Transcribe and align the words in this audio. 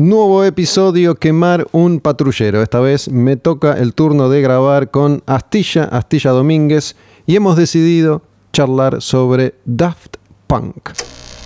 Nuevo 0.00 0.44
episodio, 0.44 1.14
quemar 1.14 1.66
un 1.72 2.00
patrullero. 2.00 2.62
Esta 2.62 2.80
vez 2.80 3.10
me 3.10 3.36
toca 3.36 3.74
el 3.74 3.92
turno 3.92 4.30
de 4.30 4.40
grabar 4.40 4.90
con 4.90 5.22
Astilla, 5.26 5.84
Astilla 5.84 6.30
Domínguez, 6.30 6.96
y 7.26 7.36
hemos 7.36 7.54
decidido 7.54 8.22
charlar 8.50 9.02
sobre 9.02 9.56
Daft 9.66 10.16
Punk. 10.46 10.92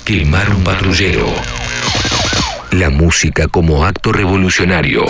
Quemar 0.05 0.49
un 0.51 0.63
patrullero. 0.63 1.27
La 2.71 2.91
música 2.91 3.49
como 3.49 3.85
acto 3.85 4.13
revolucionario. 4.13 5.05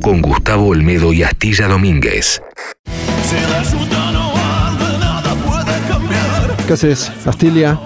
Con 0.00 0.22
Gustavo 0.22 0.68
Olmedo 0.68 1.12
y 1.12 1.24
Astilla 1.24 1.66
Domínguez. 1.66 2.40
¿Qué 6.68 6.72
haces, 6.72 7.10
Astilia? 7.26 7.76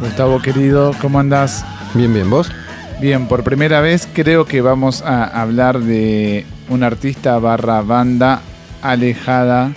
Gustavo 0.00 0.40
querido, 0.40 0.92
¿cómo 1.02 1.20
andás? 1.20 1.66
Bien, 1.92 2.14
bien, 2.14 2.30
¿vos? 2.30 2.50
Bien, 3.00 3.28
por 3.28 3.44
primera 3.44 3.82
vez 3.82 4.08
creo 4.10 4.46
que 4.46 4.62
vamos 4.62 5.02
a 5.02 5.24
hablar 5.24 5.80
de 5.80 6.46
un 6.70 6.82
artista 6.82 7.38
barra 7.38 7.82
banda 7.82 8.40
alejada 8.80 9.74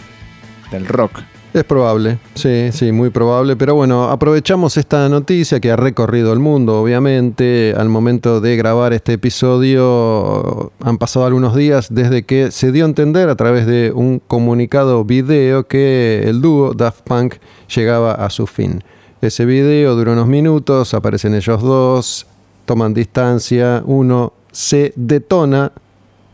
del 0.72 0.86
rock. 0.86 1.20
Es 1.54 1.64
probable, 1.66 2.20
sí, 2.36 2.70
sí, 2.72 2.92
muy 2.94 3.10
probable. 3.10 3.58
Pero 3.58 3.76
bueno, 3.76 4.06
aprovechamos 4.06 4.78
esta 4.78 5.10
noticia 5.10 5.60
que 5.60 5.70
ha 5.70 5.76
recorrido 5.76 6.32
el 6.32 6.40
mundo, 6.40 6.82
obviamente. 6.82 7.74
Al 7.76 7.90
momento 7.90 8.40
de 8.40 8.56
grabar 8.56 8.94
este 8.94 9.14
episodio 9.14 10.72
han 10.82 10.98
pasado 10.98 11.26
algunos 11.26 11.56
días 11.56 11.88
desde 11.90 12.24
que 12.24 12.52
se 12.52 12.72
dio 12.72 12.86
a 12.86 12.88
entender 12.88 13.28
a 13.28 13.36
través 13.36 13.66
de 13.66 13.92
un 13.94 14.20
comunicado 14.20 15.04
video 15.04 15.68
que 15.68 16.24
el 16.26 16.40
dúo 16.42 16.74
Daft 16.74 17.02
Punk 17.02 17.36
llegaba 17.76 18.14
a 18.14 18.30
su 18.30 18.48
fin. 18.48 18.82
Ese 19.22 19.44
video 19.44 19.96
duró 19.96 20.14
unos 20.14 20.28
minutos, 20.28 20.94
aparecen 20.94 21.34
ellos 21.34 21.62
dos, 21.62 22.26
toman 22.70 22.94
distancia, 22.94 23.82
uno 23.84 24.32
se 24.52 24.94
detona, 24.96 25.72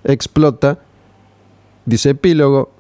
explota, 0.03 0.79
dice 1.85 2.09
epílogo, 2.09 2.73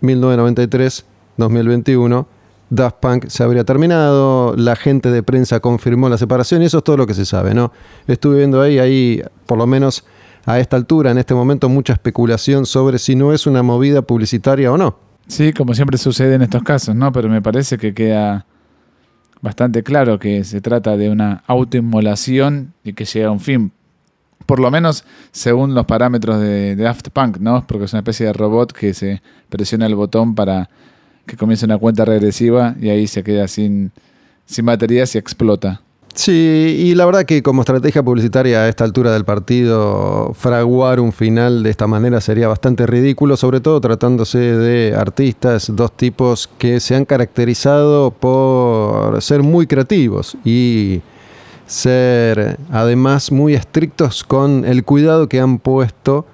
1993 0.00 1.04
2021, 1.36 2.26
Daft 2.70 2.96
Punk 3.00 3.26
se 3.26 3.42
habría 3.42 3.62
terminado, 3.64 4.56
la 4.56 4.74
gente 4.74 5.10
de 5.10 5.22
prensa 5.22 5.60
confirmó 5.60 6.08
la 6.08 6.16
separación 6.16 6.62
y 6.62 6.64
eso 6.64 6.78
es 6.78 6.84
todo 6.84 6.96
lo 6.96 7.06
que 7.06 7.12
se 7.12 7.26
sabe, 7.26 7.52
¿no? 7.52 7.72
Estuve 8.06 8.38
viendo 8.38 8.62
ahí, 8.62 8.78
ahí, 8.78 9.22
por 9.44 9.58
lo 9.58 9.66
menos 9.66 10.06
a 10.46 10.58
esta 10.58 10.76
altura, 10.76 11.10
en 11.10 11.18
este 11.18 11.34
momento, 11.34 11.68
mucha 11.68 11.92
especulación 11.92 12.64
sobre 12.64 12.98
si 12.98 13.16
no 13.16 13.34
es 13.34 13.46
una 13.46 13.62
movida 13.62 14.00
publicitaria 14.00 14.72
o 14.72 14.78
no. 14.78 14.96
Sí, 15.26 15.52
como 15.52 15.74
siempre 15.74 15.98
sucede 15.98 16.36
en 16.36 16.42
estos 16.42 16.62
casos, 16.62 16.96
¿no? 16.96 17.12
Pero 17.12 17.28
me 17.28 17.42
parece 17.42 17.76
que 17.76 17.92
queda 17.92 18.46
bastante 19.44 19.82
claro 19.82 20.18
que 20.18 20.42
se 20.42 20.62
trata 20.62 20.96
de 20.96 21.10
una 21.10 21.44
autoinmolación 21.46 22.72
y 22.82 22.94
que 22.94 23.04
llega 23.04 23.28
a 23.28 23.30
un 23.30 23.40
fin. 23.40 23.72
Por 24.46 24.58
lo 24.58 24.70
menos 24.70 25.04
según 25.32 25.74
los 25.74 25.84
parámetros 25.84 26.40
de, 26.40 26.74
de 26.74 26.94
Punk, 27.12 27.36
¿no? 27.40 27.66
Porque 27.66 27.84
es 27.84 27.92
una 27.92 28.00
especie 28.00 28.24
de 28.24 28.32
robot 28.32 28.72
que 28.72 28.94
se 28.94 29.20
presiona 29.50 29.84
el 29.84 29.96
botón 29.96 30.34
para 30.34 30.70
que 31.26 31.36
comienza 31.36 31.66
una 31.66 31.76
cuenta 31.76 32.06
regresiva 32.06 32.74
y 32.80 32.88
ahí 32.88 33.06
se 33.06 33.22
queda 33.22 33.46
sin, 33.46 33.92
sin 34.46 34.64
baterías 34.64 35.14
y 35.14 35.18
explota. 35.18 35.82
Sí, 36.14 36.76
y 36.78 36.94
la 36.94 37.06
verdad 37.06 37.24
que 37.24 37.42
como 37.42 37.62
estrategia 37.62 38.00
publicitaria 38.00 38.60
a 38.60 38.68
esta 38.68 38.84
altura 38.84 39.12
del 39.12 39.24
partido, 39.24 40.32
fraguar 40.34 41.00
un 41.00 41.12
final 41.12 41.64
de 41.64 41.70
esta 41.70 41.88
manera 41.88 42.20
sería 42.20 42.46
bastante 42.46 42.86
ridículo, 42.86 43.36
sobre 43.36 43.58
todo 43.58 43.80
tratándose 43.80 44.38
de 44.38 44.94
artistas, 44.94 45.72
dos 45.74 45.90
tipos 45.90 46.48
que 46.56 46.78
se 46.78 46.94
han 46.94 47.04
caracterizado 47.04 48.12
por 48.12 49.20
ser 49.22 49.42
muy 49.42 49.66
creativos 49.66 50.36
y 50.44 51.02
ser 51.66 52.58
además 52.70 53.32
muy 53.32 53.54
estrictos 53.54 54.22
con 54.22 54.64
el 54.64 54.84
cuidado 54.84 55.28
que 55.28 55.40
han 55.40 55.58
puesto 55.58 56.26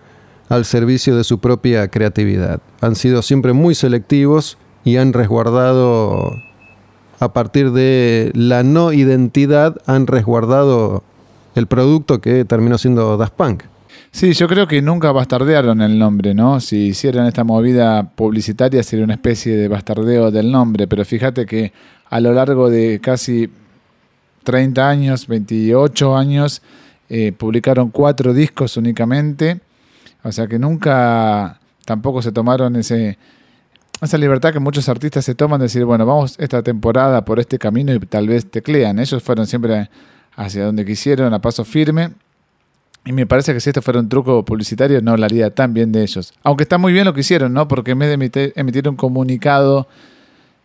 al 0.51 0.67
servicio 0.67 1.17
de 1.17 1.25
su 1.25 1.39
propia 1.39 1.89
creatividad. 1.89 2.61
Han 2.83 2.97
sido 2.97 3.23
siempre 3.23 3.55
muy 3.55 3.75
selectivos 3.75 4.59
y 4.85 4.97
han 4.99 5.15
resguardado, 5.15 6.33
a 7.21 7.33
partir 7.35 7.71
de 7.71 8.33
la 8.35 8.63
no 8.63 8.93
identidad, 8.93 9.81
han 9.87 10.07
resguardado 10.07 11.05
el 11.55 11.67
producto 11.67 12.21
que 12.21 12.45
terminó 12.47 12.79
siendo 12.79 13.17
Daft 13.19 13.35
Punk. 13.35 13.63
Sí, 14.11 14.33
yo 14.33 14.49
creo 14.49 14.67
que 14.67 14.83
nunca 14.83 15.13
bastardearon 15.13 15.83
el 15.83 15.99
nombre, 15.99 16.35
¿no? 16.35 16.61
Si 16.61 16.89
hicieran 16.89 17.27
esta 17.27 17.45
movida 17.45 18.11
publicitaria 18.15 18.83
sería 18.83 19.05
una 19.05 19.15
especie 19.15 19.55
de 19.55 19.69
bastardeo 19.69 20.31
del 20.31 20.51
nombre, 20.51 20.89
pero 20.89 21.05
fíjate 21.05 21.47
que 21.47 21.73
a 22.09 22.21
lo 22.21 22.33
largo 22.33 22.71
de 22.71 23.01
casi 23.01 23.51
30 24.43 24.89
años, 24.89 25.29
28 25.29 26.17
años, 26.17 26.63
eh, 27.11 27.33
publicaron 27.33 27.91
cuatro 27.91 28.33
discos 28.33 28.77
únicamente, 28.79 29.61
o 30.25 30.33
sea 30.33 30.47
que 30.47 30.59
nunca 30.59 31.61
tampoco 31.85 32.23
se 32.23 32.33
tomaron 32.33 32.77
ese, 32.77 33.19
esa 34.03 34.19
libertad 34.19 34.53
que 34.53 34.61
muchos 34.61 34.89
artistas 34.89 35.25
se 35.25 35.35
toman 35.35 35.61
de 35.61 35.65
decir, 35.65 35.85
bueno, 35.85 36.07
vamos 36.07 36.37
esta 36.39 36.63
temporada 36.63 37.25
por 37.25 37.39
este 37.39 37.59
camino 37.59 37.93
y 37.93 37.99
tal 38.01 38.29
vez 38.29 38.51
teclean. 38.51 38.99
Ellos 38.99 39.23
fueron 39.23 39.47
siempre 39.47 39.91
hacia 40.37 40.65
donde 40.65 40.87
quisieron, 40.87 41.35
a 41.35 41.41
paso 41.41 41.65
firme. 41.65 42.13
Y 43.05 43.13
me 43.13 43.27
parece 43.27 43.53
que 43.53 43.61
si 43.61 43.71
esto 43.71 43.83
fuera 43.83 44.01
un 44.01 44.09
truco 44.09 44.45
publicitario 44.45 45.01
no 45.03 45.13
hablaría 45.13 45.55
tan 45.55 45.75
bien 45.75 45.93
de 45.93 46.03
ellos. 46.03 46.33
Aunque 46.43 46.63
está 46.63 46.79
muy 46.79 46.93
bien 46.93 47.05
lo 47.05 47.15
que 47.15 47.21
hicieron, 47.21 47.53
¿no? 47.53 47.69
Porque 47.69 47.93
en 47.93 47.99
vez 47.99 48.09
de 48.09 48.53
emitir, 48.55 48.89
un 48.89 48.97
comunicado 48.97 49.87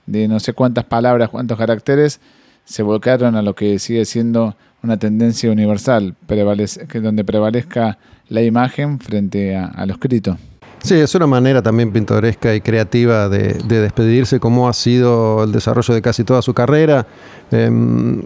de 0.05 0.27
no 0.27 0.39
sé 0.39 0.53
cuántas 0.53 0.85
palabras, 0.85 1.29
cuántos 1.29 1.57
caracteres, 1.57 2.19
se 2.63 2.83
volcaron 2.83 3.35
a 3.35 3.41
lo 3.41 3.55
que 3.55 3.79
sigue 3.79 4.05
siendo 4.05 4.55
una 4.81 4.97
tendencia 4.97 5.51
universal, 5.51 6.15
que 6.27 6.99
donde 6.99 7.23
prevalezca 7.23 7.97
la 8.27 8.41
imagen 8.41 8.99
frente 8.99 9.55
a 9.55 9.85
lo 9.85 9.93
escrito. 9.93 10.37
Sí, 10.85 10.93
es 10.93 11.15
una 11.15 11.25
manera 11.25 11.63
también 11.63 11.91
pintoresca 11.91 12.53
y 12.53 12.61
creativa 12.61 13.27
de, 13.27 13.55
despedirse, 13.67 14.39
como 14.39 14.69
ha 14.69 14.73
sido 14.73 15.43
el 15.43 15.51
desarrollo 15.51 15.95
de 15.95 16.01
casi 16.03 16.23
toda 16.23 16.43
su 16.43 16.53
carrera. 16.53 17.07
Em, 17.49 18.21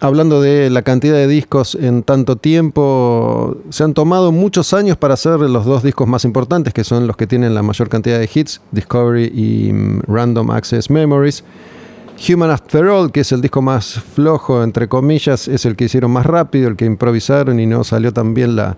hablando 0.00 0.40
de 0.40 0.70
la 0.70 0.82
cantidad 0.82 1.14
de 1.14 1.28
discos 1.28 1.76
en 1.76 2.02
tanto 2.02 2.34
tiempo, 2.34 3.58
se 3.70 3.84
han 3.84 3.94
tomado 3.94 4.32
muchos 4.32 4.74
años 4.74 4.96
para 4.96 5.14
hacer 5.14 5.38
los 5.38 5.64
dos 5.66 5.84
discos 5.84 6.08
más 6.08 6.24
importantes, 6.24 6.74
que 6.74 6.82
son 6.82 7.06
los 7.06 7.16
que 7.16 7.28
tienen 7.28 7.54
la 7.54 7.62
mayor 7.62 7.88
cantidad 7.88 8.18
de 8.18 8.28
hits, 8.34 8.60
Discovery 8.72 9.26
y 9.32 9.72
mm, 9.72 10.00
Random 10.08 10.50
Access 10.50 10.90
Memories. 10.90 11.44
Human 12.28 12.50
After 12.50 12.84
All, 12.86 13.12
que 13.12 13.20
es 13.20 13.30
el 13.30 13.40
disco 13.40 13.62
más 13.62 14.02
flojo, 14.16 14.64
entre 14.64 14.88
comillas, 14.88 15.46
es 15.46 15.64
el 15.64 15.76
que 15.76 15.84
hicieron 15.84 16.10
más 16.10 16.26
rápido, 16.26 16.66
el 16.66 16.74
que 16.74 16.86
improvisaron 16.86 17.60
y 17.60 17.66
no 17.66 17.84
salió 17.84 18.12
tan 18.12 18.34
bien 18.34 18.56
la, 18.56 18.76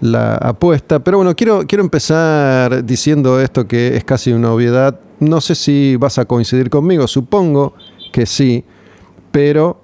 la 0.00 0.34
apuesta. 0.36 1.00
Pero 1.00 1.18
bueno, 1.18 1.34
quiero, 1.34 1.66
quiero 1.66 1.82
empezar 1.82 2.84
diciendo 2.84 3.40
esto 3.40 3.66
que 3.66 3.96
es 3.96 4.04
casi 4.04 4.32
una 4.32 4.52
obviedad. 4.52 5.00
No 5.20 5.40
sé 5.40 5.54
si 5.54 5.96
vas 5.96 6.18
a 6.18 6.24
coincidir 6.24 6.70
conmigo, 6.70 7.06
supongo 7.06 7.74
que 8.12 8.26
sí, 8.26 8.64
pero 9.30 9.80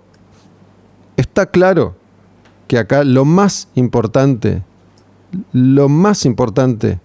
está 1.16 1.46
claro 1.46 1.94
que 2.66 2.78
acá 2.78 3.04
lo 3.04 3.24
más 3.24 3.68
importante, 3.74 4.62
lo 5.52 5.88
más 5.88 6.24
importante 6.24 7.00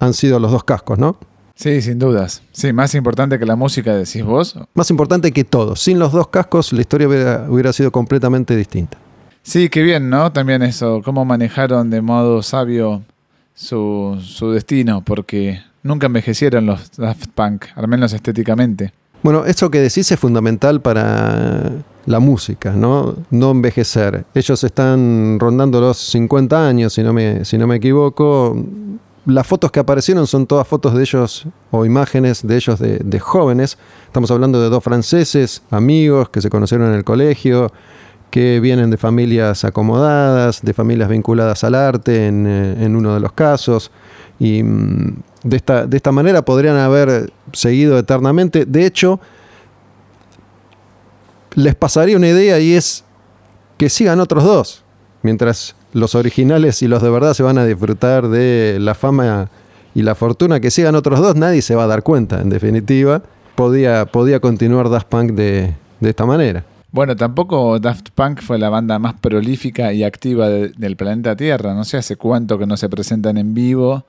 han 0.00 0.14
sido 0.14 0.38
los 0.38 0.52
dos 0.52 0.64
cascos, 0.64 0.98
¿no? 0.98 1.18
Sí, 1.54 1.82
sin 1.82 1.98
dudas. 1.98 2.42
Sí, 2.52 2.72
más 2.72 2.94
importante 2.94 3.38
que 3.38 3.44
la 3.44 3.56
música, 3.56 3.94
decís 3.94 4.22
vos. 4.22 4.56
Más 4.74 4.90
importante 4.90 5.32
que 5.32 5.42
todo. 5.42 5.74
Sin 5.74 5.98
los 5.98 6.12
dos 6.12 6.28
cascos 6.28 6.72
la 6.72 6.80
historia 6.80 7.08
hubiera 7.48 7.72
sido 7.72 7.90
completamente 7.90 8.54
distinta. 8.54 8.96
Sí, 9.48 9.70
qué 9.70 9.82
bien, 9.82 10.10
¿no? 10.10 10.30
También 10.30 10.60
eso, 10.60 11.00
cómo 11.02 11.24
manejaron 11.24 11.88
de 11.88 12.02
modo 12.02 12.42
sabio 12.42 13.02
su, 13.54 14.18
su 14.22 14.50
destino, 14.50 15.00
porque 15.00 15.62
nunca 15.82 16.04
envejecieron 16.04 16.66
los 16.66 16.90
Daft 16.98 17.28
Punk, 17.34 17.64
al 17.74 17.88
menos 17.88 18.12
estéticamente. 18.12 18.92
Bueno, 19.22 19.46
eso 19.46 19.70
que 19.70 19.80
decís 19.80 20.12
es 20.12 20.20
fundamental 20.20 20.82
para 20.82 21.72
la 22.04 22.20
música, 22.20 22.72
¿no? 22.72 23.16
No 23.30 23.52
envejecer. 23.52 24.26
Ellos 24.34 24.62
están 24.64 25.38
rondando 25.40 25.80
los 25.80 25.96
50 25.96 26.68
años, 26.68 26.92
si 26.92 27.02
no 27.02 27.14
me, 27.14 27.46
si 27.46 27.56
no 27.56 27.66
me 27.66 27.76
equivoco. 27.76 28.54
Las 29.24 29.46
fotos 29.46 29.72
que 29.72 29.80
aparecieron 29.80 30.26
son 30.26 30.46
todas 30.46 30.68
fotos 30.68 30.92
de 30.92 31.00
ellos 31.00 31.46
o 31.70 31.86
imágenes 31.86 32.46
de 32.46 32.54
ellos 32.54 32.78
de, 32.78 32.98
de 32.98 33.18
jóvenes. 33.18 33.78
Estamos 34.04 34.30
hablando 34.30 34.60
de 34.60 34.68
dos 34.68 34.84
franceses, 34.84 35.62
amigos 35.70 36.28
que 36.28 36.42
se 36.42 36.50
conocieron 36.50 36.88
en 36.88 36.96
el 36.96 37.04
colegio, 37.04 37.72
que 38.30 38.60
vienen 38.60 38.90
de 38.90 38.96
familias 38.96 39.64
acomodadas, 39.64 40.60
de 40.62 40.74
familias 40.74 41.08
vinculadas 41.08 41.64
al 41.64 41.74
arte 41.74 42.26
en, 42.26 42.46
eh, 42.46 42.86
uno 42.86 43.14
de 43.14 43.20
los 43.20 43.32
casos. 43.32 43.90
Y 44.38 44.62
mm, 44.62 45.16
de 45.44 45.56
esta, 45.56 45.86
de 45.86 45.96
esta 45.96 46.12
manera 46.12 46.42
podrían 46.42 46.76
haber 46.76 47.32
seguido 47.52 47.98
eternamente. 47.98 48.66
De 48.66 48.86
hecho, 48.86 49.20
les 51.54 51.74
pasaría 51.74 52.16
una 52.16 52.28
idea 52.28 52.58
y 52.60 52.74
es 52.74 53.04
que 53.78 53.88
sigan 53.88 54.20
otros 54.20 54.44
dos, 54.44 54.84
mientras 55.22 55.74
los 55.92 56.14
originales 56.14 56.82
y 56.82 56.88
los 56.88 57.02
de 57.02 57.10
verdad 57.10 57.34
se 57.34 57.42
van 57.42 57.58
a 57.58 57.64
disfrutar 57.64 58.28
de 58.28 58.76
la 58.80 58.94
fama 58.94 59.48
y 59.94 60.02
la 60.02 60.14
fortuna, 60.14 60.60
que 60.60 60.70
sigan 60.70 60.94
otros 60.94 61.18
dos, 61.20 61.34
nadie 61.34 61.62
se 61.62 61.74
va 61.74 61.84
a 61.84 61.86
dar 61.86 62.02
cuenta, 62.02 62.40
en 62.40 62.50
definitiva. 62.50 63.22
Podía, 63.54 64.06
podía 64.06 64.38
continuar 64.38 64.90
Daft 64.90 65.08
Punk 65.08 65.32
de, 65.32 65.74
de 65.98 66.10
esta 66.10 66.26
manera. 66.26 66.64
Bueno, 66.90 67.14
tampoco 67.16 67.78
Daft 67.78 68.10
Punk 68.14 68.40
fue 68.40 68.58
la 68.58 68.70
banda 68.70 68.98
más 68.98 69.14
prolífica 69.14 69.92
y 69.92 70.04
activa 70.04 70.48
del 70.48 70.96
planeta 70.96 71.36
Tierra. 71.36 71.74
No 71.74 71.84
sé 71.84 71.98
hace 71.98 72.16
cuánto 72.16 72.58
que 72.58 72.66
no 72.66 72.78
se 72.78 72.88
presentan 72.88 73.36
en 73.36 73.52
vivo. 73.52 74.06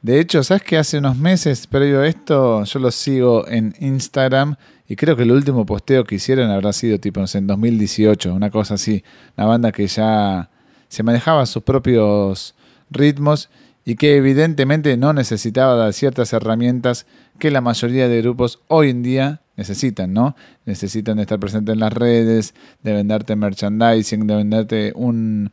De 0.00 0.20
hecho, 0.20 0.42
¿sabes 0.42 0.62
que 0.62 0.78
hace 0.78 0.98
unos 0.98 1.18
meses 1.18 1.66
previo 1.66 2.00
a 2.00 2.06
esto 2.06 2.64
yo 2.64 2.78
los 2.78 2.94
sigo 2.94 3.46
en 3.48 3.74
Instagram 3.78 4.56
y 4.88 4.96
creo 4.96 5.16
que 5.16 5.22
el 5.22 5.32
último 5.32 5.66
posteo 5.66 6.04
que 6.04 6.14
hicieron 6.14 6.50
habrá 6.50 6.72
sido 6.72 6.98
tipo 6.98 7.20
en 7.32 7.46
2018, 7.46 8.34
una 8.34 8.50
cosa 8.50 8.74
así. 8.74 9.04
Una 9.36 9.46
banda 9.46 9.72
que 9.72 9.86
ya 9.86 10.48
se 10.88 11.02
manejaba 11.02 11.44
sus 11.44 11.62
propios 11.62 12.54
ritmos 12.90 13.50
y 13.84 13.96
que 13.96 14.16
evidentemente 14.16 14.96
no 14.96 15.12
necesitaba 15.12 15.92
ciertas 15.92 16.32
herramientas 16.32 17.06
que 17.38 17.50
la 17.50 17.60
mayoría 17.60 18.08
de 18.08 18.22
grupos 18.22 18.60
hoy 18.68 18.90
en 18.90 19.02
día 19.02 19.40
necesitan, 19.56 20.12
¿no? 20.12 20.36
Necesitan 20.64 21.18
estar 21.18 21.38
presentes 21.38 21.72
en 21.72 21.80
las 21.80 21.92
redes, 21.92 22.54
de 22.82 22.92
venderte 22.92 23.36
merchandising, 23.36 24.26
de 24.26 24.34
venderte 24.34 24.92
un 24.94 25.50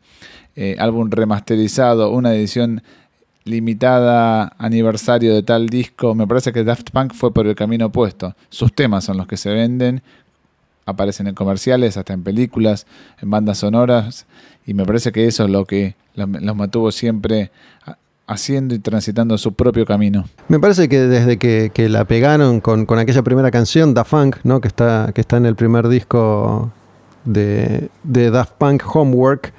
eh, 0.55 0.75
álbum 0.79 1.09
remasterizado, 1.09 2.11
una 2.11 2.33
edición 2.33 2.83
limitada 3.43 4.53
aniversario 4.57 5.33
de 5.33 5.43
tal 5.43 5.67
disco. 5.69 6.15
Me 6.15 6.27
parece 6.27 6.53
que 6.53 6.63
Daft 6.63 6.91
Punk 6.91 7.13
fue 7.13 7.33
por 7.33 7.47
el 7.47 7.55
camino 7.55 7.87
opuesto. 7.87 8.35
Sus 8.49 8.73
temas 8.73 9.05
son 9.05 9.17
los 9.17 9.27
que 9.27 9.37
se 9.37 9.49
venden, 9.49 10.01
aparecen 10.85 11.27
en 11.27 11.35
comerciales, 11.35 11.97
hasta 11.97 12.13
en 12.13 12.23
películas, 12.23 12.85
en 13.21 13.29
bandas 13.29 13.59
sonoras, 13.59 14.25
y 14.65 14.73
me 14.73 14.85
parece 14.85 15.11
que 15.11 15.25
eso 15.25 15.45
es 15.45 15.49
lo 15.49 15.65
que 15.65 15.95
los 16.15 16.55
mantuvo 16.55 16.91
siempre 16.91 17.51
haciendo 18.31 18.73
y 18.73 18.79
transitando 18.79 19.37
su 19.37 19.53
propio 19.53 19.85
camino. 19.85 20.25
Me 20.47 20.59
parece 20.59 20.89
que 20.89 20.99
desde 20.99 21.37
que, 21.37 21.89
la 21.89 22.05
pegaron 22.05 22.61
con, 22.61 22.87
aquella 22.97 23.23
primera 23.23 23.51
canción, 23.51 23.93
Da 23.93 24.03
Funk, 24.03 24.37
¿no? 24.43 24.61
que, 24.61 24.67
está, 24.67 25.11
que 25.13 25.21
está 25.21 25.37
en 25.37 25.45
el 25.45 25.55
primer 25.55 25.87
disco 25.87 26.71
de, 27.25 27.89
de 28.03 28.31
Daft 28.31 28.53
Punk 28.57 28.83
Homework, 28.95 29.53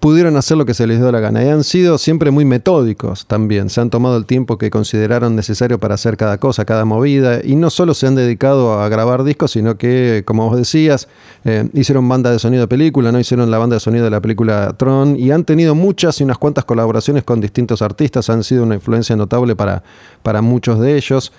pudieron 0.00 0.36
hacer 0.36 0.56
lo 0.56 0.66
que 0.66 0.74
se 0.74 0.86
les 0.86 0.98
dio 0.98 1.10
la 1.10 1.20
gana. 1.20 1.42
Y 1.44 1.48
han 1.48 1.64
sido 1.64 1.98
siempre 1.98 2.30
muy 2.30 2.44
metódicos 2.44 3.26
también. 3.26 3.70
Se 3.70 3.80
han 3.80 3.90
tomado 3.90 4.16
el 4.16 4.26
tiempo 4.26 4.58
que 4.58 4.70
consideraron 4.70 5.34
necesario 5.36 5.78
para 5.78 5.94
hacer 5.94 6.16
cada 6.16 6.38
cosa, 6.38 6.64
cada 6.64 6.84
movida. 6.84 7.40
Y 7.42 7.56
no 7.56 7.70
solo 7.70 7.94
se 7.94 8.06
han 8.06 8.14
dedicado 8.14 8.80
a 8.80 8.88
grabar 8.88 9.24
discos, 9.24 9.52
sino 9.52 9.76
que, 9.76 10.22
como 10.24 10.48
vos 10.48 10.56
decías, 10.56 11.08
eh, 11.44 11.68
hicieron 11.72 12.08
banda 12.08 12.30
de 12.30 12.38
sonido 12.38 12.62
de 12.62 12.68
película, 12.68 13.12
¿no? 13.12 13.18
Hicieron 13.18 13.50
la 13.50 13.58
banda 13.58 13.76
de 13.76 13.80
sonido 13.80 14.04
de 14.04 14.10
la 14.10 14.20
película 14.20 14.74
Tron. 14.76 15.16
Y 15.18 15.30
han 15.30 15.44
tenido 15.44 15.74
muchas 15.74 16.20
y 16.20 16.24
unas 16.24 16.38
cuantas 16.38 16.64
colaboraciones 16.64 17.24
con 17.24 17.40
distintos 17.40 17.82
artistas. 17.82 18.30
Han 18.30 18.44
sido 18.44 18.62
una 18.62 18.74
influencia 18.74 19.16
notable 19.16 19.56
para, 19.56 19.82
para 20.22 20.42
muchos 20.42 20.80
de 20.80 20.96
ellos. 20.96 21.32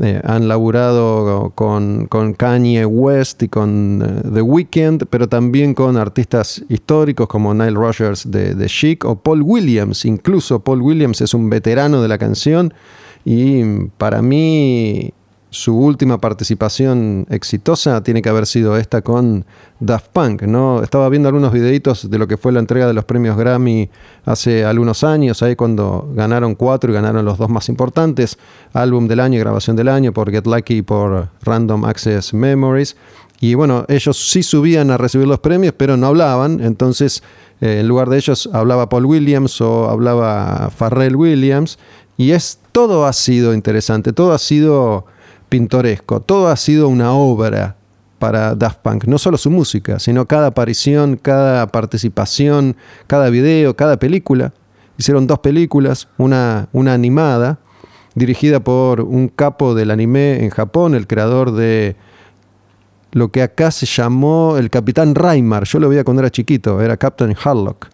Eh, 0.00 0.20
han 0.22 0.46
laburado 0.46 1.50
con, 1.56 2.06
con, 2.06 2.32
Kanye 2.34 2.86
West 2.86 3.42
y 3.42 3.48
con 3.48 4.00
eh, 4.00 4.30
The 4.32 4.42
Weeknd, 4.42 5.06
pero 5.10 5.28
también 5.28 5.74
con 5.74 5.96
artistas 5.96 6.64
históricos 6.68 7.26
como 7.26 7.52
Nile 7.52 7.72
Rogers 7.72 8.30
de, 8.30 8.54
de 8.54 8.66
Chic 8.66 9.04
o 9.04 9.16
Paul 9.16 9.42
Williams. 9.42 10.04
Incluso 10.04 10.60
Paul 10.60 10.82
Williams 10.82 11.20
es 11.20 11.34
un 11.34 11.50
veterano 11.50 12.00
de 12.00 12.06
la 12.06 12.16
canción 12.16 12.72
y 13.24 13.86
para 13.98 14.22
mí 14.22 15.12
su 15.50 15.74
última 15.78 16.20
participación 16.20 17.26
exitosa 17.30 18.02
tiene 18.02 18.20
que 18.20 18.28
haber 18.28 18.46
sido 18.46 18.76
esta 18.76 19.00
con 19.00 19.46
Daft 19.80 20.08
Punk, 20.12 20.42
¿no? 20.42 20.82
Estaba 20.82 21.08
viendo 21.08 21.28
algunos 21.28 21.52
videitos 21.52 22.10
de 22.10 22.18
lo 22.18 22.28
que 22.28 22.36
fue 22.36 22.52
la 22.52 22.60
entrega 22.60 22.86
de 22.86 22.92
los 22.92 23.04
premios 23.04 23.36
Grammy 23.36 23.88
hace 24.26 24.64
algunos 24.64 25.04
años, 25.04 25.42
ahí 25.42 25.56
cuando 25.56 26.10
ganaron 26.14 26.54
cuatro 26.54 26.90
y 26.90 26.94
ganaron 26.94 27.24
los 27.24 27.38
dos 27.38 27.48
más 27.48 27.68
importantes, 27.70 28.36
álbum 28.74 29.08
del 29.08 29.20
año 29.20 29.36
y 29.36 29.40
grabación 29.40 29.74
del 29.76 29.88
año 29.88 30.12
por 30.12 30.30
Get 30.30 30.46
Lucky 30.46 30.78
y 30.78 30.82
por 30.82 31.28
Random 31.42 31.84
Access 31.84 32.34
Memories. 32.34 32.96
Y 33.40 33.54
bueno, 33.54 33.84
ellos 33.88 34.30
sí 34.30 34.42
subían 34.42 34.90
a 34.90 34.98
recibir 34.98 35.28
los 35.28 35.38
premios, 35.38 35.72
pero 35.76 35.96
no 35.96 36.08
hablaban, 36.08 36.60
entonces 36.60 37.22
eh, 37.60 37.78
en 37.80 37.88
lugar 37.88 38.10
de 38.10 38.18
ellos 38.18 38.50
hablaba 38.52 38.88
Paul 38.88 39.06
Williams 39.06 39.60
o 39.60 39.88
hablaba 39.88 40.70
Pharrell 40.76 41.16
Williams, 41.16 41.78
y 42.16 42.32
es 42.32 42.58
todo 42.72 43.06
ha 43.06 43.12
sido 43.12 43.54
interesante, 43.54 44.12
todo 44.12 44.32
ha 44.32 44.38
sido 44.38 45.06
pintoresco. 45.48 46.20
Todo 46.20 46.48
ha 46.48 46.56
sido 46.56 46.88
una 46.88 47.12
obra 47.12 47.76
para 48.18 48.54
Daft 48.54 48.80
Punk, 48.82 49.04
no 49.04 49.18
solo 49.18 49.38
su 49.38 49.50
música, 49.50 49.98
sino 49.98 50.26
cada 50.26 50.48
aparición, 50.48 51.16
cada 51.16 51.66
participación, 51.68 52.76
cada 53.06 53.30
video, 53.30 53.76
cada 53.76 53.98
película. 53.98 54.52
Hicieron 54.96 55.26
dos 55.26 55.38
películas, 55.38 56.08
una, 56.18 56.68
una 56.72 56.94
animada, 56.94 57.58
dirigida 58.14 58.60
por 58.60 59.00
un 59.00 59.28
capo 59.28 59.74
del 59.74 59.90
anime 59.90 60.44
en 60.44 60.50
Japón, 60.50 60.94
el 60.94 61.06
creador 61.06 61.52
de 61.52 61.96
lo 63.12 63.30
que 63.30 63.42
acá 63.42 63.70
se 63.70 63.86
llamó 63.86 64.56
el 64.58 64.70
Capitán 64.70 65.14
Raimar. 65.14 65.64
Yo 65.64 65.78
lo 65.78 65.88
veía 65.88 66.04
cuando 66.04 66.22
era 66.22 66.30
chiquito, 66.30 66.80
era 66.80 66.96
Captain 66.96 67.34
Harlock, 67.42 67.86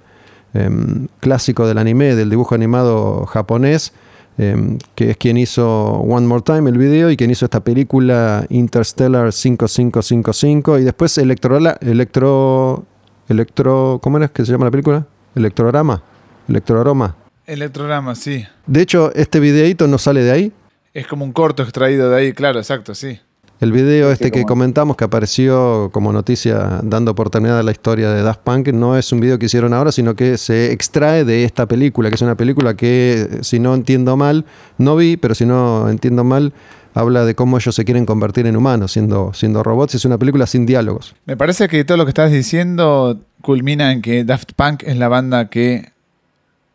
em, 0.55 1.09
clásico 1.21 1.67
del 1.67 1.79
anime, 1.79 2.15
del 2.15 2.31
dibujo 2.31 2.55
animado 2.55 3.27
japonés 3.27 3.93
Em, 4.37 4.79
que 4.97 5.11
es 5.11 5.17
quien 5.17 5.37
hizo 5.37 5.91
One 5.91 6.27
More 6.27 6.43
Time, 6.43 6.69
el 6.69 6.77
video, 6.77 7.09
y 7.09 7.17
quien 7.17 7.31
hizo 7.31 7.45
esta 7.45 7.63
película 7.63 8.45
Interstellar 8.49 9.33
5555, 9.33 10.81
y 10.81 10.85
después 10.85 11.17
Electro, 11.19 11.57
Electro, 11.81 12.85
Electro, 13.29 14.01
¿cómo 14.03 14.17
era 14.17 14.27
que 14.29 14.45
se 14.45 14.51
llama 14.51 14.65
la 14.65 14.71
película? 14.73 15.07
Electrorama, 15.37 16.03
Electroaroma. 16.49 17.17
Electrorama, 17.47 18.17
sí. 18.17 18.45
De 18.67 18.83
hecho, 18.83 19.13
este 19.15 19.39
videito 19.39 19.87
no 19.87 19.99
sale 19.99 20.23
de 20.23 20.33
ahí. 20.33 20.53
Es 20.93 21.07
como 21.07 21.25
un 21.25 21.33
corto 21.33 21.63
extraído 21.63 22.11
de 22.11 22.17
ahí, 22.17 22.33
claro, 22.33 22.59
exacto, 22.59 22.95
sí. 22.95 23.21
El 23.65 23.73
video 23.73 24.13
este 24.13 24.31
que 24.31 24.43
comentamos 24.43 24.95
que 24.95 25.05
apareció 25.05 25.89
como 25.91 26.13
noticia 26.13 26.81
dando 26.83 27.15
por 27.15 27.31
terminada 27.31 27.63
la 27.63 27.71
historia 27.71 28.11
de 28.11 28.23
Daft 28.23 28.43
Punk 28.43 28.69
no 28.69 28.95
es 28.99 29.11
un 29.11 29.21
video 29.21 29.39
que 29.39 29.47
hicieron 29.47 29.73
ahora, 29.73 29.91
sino 29.91 30.15
que 30.15 30.37
se 30.37 30.71
extrae 30.71 31.25
de 31.25 31.45
esta 31.45 31.65
película, 31.65 32.11
que 32.11 32.17
es 32.17 32.21
una 32.21 32.35
película 32.35 32.75
que, 32.75 33.39
si 33.41 33.61
no 33.61 33.75
entiendo 33.75 34.19
mal, 34.19 34.45
no 34.77 34.97
vi, 34.97 35.17
pero 35.17 35.35
si 35.35 35.47
no 35.47 35.89
entiendo 35.89 36.25
mal, 36.25 36.53
habla 36.93 37.25
de 37.25 37.35
cómo 37.35 37.57
ellos 37.57 37.75
se 37.75 37.87
quieren 37.87 38.05
convertir 38.05 38.47
en 38.47 38.55
humanos 38.55 38.93
siendo, 38.93 39.33
siendo 39.33 39.63
robots. 39.63 39.95
Es 39.95 40.05
una 40.05 40.19
película 40.19 40.47
sin 40.47 40.67
diálogos. 40.67 41.15
Me 41.25 41.39
parece 41.39 41.67
que 41.67 41.87
todo 41.87 41.97
lo 41.97 42.05
que 42.05 42.11
estás 42.11 42.31
diciendo 42.31 43.19
culmina 43.41 43.93
en 43.93 44.03
que 44.03 44.25
Daft 44.25 44.53
Punk 44.57 44.83
es 44.83 44.99
la 44.99 45.09
banda 45.09 45.49
que 45.49 45.94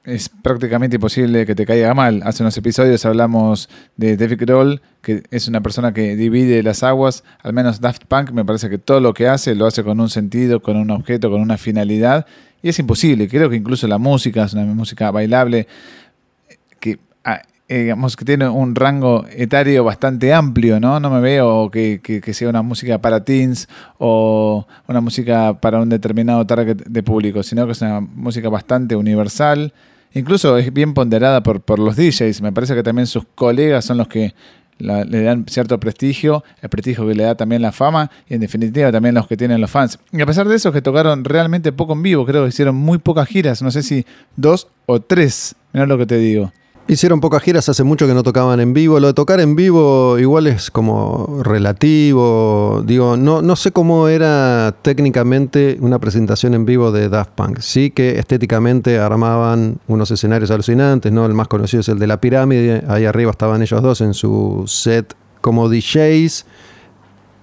es 0.10 0.30
prácticamente 0.30 0.96
imposible 0.96 1.46
que 1.46 1.56
te 1.56 1.66
caiga 1.66 1.94
mal. 1.94 2.22
Hace 2.24 2.44
unos 2.44 2.58
episodios 2.58 3.06
hablamos 3.06 3.70
de 3.96 4.18
David 4.18 4.40
Grohl, 4.40 4.82
que 5.02 5.24
es 5.32 5.48
una 5.48 5.62
persona 5.62 5.94
que 5.94 6.16
divide 6.16 6.64
las 6.64 6.84
aguas. 6.84 7.24
Al 7.44 7.54
menos 7.54 7.80
Daft 7.80 8.06
Punk 8.06 8.32
me 8.32 8.44
parece 8.44 8.70
que 8.70 8.78
todo 8.78 9.00
lo 9.00 9.14
que 9.14 9.28
hace 9.28 9.56
lo 9.56 9.66
hace 9.66 9.84
con 9.84 10.00
un 10.00 10.10
sentido, 10.10 10.62
con 10.62 10.78
un 10.78 10.90
objeto, 10.92 11.30
con 11.30 11.42
una 11.42 11.58
finalidad. 11.58 12.26
Y 12.62 12.70
es 12.70 12.80
imposible. 12.80 13.28
Creo 13.28 13.50
que 13.50 13.56
incluso 13.56 13.88
la 13.88 13.98
música 13.98 14.44
es 14.44 14.54
una 14.54 14.66
música 14.66 15.12
bailable 15.12 15.68
que, 16.80 17.00
ah, 17.24 17.42
digamos, 17.68 18.16
que 18.16 18.26
tiene 18.26 18.50
un 18.50 18.74
rango 18.76 19.26
etario 19.30 19.84
bastante 19.84 20.34
amplio, 20.34 20.80
¿no? 20.80 21.00
No 21.00 21.10
me 21.12 21.22
veo 21.22 21.70
que, 21.70 22.02
que, 22.02 22.34
sea 22.34 22.50
una 22.50 22.64
música 22.64 23.00
para 23.00 23.24
teens 23.24 23.70
o 24.00 24.66
una 24.88 25.02
música 25.02 25.60
para 25.62 25.80
un 25.80 25.90
determinado 25.90 26.46
target 26.48 26.78
de 26.78 27.04
público, 27.04 27.44
sino 27.44 27.66
que 27.68 27.74
es 27.74 27.82
una 27.82 28.02
música 28.02 28.50
bastante 28.50 28.96
universal 28.96 29.72
Incluso 30.14 30.58
es 30.58 30.74
bien 30.74 30.94
ponderada 30.94 31.44
por, 31.44 31.62
por 31.62 31.80
los 31.80 31.96
DJs. 31.96 32.42
Me 32.42 32.52
parece 32.52 32.76
que 32.76 32.84
también 32.84 33.08
sus 33.08 33.26
colegas 33.36 33.86
son 33.86 33.98
los 33.98 34.08
que 34.08 34.34
le 34.80 35.24
dan 35.24 35.46
cierto 35.48 35.80
prestigio, 35.80 36.44
el 36.62 36.70
prestigio 36.70 37.06
que 37.06 37.14
le 37.14 37.24
da 37.24 37.36
también 37.36 37.62
la 37.62 37.72
fama 37.72 38.10
y 38.28 38.36
en 38.36 38.40
definitiva 38.40 38.92
también 38.92 39.14
los 39.16 39.28
que 39.28 39.38
tienen 39.38 39.60
los 39.62 39.70
fans. 39.70 40.00
Y 40.12 40.22
a 40.22 40.26
pesar 40.26 40.48
de 40.48 40.56
eso, 40.56 40.72
que 40.72 40.82
tocaron 40.82 41.26
realmente 41.26 41.72
poco 41.72 41.94
en 41.94 42.02
vivo, 42.02 42.26
creo 42.26 42.44
que 42.44 42.50
hicieron 42.50 42.76
muy 42.76 42.98
pocas 42.98 43.28
giras, 43.28 43.62
no 43.62 43.72
sé 43.72 43.84
si 43.84 44.06
dos 44.36 44.68
o 44.86 45.02
tres, 45.02 45.56
mira 45.74 45.86
lo 45.86 45.98
que 45.98 46.06
te 46.06 46.18
digo. 46.18 46.52
Hicieron 46.90 47.22
pocas 47.22 47.44
giras, 47.44 47.70
hace 47.70 47.84
mucho 47.84 48.08
que 48.08 48.16
no 48.16 48.24
tocaban 48.24 48.60
en 48.60 48.74
vivo. 48.74 49.00
Lo 49.00 49.06
de 49.06 49.14
tocar 49.14 49.40
en 49.40 49.56
vivo 49.56 50.18
igual 50.18 50.48
es 50.48 50.72
como 50.72 51.40
relativo. 51.44 52.82
Digo, 52.84 53.16
no, 53.16 53.44
no 53.44 53.56
sé 53.56 53.72
cómo 53.72 54.08
era 54.08 54.76
técnicamente 54.82 55.78
una 55.82 56.00
presentación 56.00 56.56
en 56.56 56.66
vivo 56.66 56.92
de 56.92 57.08
Daft 57.08 57.30
Punk. 57.36 57.60
Sí 57.60 57.92
que 57.92 58.18
estéticamente 58.18 58.98
armaban 58.98 59.78
unos 59.88 60.10
escenarios 60.10 60.50
alucinantes, 60.50 61.12
¿no? 61.12 61.28
El 61.28 61.36
más 61.36 61.48
conocido 61.48 61.82
es 61.82 61.90
el 61.90 62.00
de 62.00 62.08
la 62.08 62.20
pirámide. 62.20 62.84
Ahí 62.88 63.06
arriba 63.06 63.30
estaban 63.30 63.62
ellos 63.62 63.84
dos 63.84 64.02
en 64.02 64.16
su 64.16 64.64
set 64.66 65.14
como 65.42 65.70
DJs, 65.70 66.48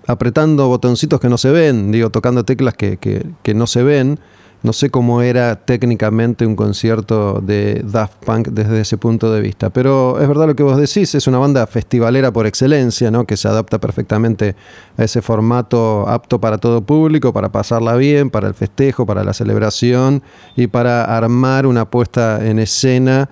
apretando 0.09 0.67
botoncitos 0.67 1.21
que 1.21 1.29
no 1.29 1.39
se 1.39 1.53
ven, 1.53 1.93
digo, 1.93 2.11
tocando 2.11 2.45
teclas 2.45 2.75
que, 2.75 2.99
que 2.99 3.55
no 3.55 3.69
se 3.69 3.85
ven. 3.85 4.19
No 4.67 4.73
sé 4.73 4.91
cómo 4.91 5.23
era 5.23 5.55
técnicamente 5.55 6.45
un 6.45 6.57
concierto 6.57 7.41
de 7.41 7.85
Daft 7.85 8.25
Punk 8.25 8.49
desde 8.49 8.81
ese 8.81 8.99
punto 8.99 9.33
de 9.33 9.41
vista, 9.41 9.71
pero 9.71 10.21
es 10.21 10.27
verdad 10.27 10.49
lo 10.49 10.57
que 10.57 10.65
vos 10.65 10.77
decís, 10.77 11.15
es 11.15 11.29
una 11.29 11.39
banda 11.39 11.65
festivalera 11.69 12.33
por 12.33 12.49
excelencia, 12.49 13.13
¿no? 13.13 13.27
que 13.27 13.37
se 13.37 13.47
adapta 13.47 13.79
perfectamente 13.79 14.57
a 14.99 15.05
ese 15.05 15.23
formato 15.23 16.09
apto 16.09 16.41
para 16.41 16.59
todo 16.59 16.81
público, 16.81 17.33
para 17.33 17.53
pasarla 17.53 17.95
bien, 17.95 18.29
para 18.29 18.49
el 18.49 18.55
festejo, 18.55 19.07
para 19.07 19.23
la 19.23 19.35
celebración 19.35 20.21
y 20.57 20.67
para 20.67 21.05
armar 21.17 21.65
una 21.65 21.89
puesta 21.89 22.45
en 22.45 22.59
escena 22.59 23.31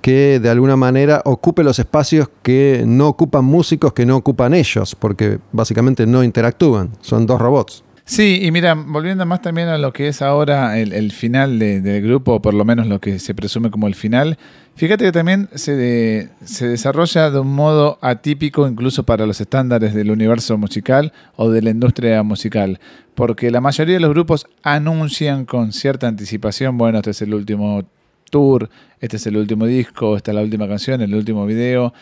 que 0.00 0.40
de 0.40 0.50
alguna 0.50 0.74
manera 0.74 1.22
ocupe 1.24 1.62
los 1.62 1.78
espacios 1.78 2.28
que 2.42 2.82
no 2.84 3.06
ocupan 3.06 3.44
músicos, 3.44 3.92
que 3.92 4.04
no 4.04 4.16
ocupan 4.16 4.52
ellos, 4.52 4.96
porque 4.96 5.38
básicamente 5.52 6.06
no 6.08 6.24
interactúan, 6.24 6.90
son 7.02 7.24
dos 7.24 7.40
robots. 7.40 7.84
Sí, 8.12 8.40
y 8.42 8.50
mira, 8.50 8.74
volviendo 8.74 9.24
más 9.24 9.40
también 9.40 9.68
a 9.68 9.78
lo 9.78 9.94
que 9.94 10.08
es 10.08 10.20
ahora 10.20 10.78
el, 10.78 11.12
final 11.12 11.58
del 11.58 12.02
grupo, 12.02 12.34
o 12.34 12.42
por 12.42 12.52
lo 12.52 12.62
menos 12.62 12.86
lo 12.86 13.00
que 13.00 13.18
se 13.18 13.34
presume 13.34 13.70
como 13.70 13.86
el 13.86 13.94
final, 13.94 14.36
fíjate 14.76 15.06
que 15.06 15.12
también 15.12 15.48
se, 15.54 16.28
se 16.44 16.68
desarrolla 16.68 17.30
de 17.30 17.38
un 17.38 17.54
modo 17.54 17.98
atípico 18.02 18.68
incluso 18.68 19.04
para 19.04 19.24
los 19.24 19.40
estándares 19.40 19.94
del 19.94 20.10
universo 20.10 20.58
musical 20.58 21.14
o 21.36 21.48
de 21.48 21.62
la 21.62 21.70
industria 21.70 22.22
musical, 22.22 22.80
porque 23.14 23.50
la 23.50 23.62
mayoría 23.62 23.94
de 23.94 24.00
los 24.00 24.10
grupos 24.10 24.46
anuncian 24.62 25.46
con 25.46 25.72
cierta 25.72 26.06
anticipación, 26.06 26.76
bueno, 26.76 26.98
este 26.98 27.12
es 27.12 27.22
el 27.22 27.32
último 27.32 27.82
tour, 28.28 28.68
este 29.00 29.16
es 29.16 29.26
el 29.26 29.38
último 29.38 29.64
disco, 29.64 30.18
esta 30.18 30.32
es 30.32 30.34
la 30.34 30.42
última 30.42 30.68
canción, 30.68 31.00
el 31.00 31.14
último 31.14 31.46
video, 31.46 31.94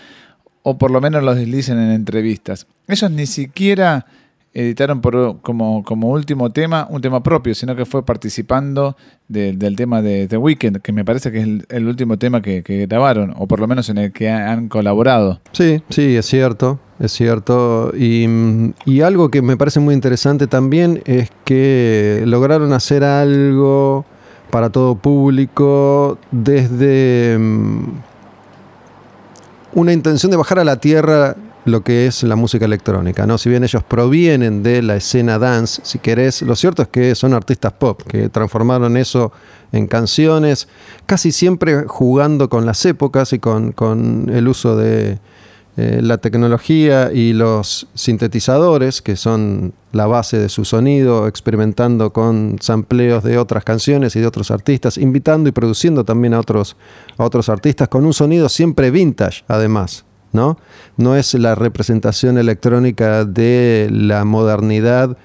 o 0.65 0.77
por 0.77 0.91
lo 0.91 1.01
menos 1.01 1.23
los 1.23 1.37
deslicen 1.37 1.79
en 1.79 1.93
entrevistas. 1.93 2.67
Ellos 2.89 3.13
ni 3.13 3.27
siquiera 3.27 4.07
editaron 4.53 5.01
por, 5.01 5.41
como, 5.43 5.85
como 5.85 6.11
último 6.11 6.51
tema 6.51 6.87
un 6.91 7.01
tema 7.01 7.23
propio, 7.23 7.55
sino 7.55 7.77
que 7.77 7.87
fue 7.87 8.05
participando 8.05 8.97
del 9.29 9.77
tema 9.77 10.03
de 10.03 10.27
The 10.27 10.37
Weeknd, 10.37 10.79
que 10.79 10.93
me 10.93 11.05
parece 11.05 11.31
que 11.31 11.41
es 11.41 11.49
el, 11.69 11.87
último 11.87 12.19
tema 12.19 12.43
que, 12.43 12.63
grabaron, 12.89 13.33
o 13.37 13.47
por 13.47 13.61
lo 13.61 13.69
menos 13.69 13.89
en 13.89 13.99
el 13.99 14.13
que 14.13 14.29
han 14.29 14.69
colaborado. 14.69 15.41
Sí, 15.53 15.83
sí, 15.89 16.17
es 16.17 16.27
cierto, 16.27 16.81
es 16.99 17.13
cierto. 17.13 17.93
Y, 17.97 18.27
y 18.87 19.03
algo 19.03 19.31
que 19.31 19.41
me 19.41 19.57
parece 19.57 19.79
muy 19.79 19.95
interesante 19.95 20.49
también 20.49 21.01
es 21.05 21.31
que 21.45 22.25
lograron 22.27 22.73
hacer 22.73 23.05
algo 23.05 24.05
para 24.51 24.71
todo 24.71 24.97
público 24.97 26.19
desde 26.33 27.39
mm, 27.39 27.85
una 29.75 29.93
intención 29.93 30.31
de 30.31 30.37
bajar 30.37 30.59
a 30.59 30.65
la 30.65 30.81
tierra 30.81 31.37
lo 31.65 31.83
que 31.83 32.07
es 32.07 32.23
la 32.23 32.37
música 32.37 32.65
electrónica, 32.65 33.27
¿no? 33.27 33.39
Si 33.39 33.51
bien 33.51 33.65
ellos 33.65 33.83
provienen 33.83 34.63
de 34.63 34.83
la 34.83 34.97
escena 34.97 35.39
dance, 35.39 35.83
si 35.85 35.99
querés, 35.99 36.43
lo 36.43 36.57
cierto 36.57 36.83
es 36.83 36.89
que 36.89 37.15
son 37.15 37.35
artistas 37.35 37.73
pop, 37.73 38.03
que 38.03 38.29
transformaron 38.29 38.97
eso 38.97 39.33
en 39.73 39.87
canciones, 39.87 40.69
casi 41.07 41.33
siempre 41.33 41.85
jugando 41.87 42.49
con 42.49 42.67
las 42.67 42.85
épocas 42.87 43.33
y 43.33 43.39
con, 43.39 43.73
con 43.73 44.31
el 44.31 44.49
uso 44.49 44.77
de 44.77 45.19
eh, 45.77 46.01
la 46.03 46.19
tecnología 46.19 47.13
y 47.13 47.33
los 47.33 47.87
sintetizadores, 47.95 49.01
que 49.03 49.17
son 49.17 49.73
la 49.93 50.07
base 50.07 50.39
de 50.39 50.49
su 50.49 50.65
sonido, 50.65 51.29
experimentando 51.29 52.13
con 52.13 52.59
sampleos 52.61 53.23
de 53.23 53.39
otras 53.39 53.65
canciones 53.65 54.17
y 54.17 54.21
de 54.21 54.27
otros 54.27 54.51
artistas, 54.51 54.99
invitando 54.99 55.49
y 55.49 55.53
produciendo 55.53 56.05
también 56.05 56.35
a 56.35 56.41
otros, 56.41 56.77
a 57.17 57.25
otros 57.25 57.49
artistas 57.49 57.89
con 57.89 58.05
un 58.05 58.13
sonido 58.13 58.49
siempre 58.49 58.91
vintage, 58.91 59.45
además. 59.47 60.05
¿No? 60.33 60.59
No 60.97 61.17
es 61.17 61.35
la 61.35 61.55
representación 61.55 62.39
electrónica 62.39 63.25
de 63.25 63.89
la 63.91 64.25
modernidad 64.25 65.17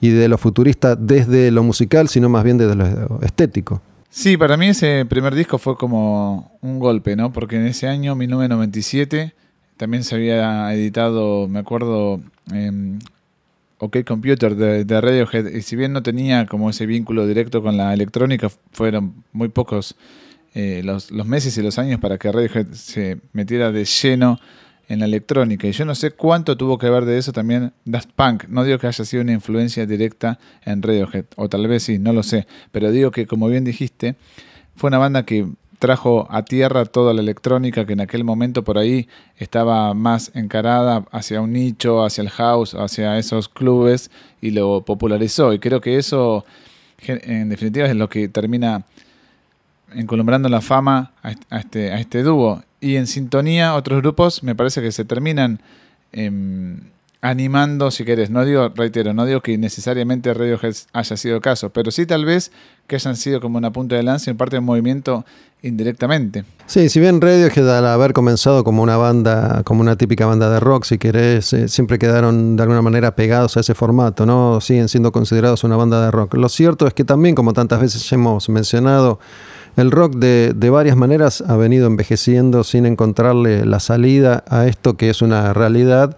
y 0.00 0.10
de 0.10 0.28
lo 0.28 0.38
futurista 0.38 0.96
desde 0.96 1.50
lo 1.50 1.62
musical, 1.62 2.08
sino 2.08 2.28
más 2.28 2.44
bien 2.44 2.58
desde 2.58 2.74
lo 2.74 3.20
estético. 3.22 3.82
Sí, 4.08 4.36
para 4.36 4.56
mí 4.56 4.68
ese 4.68 5.04
primer 5.04 5.34
disco 5.34 5.58
fue 5.58 5.76
como 5.76 6.58
un 6.62 6.80
golpe, 6.80 7.14
¿no? 7.14 7.32
Porque 7.32 7.56
en 7.56 7.66
ese 7.66 7.86
año, 7.86 8.16
1997, 8.16 9.34
también 9.76 10.02
se 10.02 10.16
había 10.16 10.72
editado, 10.74 11.46
me 11.46 11.60
acuerdo, 11.60 12.20
eh, 12.52 12.98
OK 13.78 13.98
Computer 14.04 14.56
de, 14.56 14.84
de, 14.84 15.00
Radiohead, 15.00 15.46
y 15.54 15.62
si 15.62 15.76
bien 15.76 15.92
no 15.92 16.02
tenía 16.02 16.46
como 16.46 16.70
ese 16.70 16.86
vínculo 16.86 17.26
directo 17.26 17.62
con 17.62 17.76
la 17.76 17.94
electrónica, 17.94 18.50
fueron 18.72 19.24
muy 19.32 19.48
pocos 19.48 19.96
eh, 20.54 20.82
los, 20.84 21.12
meses 21.12 21.56
y 21.56 21.62
los 21.62 21.78
años 21.78 22.00
para 22.00 22.18
que 22.18 22.30
Radiohead 22.30 22.72
se 22.72 23.18
metiera 23.32 23.70
de 23.70 23.84
lleno 23.84 24.40
en 24.88 24.98
la 24.98 25.04
electrónica. 25.04 25.68
Y 25.68 25.72
yo 25.72 25.84
no 25.84 25.94
sé 25.94 26.10
cuánto 26.10 26.56
tuvo 26.56 26.76
que 26.76 26.90
ver 26.90 27.04
de 27.04 27.18
eso 27.18 27.32
también 27.32 27.72
Daft 27.84 28.10
Punk. 28.16 28.44
No 28.48 28.64
digo 28.64 28.78
que 28.78 28.88
haya 28.88 29.04
sido 29.04 29.22
una 29.22 29.32
influencia 29.32 29.86
directa 29.86 30.38
en 30.64 30.82
Radiohead, 30.82 31.26
o 31.36 31.48
tal 31.48 31.68
vez 31.68 31.84
sí, 31.84 31.98
no 31.98 32.12
lo 32.12 32.24
sé. 32.24 32.46
Pero 32.72 32.90
digo 32.90 33.12
que, 33.12 33.26
como 33.26 33.48
bien 33.48 33.64
dijiste, 33.64 34.16
fue 34.74 34.88
una 34.88 34.98
banda 34.98 35.24
que 35.24 35.46
trajo 35.78 36.26
a 36.30 36.44
tierra 36.44 36.84
toda 36.84 37.14
la 37.14 37.22
electrónica 37.22 37.86
que 37.86 37.94
en 37.94 38.00
aquel 38.00 38.22
momento 38.22 38.62
por 38.62 38.76
ahí 38.76 39.08
estaba 39.38 39.94
más 39.94 40.30
encarada 40.34 41.06
hacia 41.10 41.40
un 41.40 41.52
nicho, 41.52 42.04
hacia 42.04 42.22
el 42.22 42.30
house, 42.30 42.74
hacia 42.74 43.18
esos 43.18 43.48
clubes 43.48 44.10
y 44.40 44.50
lo 44.50 44.82
popularizó. 44.82 45.52
Y 45.52 45.58
creo 45.58 45.80
que 45.80 45.96
eso, 45.96 46.44
en 46.98 47.48
definitiva, 47.48 47.86
es 47.86 47.96
lo 47.96 48.08
que 48.08 48.28
termina 48.28 48.84
encolumbrando 49.94 50.48
la 50.48 50.60
fama 50.60 51.12
a 51.22 51.58
este, 51.58 51.92
a 51.92 52.00
este 52.00 52.22
dúo. 52.22 52.62
Y 52.80 52.96
en 52.96 53.06
sintonía, 53.06 53.74
otros 53.74 54.00
grupos 54.00 54.42
me 54.42 54.54
parece 54.54 54.80
que 54.80 54.92
se 54.92 55.04
terminan 55.04 55.60
em, 56.12 56.80
animando, 57.20 57.90
si 57.90 58.04
querés. 58.04 58.30
No 58.30 58.44
digo, 58.44 58.70
reitero, 58.74 59.12
no 59.12 59.26
digo 59.26 59.40
que 59.40 59.56
necesariamente 59.58 60.32
Radiohead 60.32 60.74
haya 60.92 61.16
sido 61.16 61.40
caso, 61.40 61.70
pero 61.70 61.90
sí 61.90 62.06
tal 62.06 62.24
vez 62.24 62.50
que 62.86 62.96
hayan 62.96 63.16
sido 63.16 63.40
como 63.40 63.58
una 63.58 63.72
punta 63.72 63.96
de 63.96 64.02
lanza 64.02 64.30
en 64.30 64.36
parte 64.36 64.56
del 64.56 64.64
movimiento 64.64 65.24
indirectamente. 65.62 66.44
Sí, 66.66 66.88
si 66.88 66.98
bien 66.98 67.20
Radiohead 67.20 67.68
al 67.78 67.86
haber 67.86 68.14
comenzado 68.14 68.64
como 68.64 68.82
una 68.82 68.96
banda, 68.96 69.62
como 69.64 69.82
una 69.82 69.96
típica 69.96 70.24
banda 70.24 70.48
de 70.48 70.60
rock, 70.60 70.84
si 70.84 70.96
querés, 70.96 71.52
eh, 71.52 71.68
siempre 71.68 71.98
quedaron 71.98 72.56
de 72.56 72.62
alguna 72.62 72.80
manera 72.80 73.14
pegados 73.14 73.58
a 73.58 73.60
ese 73.60 73.74
formato, 73.74 74.24
¿no? 74.24 74.60
Siguen 74.62 74.88
siendo 74.88 75.12
considerados 75.12 75.62
una 75.62 75.76
banda 75.76 76.02
de 76.02 76.10
rock. 76.10 76.34
Lo 76.34 76.48
cierto 76.48 76.86
es 76.86 76.94
que 76.94 77.04
también, 77.04 77.34
como 77.34 77.52
tantas 77.52 77.80
veces 77.80 78.10
hemos 78.12 78.48
mencionado, 78.48 79.20
el 79.80 79.90
rock 79.90 80.16
de, 80.16 80.70
varias 80.70 80.96
maneras 80.96 81.42
ha 81.46 81.56
venido 81.56 81.86
envejeciendo 81.86 82.64
sin 82.64 82.86
encontrarle 82.86 83.64
la 83.64 83.80
salida 83.80 84.44
a 84.48 84.66
esto 84.66 84.96
que 84.96 85.10
es 85.10 85.22
una 85.22 85.52
realidad, 85.52 86.16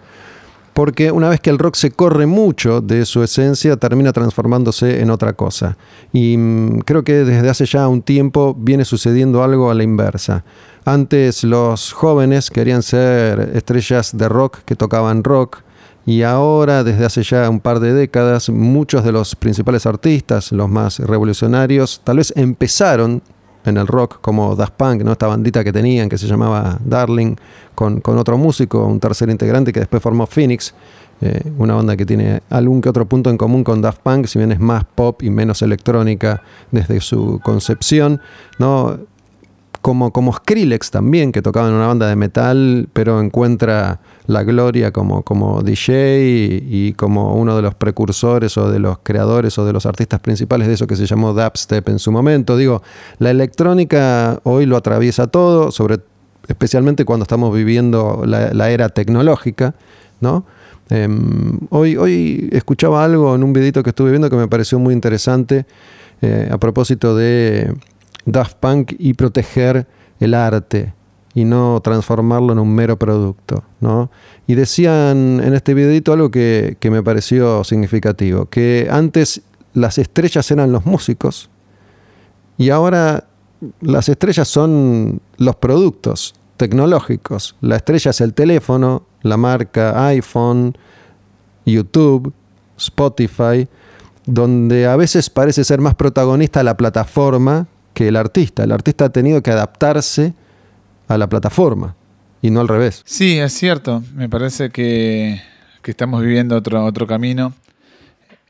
porque 0.73 1.13
una 1.13 1.29
vez 1.29 1.41
que 1.41 1.51
el 1.51 1.59
rock 1.59 1.75
se 1.77 1.91
corre 1.91 2.27
mucho 2.27 2.81
de 2.81 3.05
su 3.05 3.23
esencia, 3.23 3.77
termina 3.77 4.13
transformándose 4.13 5.01
en 5.01 5.11
otra 5.11 5.35
cosa. 5.35 5.77
Y 6.13 6.37
mm, 6.37 6.81
creo 6.81 7.05
que 7.05 7.25
desde 7.25 7.49
hace 7.49 7.67
ya 7.67 7.89
un 7.89 8.03
tiempo 8.03 8.57
viene 8.59 8.85
sucediendo 8.85 9.43
algo 9.43 9.71
a 9.71 9.75
la 9.75 9.83
inversa. 9.83 10.45
Antes 10.85 11.45
los 11.45 11.93
jóvenes 11.93 12.51
querían 12.51 12.83
ser 12.83 13.53
estrellas 13.55 14.17
de 14.17 14.29
rock 14.29 14.59
que 14.65 14.77
tocaban 14.77 15.23
rock, 15.23 15.63
y 16.05 16.23
ahora, 16.23 16.83
desde 16.83 17.05
hace 17.05 17.23
ya 17.23 17.49
un 17.49 17.61
par 17.61 17.79
de 17.79 17.95
décadas, 17.95 18.51
muchos 18.51 19.05
de 19.05 19.13
los 19.13 19.37
principales 19.37 19.87
artistas, 19.87 20.51
los 20.51 20.69
más 20.69 20.99
revolucionarios, 20.99 22.01
tal 22.03 22.17
vez 22.17 22.33
empezaron 22.35 23.23
en 23.65 23.77
el 23.77 23.87
rock, 23.87 24.21
como 24.21 24.57
Daft 24.57 24.75
Punk, 24.75 25.03
¿no? 25.03 25.13
esta 25.13 25.27
bandita 25.27 25.63
que 25.65 25.73
tenían 25.73 26.09
que 26.09 26.19
se 26.19 26.27
llamaba 26.27 26.79
Darling, 26.85 27.37
con, 27.75 28.01
con 28.01 28.19
otro 28.19 28.37
músico, 28.37 28.85
un 28.85 29.01
tercer 29.01 29.31
integrante 29.31 29.73
que 29.73 29.81
después 29.81 30.03
formó 30.03 30.27
Phoenix, 30.27 30.75
eh, 31.21 31.53
una 31.57 31.75
banda 31.75 31.97
que 31.97 32.05
tiene 32.05 32.43
algún 32.51 32.81
que 32.81 32.89
otro 32.89 33.07
punto 33.07 33.31
en 33.31 33.39
común 33.39 33.63
con 33.63 33.81
Daft 33.81 34.01
Punk, 34.03 34.27
si 34.27 34.39
bien 34.39 34.51
es 34.51 34.59
más 34.59 34.85
pop 34.85 35.23
y 35.23 35.31
menos 35.31 35.63
electrónica 35.63 36.43
desde 36.73 37.01
su 37.01 37.41
concepción. 37.45 38.21
¿no? 38.59 38.99
Como, 39.83 40.13
como 40.13 40.33
Skrillex 40.33 40.93
también, 40.93 41.33
que 41.33 41.43
tocaba 41.43 41.69
en 41.69 41.75
una 41.75 41.89
banda 41.89 42.09
de 42.09 42.15
metal, 42.15 42.89
pero 42.93 43.21
encuentra 43.21 43.99
la 44.27 44.45
gloria 44.45 44.93
como, 44.93 45.23
como 45.23 45.63
DJ 45.63 46.63
y, 46.65 46.95
como 46.95 47.35
uno 47.35 47.57
de 47.57 47.63
los 47.63 47.75
precursores 47.75 48.57
o 48.57 48.71
de 48.71 48.79
los 48.79 48.99
creadores 49.03 49.59
o 49.59 49.67
de 49.67 49.73
los 49.73 49.85
artistas 49.85 50.21
principales 50.21 50.69
de 50.69 50.75
eso 50.75 50.87
que 50.87 50.95
se 50.95 51.05
llamó 51.05 51.35
dubstep 51.35 51.89
en 51.89 51.99
su 51.99 52.13
momento. 52.13 52.57
Digo, 52.57 52.83
la 53.19 53.31
electrónica 53.31 54.41
hoy 54.45 54.67
lo 54.67 54.77
atraviesa 54.77 55.27
todo, 55.27 55.73
sobre, 55.73 55.99
especialmente 56.47 57.05
cuando 57.05 57.25
estamos 57.25 57.53
viviendo 57.53 58.23
la, 58.25 58.71
era 58.71 58.89
tecnológica, 58.89 59.75
¿no? 60.21 60.47
Em, 60.91 61.59
hoy, 61.71 61.97
hoy 61.97 62.49
escuchaba 62.53 63.05
algo 63.05 63.35
en 63.35 63.43
un 63.43 63.53
videito 63.53 63.83
que 63.83 63.91
estuve 63.91 64.11
viendo 64.11 64.31
que 64.31 64.37
me 64.37 64.47
pareció 64.47 64.79
muy 64.79 64.95
interesante 64.95 65.67
eh, 66.21 66.49
a 66.53 66.59
propósito 66.59 67.17
de 67.17 67.75
Daft 68.25 68.57
Punk 68.59 68.95
y 68.99 69.15
proteger 69.15 69.87
el 70.21 70.35
arte 70.35 70.95
y 71.35 71.45
no 71.45 71.81
transformarlo 71.83 72.53
en 72.53 72.59
un 72.59 72.75
mero 72.75 72.99
producto. 72.99 73.65
¿no? 73.81 74.11
Y 74.47 74.55
decían 74.55 75.41
en 75.43 75.55
este 75.55 75.75
videito 75.75 76.13
algo 76.13 76.31
que, 76.31 76.77
que 76.79 76.91
me 76.91 77.03
pareció 77.03 77.65
significativo, 77.65 78.47
que 78.47 78.89
antes 78.91 79.43
las 79.75 79.99
estrellas 79.99 80.51
eran 80.51 80.73
los 80.73 80.85
músicos 80.85 81.49
y 82.59 82.71
ahora 82.71 83.25
las 83.81 84.09
estrellas 84.09 84.49
son 84.49 85.21
los 85.39 85.57
productos 85.57 86.35
tecnológicos. 86.57 87.57
La 87.61 87.77
estrella 87.77 88.11
es 88.11 88.21
el 88.21 88.35
teléfono, 88.35 89.05
la 89.23 89.37
marca 89.37 90.07
iPhone, 90.07 90.77
YouTube, 91.65 92.33
Spotify, 92.77 93.69
donde 94.27 94.87
a 94.87 94.97
veces 94.97 95.31
parece 95.31 95.65
ser 95.65 95.81
más 95.81 95.95
protagonista 95.95 96.63
la 96.63 96.77
plataforma 96.77 97.67
que 97.95 98.09
el 98.09 98.17
artista. 98.17 98.65
El 98.65 98.73
artista 98.73 99.07
ha 99.07 99.09
tenido 99.11 99.43
que 99.43 99.51
adaptarse 99.51 100.35
a 101.09 101.19
la 101.19 101.29
plataforma 101.29 101.97
y 102.41 102.51
no 102.51 102.61
al 102.61 102.69
revés. 102.69 103.03
Sí, 103.05 103.39
es 103.39 103.53
cierto. 103.53 104.03
Me 104.15 104.29
parece 104.29 104.71
que, 104.71 105.41
estamos 105.85 106.23
viviendo 106.23 106.57
otro, 106.57 106.85
otro 106.85 107.07
camino. 107.07 107.55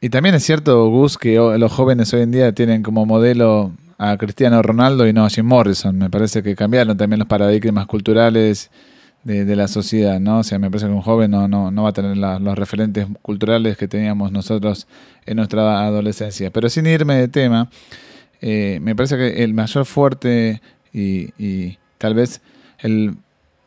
Y 0.01 0.09
también 0.09 0.35
es 0.35 0.45
cierto, 0.45 0.89
Gus, 0.89 1.17
que 1.17 1.37
los 1.37 1.73
jóvenes 1.73 2.13
hoy 2.13 2.23
en 2.23 2.33
día 2.33 2.53
tienen 2.53 2.83
como 2.83 3.07
modelo 3.07 3.73
a 3.99 4.17
Cristiano 4.17 4.61
Ronaldo 4.63 5.07
y 5.07 5.13
no 5.13 5.25
a 5.25 5.31
Jim 5.31 5.47
Morrison. 5.47 5.97
Me 5.97 6.11
parece 6.11 6.43
que 6.43 6.57
cambiaron 6.57 6.97
también 6.97 7.21
los 7.21 7.29
paradigmas 7.29 7.87
culturales 7.87 8.71
de, 9.23 9.55
la 9.55 9.69
sociedad, 9.69 10.19
¿no? 10.19 10.39
O 10.41 10.43
sea, 10.43 10.59
me 10.59 10.69
parece 10.71 10.87
que 10.87 10.93
un 10.93 11.03
joven 11.03 11.31
no, 11.31 11.47
no, 11.47 11.71
no 11.71 11.85
va 11.85 11.91
a 11.91 11.93
tener 11.93 12.17
los 12.17 12.59
referentes 12.59 13.07
culturales 13.23 13.77
que 13.77 13.87
teníamos 13.87 14.33
nosotros 14.33 14.89
en 15.25 15.37
nuestra 15.37 15.87
adolescencia. 15.87 16.51
Pero 16.51 16.69
sin 16.69 16.87
irme 16.87 17.15
de 17.15 17.29
tema, 17.29 17.71
eh, 18.43 18.81
me 18.83 18.97
parece 18.97 19.17
que 19.17 19.45
el 19.45 19.55
mayor 19.55 19.87
fuerte 19.87 20.61
y, 20.93 21.79
tal 21.99 22.15
vez 22.15 22.43
el 22.81 23.17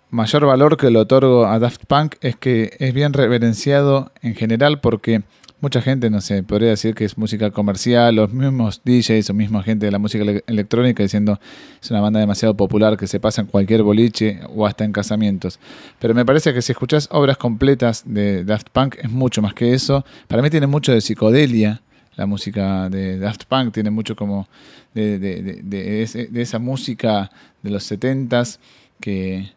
mayor 0.10 0.46
valor 0.46 0.75
que 0.77 0.91
le 0.91 1.00
otorgo 1.00 1.46
a 1.46 1.58
Daft 1.58 1.86
Punk 1.86 2.15
es 2.22 2.36
que 2.36 2.75
es 2.79 2.94
bien 2.94 3.13
reverenciado 3.13 4.12
en 4.22 4.36
general 4.36 4.82
porque 4.82 5.24
mucha 5.62 5.82
gente, 5.82 6.10
no 6.10 6.20
sé, 6.20 6.44
podría 6.44 6.70
decir 6.70 6.94
que 6.94 7.05
es 7.05 7.17
música 7.17 7.51
comercial, 7.51 8.15
los 8.15 8.34
mismos 8.34 8.82
DJs 8.84 9.29
o 9.29 9.34
misma 9.34 9.63
gente 9.63 9.86
de 9.86 9.94
la 9.94 9.98
música 9.98 10.25
electrónica 10.46 11.01
diciendo 11.01 11.39
es 11.82 11.89
una 11.89 12.01
banda 12.01 12.20
demasiado 12.20 12.55
popular 12.55 12.98
que 12.98 13.08
se 13.08 13.22
pasa 13.22 13.41
en 13.41 13.48
cualquier 13.48 13.82
boliche 13.82 14.41
o 14.53 14.67
hasta 14.67 14.84
en 14.84 14.91
casamientos. 14.91 15.58
Pero 16.00 16.13
me 16.13 16.25
parece 16.25 16.53
que 16.53 16.62
si 16.62 16.74
escuchas 16.74 17.08
obras 17.12 17.38
completas 17.38 18.03
de 18.05 18.44
Daft 18.44 18.67
Punk 18.74 18.98
es 19.01 19.10
mucho 19.10 19.41
más 19.41 19.53
que 19.53 19.74
eso. 19.74 20.05
Para 20.27 20.41
mí 20.41 20.50
tiene 20.50 20.67
mucho 20.67 20.91
de 20.91 21.00
psicodelia. 21.00 21.82
La 22.15 22.25
música 22.25 22.89
de 22.89 23.19
Daft 23.19 23.45
Punk 23.45 23.74
tiene 23.74 23.89
mucho 23.89 24.15
como 24.15 24.48
de, 24.93 25.19
de 25.19 26.41
esa 26.41 26.60
música 26.60 27.29
de 27.62 27.69
los 27.69 27.91
70s 27.91 28.60
que, 29.00 29.51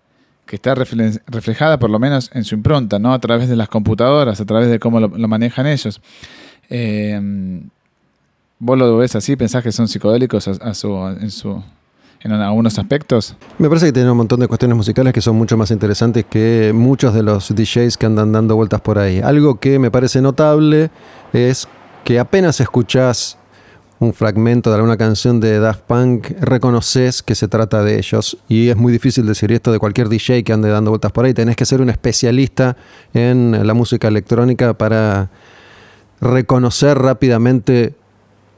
que 0.48 0.56
está 0.56 0.74
reflejada 0.74 1.78
por 1.78 1.90
lo 1.90 1.98
menos 1.98 2.30
en 2.32 2.42
su 2.42 2.54
impronta, 2.54 2.98
¿no? 2.98 3.12
A 3.12 3.18
través 3.18 3.48
de 3.48 3.54
las 3.54 3.68
computadoras, 3.68 4.40
a 4.40 4.46
través 4.46 4.70
de 4.70 4.80
cómo 4.80 4.98
lo, 4.98 5.28
manejan 5.28 5.66
ellos. 5.66 6.00
Eh, 6.70 7.60
¿Vos 8.58 8.78
lo 8.78 8.96
ves 8.96 9.14
así? 9.14 9.36
¿Pensás 9.36 9.62
que 9.62 9.70
son 9.70 9.86
psicodélicos 9.86 10.48
en, 10.48 10.74
su, 10.74 11.62
en 12.20 12.32
algunos 12.32 12.78
aspectos? 12.78 13.36
Me 13.58 13.68
parece 13.68 13.86
que 13.86 13.92
tienen 13.92 14.10
un 14.10 14.16
montón 14.16 14.40
de 14.40 14.48
cuestiones 14.48 14.74
musicales 14.74 15.12
que 15.12 15.20
son 15.20 15.36
mucho 15.36 15.58
más 15.58 15.70
interesantes 15.70 16.24
que 16.24 16.72
muchos 16.74 17.12
de 17.12 17.22
los 17.22 17.54
DJs 17.54 17.98
que 17.98 18.06
andan 18.06 18.32
dando 18.32 18.56
vueltas 18.56 18.80
por 18.80 18.98
ahí. 18.98 19.20
Algo 19.20 19.60
que 19.60 19.78
me 19.78 19.90
parece 19.90 20.22
notable 20.22 20.90
es 21.34 21.68
que 22.08 22.18
apenas 22.18 22.58
escuchás 22.58 23.36
un 23.98 24.14
fragmento 24.14 24.70
de 24.70 24.76
alguna 24.76 24.96
canción 24.96 25.40
de 25.40 25.60
Daft 25.60 25.82
Punk, 25.82 26.28
reconoces 26.40 27.22
que 27.22 27.34
se 27.34 27.48
trata 27.48 27.82
de 27.82 27.98
ellos. 27.98 28.38
Y 28.48 28.70
es 28.70 28.76
muy 28.78 28.90
difícil 28.90 29.26
decir 29.26 29.52
esto 29.52 29.72
de 29.72 29.78
cualquier 29.78 30.08
DJ 30.08 30.42
que 30.42 30.54
ande 30.54 30.70
dando 30.70 30.90
vueltas 30.90 31.12
por 31.12 31.26
ahí. 31.26 31.34
Tenés 31.34 31.54
que 31.54 31.66
ser 31.66 31.82
un 31.82 31.90
especialista 31.90 32.78
en 33.12 33.66
la 33.66 33.74
música 33.74 34.08
electrónica 34.08 34.72
para 34.72 35.28
reconocer 36.22 36.96
rápidamente 36.96 37.94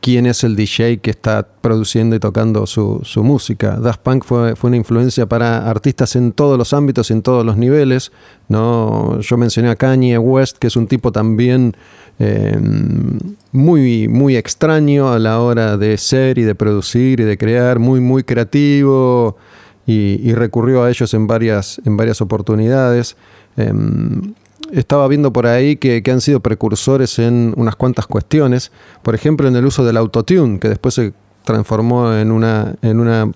quién 0.00 0.26
es 0.26 0.44
el 0.44 0.56
DJ 0.56 0.98
que 0.98 1.10
está 1.10 1.46
produciendo 1.60 2.16
y 2.16 2.20
tocando 2.20 2.66
su, 2.66 3.02
música. 3.16 3.76
Daft 3.76 4.00
Punk 4.00 4.24
fue, 4.24 4.56
fue, 4.56 4.68
una 4.68 4.76
influencia 4.76 5.26
para 5.26 5.68
artistas 5.68 6.16
en 6.16 6.32
todos 6.32 6.56
los 6.56 6.72
ámbitos 6.72 7.10
en 7.10 7.22
todos 7.22 7.44
los 7.44 7.56
niveles. 7.56 8.12
¿no? 8.48 9.20
Yo 9.20 9.36
mencioné 9.36 9.70
a 9.70 9.76
Kanye 9.76 10.18
West, 10.18 10.58
que 10.58 10.66
es 10.66 10.76
un 10.76 10.86
tipo 10.86 11.12
también 11.12 11.74
Em, 12.22 13.18
muy, 13.50 14.06
muy 14.06 14.36
extraño 14.36 15.10
a 15.10 15.18
la 15.18 15.40
hora 15.40 15.78
de 15.78 15.96
ser 15.96 16.36
y 16.36 16.42
de 16.42 16.54
producir 16.54 17.18
y 17.20 17.24
de 17.24 17.38
crear, 17.38 17.78
muy, 17.78 18.00
muy 18.00 18.24
creativo 18.24 19.38
y, 19.86 20.30
recurrió 20.34 20.82
a 20.82 20.90
ellos 20.90 21.14
en 21.14 21.26
varias, 21.26 21.80
en 21.86 21.96
varias 21.96 22.20
oportunidades. 22.20 23.16
Em, 23.56 24.34
estaba 24.72 25.08
viendo 25.08 25.32
por 25.32 25.46
ahí 25.46 25.76
que, 25.76 26.02
que, 26.02 26.10
han 26.10 26.20
sido 26.20 26.40
precursores 26.40 27.18
en 27.18 27.54
unas 27.56 27.76
cuantas 27.76 28.06
cuestiones, 28.06 28.72
por 29.02 29.14
ejemplo 29.14 29.48
en 29.48 29.56
el 29.56 29.64
uso 29.64 29.84
del 29.84 29.96
autotune, 29.96 30.58
que 30.58 30.68
después 30.68 30.94
se 30.94 31.12
transformó 31.44 32.12
en 32.14 32.30
una, 32.30 32.74
en 32.82 33.00
una 33.00 33.30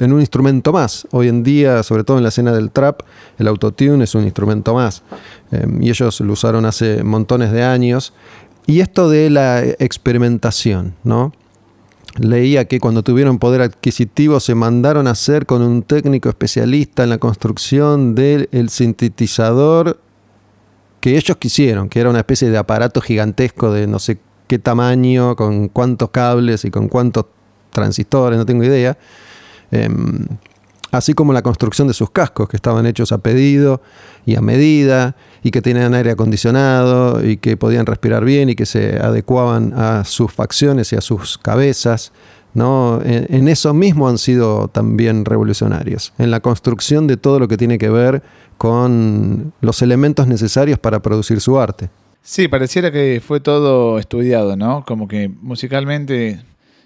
en 0.00 0.12
un 0.12 0.20
instrumento 0.20 0.72
más. 0.72 1.06
Hoy 1.10 1.28
en 1.28 1.42
día, 1.42 1.82
sobre 1.82 2.04
todo 2.04 2.16
en 2.16 2.22
la 2.22 2.30
escena 2.30 2.52
del 2.52 2.70
trap, 2.70 3.02
el 3.38 3.48
autotune 3.48 4.04
es 4.04 4.14
un 4.14 4.24
instrumento 4.24 4.74
más. 4.74 5.02
Em, 5.50 5.82
y 5.82 5.90
ellos 5.90 6.20
lo 6.20 6.32
usaron 6.32 6.66
hace 6.66 7.02
montones 7.04 7.52
de 7.52 7.62
años. 7.62 8.12
Y 8.66 8.80
esto 8.80 9.08
de 9.08 9.30
la 9.30 9.62
experimentación, 9.62 10.94
¿no? 11.04 11.32
Leía 12.16 12.66
que 12.66 12.78
cuando 12.78 13.02
tuvieron 13.02 13.38
poder 13.38 13.60
adquisitivo 13.60 14.38
se 14.40 14.54
mandaron 14.54 15.08
a 15.08 15.10
hacer 15.10 15.46
con 15.46 15.62
un 15.62 15.82
técnico 15.82 16.28
especialista 16.28 17.02
en 17.02 17.10
la 17.10 17.18
construcción 17.18 18.14
del 18.14 18.48
sintetizador 18.68 19.98
que 21.04 21.18
ellos 21.18 21.36
quisieron, 21.36 21.90
que 21.90 22.00
era 22.00 22.08
una 22.08 22.20
especie 22.20 22.48
de 22.48 22.56
aparato 22.56 23.02
gigantesco 23.02 23.70
de 23.70 23.86
no 23.86 23.98
sé 23.98 24.16
qué 24.46 24.58
tamaño, 24.58 25.36
con 25.36 25.68
cuántos 25.68 26.08
cables 26.08 26.64
y 26.64 26.70
con 26.70 26.88
cuántos 26.88 27.26
transistores, 27.70 28.38
no 28.38 28.46
tengo 28.46 28.64
idea 28.64 28.96
Em, 29.74 30.26
así 30.92 31.14
como 31.14 31.32
la 31.32 31.42
construcción 31.42 31.88
de 31.88 31.94
sus 31.94 32.10
cascos, 32.10 32.48
que 32.48 32.56
estaban 32.56 32.86
hechos 32.86 33.10
a 33.10 33.18
pedido 33.18 33.82
y 34.24 34.36
a 34.36 34.40
medida, 34.40 35.16
y 35.42 35.50
que 35.50 35.60
tenían 35.60 35.94
aire 35.94 36.12
acondicionado, 36.12 37.24
y 37.26 37.38
que 37.38 37.56
podían 37.56 37.84
respirar 37.84 38.24
bien, 38.24 38.48
y 38.48 38.54
que 38.54 38.66
se 38.66 39.00
adecuaban 39.00 39.72
a 39.74 40.04
sus 40.04 40.32
facciones 40.32 40.92
y 40.92 40.96
a 40.96 41.00
sus 41.00 41.38
cabezas. 41.38 42.12
¿No? 42.54 43.00
En, 43.04 43.48
eso 43.48 43.74
mismo 43.74 44.08
han 44.08 44.18
sido 44.18 44.68
también 44.68 45.24
revolucionarios, 45.24 46.12
en 46.18 46.30
la 46.30 46.40
construcción 46.40 47.06
de 47.06 47.16
todo 47.16 47.38
lo 47.38 47.48
que 47.48 47.56
tiene 47.56 47.78
que 47.78 47.90
ver 47.90 48.22
con 48.56 49.52
los 49.60 49.82
elementos 49.82 50.26
necesarios 50.26 50.78
para 50.78 51.00
producir 51.00 51.40
su 51.40 51.58
arte. 51.58 51.90
Sí, 52.22 52.48
pareciera 52.48 52.90
que 52.90 53.20
fue 53.24 53.40
todo 53.40 53.98
estudiado, 53.98 54.56
¿no? 54.56 54.84
Como 54.86 55.08
que 55.08 55.28
musicalmente 55.42 56.40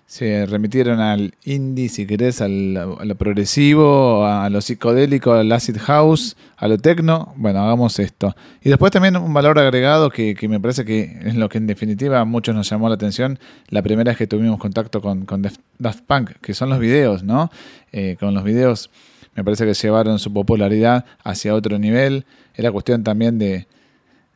se 0.09 0.47
remitieron 0.47 1.01
al 1.01 1.35
indie, 1.45 1.91
si 1.91 2.07
querés, 2.07 2.41
al, 2.41 2.75
a 2.79 3.05
lo 3.05 3.15
progresivo, 3.17 4.25
a 4.25 4.49
lo 4.49 4.63
psicodélico, 4.63 5.35
al 5.35 5.53
acid 5.53 5.77
house, 5.77 6.35
a 6.57 6.67
lo 6.67 6.79
techno. 6.79 7.35
Bueno, 7.37 7.63
hagamos 7.63 7.99
esto. 7.99 8.35
Y 8.63 8.71
después 8.71 8.91
también 8.91 9.19
un 9.19 9.35
valor 9.35 9.59
agregado 9.59 10.09
que, 10.09 10.35
me 10.49 10.59
parece 10.61 10.87
que 10.87 11.19
es 11.27 11.35
lo 11.35 11.51
que 11.51 11.59
en 11.59 11.67
definitiva 11.67 12.21
a 12.21 12.25
muchos 12.25 12.55
nos 12.55 12.71
llamó 12.71 12.89
la 12.89 12.95
atención 12.95 13.39
la 13.69 13.83
primera 13.83 14.13
vez 14.13 14.17
que 14.17 14.27
tuvimos 14.27 14.59
contacto 14.59 15.03
con, 15.03 15.27
con 15.27 15.43
Daft 15.43 16.01
Punk, 16.07 16.31
que 16.41 16.55
son 16.55 16.71
los 16.71 16.79
videos, 16.79 17.23
¿no? 17.23 17.51
Eh, 17.93 18.17
con 18.19 18.33
los 18.33 18.45
videos 18.45 18.89
me 19.35 19.45
parece 19.45 19.67
que 19.67 19.75
llevaron 19.75 20.19
su 20.19 20.33
popularidad 20.33 21.05
hacia 21.23 21.55
otro 21.55 21.79
nivel. 21.79 22.25
Era 22.55 22.73
cuestión 22.73 23.05
también 23.05 23.39
de, 23.39 23.67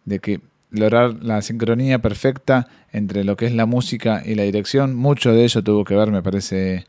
de 0.04 0.18
que 0.18 0.42
lograr 0.72 1.22
la 1.22 1.42
sincronía 1.42 2.00
perfecta 2.00 2.68
entre 2.92 3.24
lo 3.24 3.37
que 3.37 3.46
es 3.46 3.52
la 3.52 3.66
música 3.66 4.22
y 4.24 4.35
la 4.35 4.42
dirección. 4.42 4.94
Mucho 4.94 5.32
de 5.32 5.44
ello 5.44 5.62
tuvo 5.62 5.85
que 5.85 5.94
ver, 5.94 6.11
me 6.11 6.22
parece, 6.22 6.87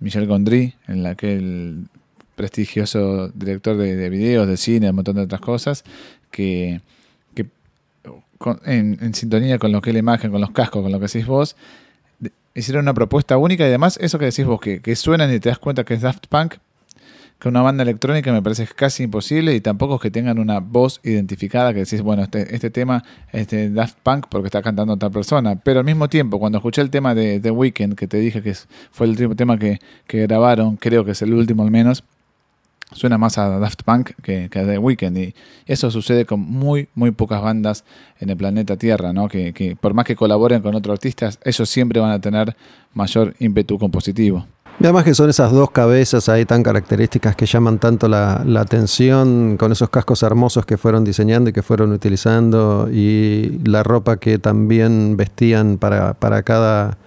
Michel 0.00 0.26
Gondry, 0.26 0.74
en 0.86 1.02
la 1.02 1.14
que 1.14 1.34
el 1.34 1.86
prestigioso 2.36 3.28
director 3.28 3.76
de, 3.76 4.08
videos, 4.10 4.46
de 4.46 4.56
cine, 4.56 4.90
un 4.90 4.96
montón 4.96 5.16
de 5.16 5.22
otras 5.22 5.40
cosas, 5.40 5.84
que, 6.30 6.80
en, 8.66 9.14
sintonía 9.14 9.58
con 9.58 9.72
lo 9.72 9.80
que 9.80 9.90
es 9.90 9.94
la 9.94 10.00
imagen, 10.00 10.30
con 10.30 10.40
los 10.40 10.50
cascos, 10.50 10.82
con 10.82 10.92
lo 10.92 10.98
que 10.98 11.06
decís 11.06 11.26
vos, 11.26 11.56
hicieron 12.54 12.84
una 12.84 12.94
propuesta 12.94 13.38
única 13.38 13.64
y 13.64 13.68
además 13.68 13.98
eso 14.00 14.18
que 14.18 14.26
decís 14.26 14.44
vos, 14.44 14.60
que, 14.60 14.80
que 14.80 14.96
suenan 14.96 15.32
y 15.32 15.40
te 15.40 15.48
das 15.48 15.58
cuenta 15.58 15.84
que 15.84 15.94
es 15.94 16.02
Daft 16.02 16.26
Punk, 16.28 16.56
que 17.38 17.48
una 17.48 17.62
banda 17.62 17.82
electrónica 17.82 18.32
me 18.32 18.42
parece 18.42 18.66
casi 18.66 19.02
imposible 19.02 19.54
y 19.54 19.60
tampoco 19.60 19.96
es 19.96 20.00
que 20.00 20.10
tengan 20.10 20.38
una 20.38 20.60
voz 20.60 21.00
identificada 21.02 21.74
que 21.74 21.80
decís, 21.80 22.00
bueno, 22.00 22.22
este, 22.22 22.54
este 22.54 22.70
tema 22.70 23.04
es 23.32 23.48
de 23.48 23.70
Daft 23.70 23.98
Punk 24.02 24.26
porque 24.30 24.46
está 24.46 24.62
cantando 24.62 24.94
otra 24.94 25.10
persona. 25.10 25.56
Pero 25.56 25.80
al 25.80 25.84
mismo 25.84 26.08
tiempo, 26.08 26.38
cuando 26.38 26.58
escuché 26.58 26.80
el 26.80 26.90
tema 26.90 27.14
de 27.14 27.40
The 27.40 27.50
Weeknd, 27.50 27.96
que 27.96 28.06
te 28.06 28.18
dije 28.18 28.42
que 28.42 28.54
fue 28.90 29.06
el 29.06 29.10
último 29.10 29.36
tema 29.36 29.58
que, 29.58 29.78
grabaron, 30.08 30.76
creo 30.76 31.04
que 31.04 31.10
es 31.10 31.22
el 31.22 31.34
último 31.34 31.64
al 31.64 31.70
menos, 31.70 32.04
suena 32.92 33.18
más 33.18 33.36
a 33.36 33.58
Daft 33.58 33.82
Punk 33.82 34.12
que, 34.22 34.48
que, 34.48 34.58
a 34.60 34.64
The 34.64 34.78
Weeknd. 34.78 35.18
Y 35.18 35.34
eso 35.66 35.90
sucede 35.90 36.24
con 36.24 36.40
muy, 36.40 36.88
muy 36.94 37.10
pocas 37.10 37.42
bandas 37.42 37.84
en 38.20 38.30
el 38.30 38.36
planeta 38.36 38.76
Tierra, 38.76 39.12
¿no? 39.12 39.28
Que, 39.28 39.52
que 39.52 39.76
por 39.76 39.92
más 39.92 40.06
que 40.06 40.16
colaboren 40.16 40.62
con 40.62 40.74
otros 40.74 40.94
artistas, 40.94 41.38
ellos 41.44 41.68
siempre 41.68 42.00
van 42.00 42.12
a 42.12 42.20
tener 42.20 42.56
mayor 42.94 43.34
ímpetu 43.38 43.78
compositivo. 43.78 44.46
Y 44.80 44.84
además 44.84 45.04
que 45.04 45.14
son 45.14 45.30
esas 45.30 45.52
dos 45.52 45.70
cabezas 45.70 46.28
ahí 46.28 46.44
tan 46.44 46.62
características 46.62 47.36
que 47.36 47.46
llaman 47.46 47.78
tanto 47.78 48.08
la, 48.08 48.44
atención 48.58 49.56
con 49.56 49.70
esos 49.70 49.88
cascos 49.88 50.22
hermosos 50.24 50.66
que 50.66 50.76
fueron 50.76 51.04
diseñando 51.04 51.50
y 51.50 51.52
que 51.52 51.62
fueron 51.62 51.92
utilizando 51.92 52.88
y 52.90 53.60
la 53.64 53.84
ropa 53.84 54.16
que 54.16 54.38
también 54.38 55.16
vestían 55.16 55.78
para, 55.78 56.14
para, 56.14 56.42
cada, 56.42 56.98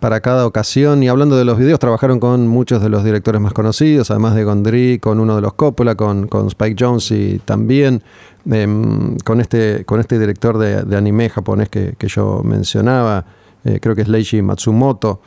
para 0.00 0.20
cada 0.20 0.46
ocasión. 0.46 1.02
Y 1.02 1.08
hablando 1.08 1.36
de 1.36 1.44
los 1.44 1.58
videos, 1.58 1.78
trabajaron 1.78 2.18
con 2.20 2.48
muchos 2.48 2.82
de 2.82 2.88
los 2.88 3.04
directores 3.04 3.40
más 3.40 3.52
conocidos, 3.52 4.10
además 4.10 4.34
de 4.34 4.44
Gondry, 4.44 4.98
con 4.98 5.20
uno 5.20 5.36
de 5.36 5.42
los 5.42 5.52
Coppola, 5.52 5.96
con, 5.96 6.26
con 6.26 6.46
Spike 6.46 6.82
Jones 6.82 7.10
y 7.10 7.38
también 7.44 8.02
em, 8.50 9.18
con, 9.18 9.42
este, 9.42 9.84
con 9.84 10.00
este 10.00 10.18
director 10.18 10.56
de, 10.56 10.96
anime 10.96 11.28
japonés 11.28 11.68
que, 11.68 11.94
yo 12.08 12.40
mencionaba, 12.42 13.26
eh, 13.62 13.78
creo 13.80 13.94
que 13.94 14.02
es 14.02 14.08
Leiji 14.08 14.40
Matsumoto. 14.40 15.20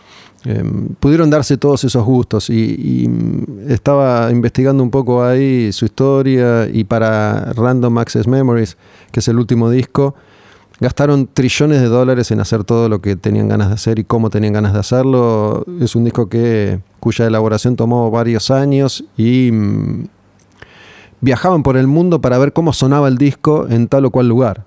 Em, 0.46 0.90
pudieron 1.00 1.30
darse 1.30 1.58
todos 1.58 1.84
esos 1.84 2.06
gustos 2.06 2.50
y, 2.50 3.10
estaba 3.68 4.32
investigando 4.32 4.84
un 4.84 4.92
poco 4.92 5.24
ahí 5.24 5.72
su 5.74 5.86
historia 5.86 6.70
y 6.72 6.84
para 6.84 7.54
Random 7.54 7.98
Access 7.98 8.28
Memories, 8.28 8.78
que 9.12 9.20
es 9.20 9.28
el 9.28 9.40
último 9.40 9.70
disco, 9.70 10.16
gastaron 10.80 11.28
trillones 11.34 11.82
de 11.82 11.88
dólares 11.88 12.32
en 12.32 12.40
hacer 12.40 12.64
todo 12.64 12.88
lo 12.88 13.02
que 13.02 13.16
tenían 13.16 13.50
ganas 13.50 13.70
de 13.70 13.74
hacer 13.74 14.00
y 14.00 14.04
cómo 14.04 14.30
tenían 14.30 14.54
ganas 14.54 14.74
de 14.74 14.80
hacerlo. 14.80 15.66
Es 15.82 15.96
un 15.96 16.04
disco 16.04 16.30
que 16.30 16.80
cuya 17.00 17.26
elaboración 17.26 17.76
tomó 17.76 18.10
varios 18.12 18.52
años 18.52 19.04
y 19.18 19.50
mm, 19.52 20.08
viajaban 21.20 21.64
por 21.64 21.78
el 21.78 21.88
mundo 21.88 22.22
para 22.22 22.38
ver 22.38 22.54
cómo 22.54 22.74
sonaba 22.74 23.08
el 23.08 23.18
disco 23.18 23.68
en 23.70 23.88
tal 23.88 24.06
o 24.06 24.12
cual 24.12 24.30
lugar. 24.30 24.66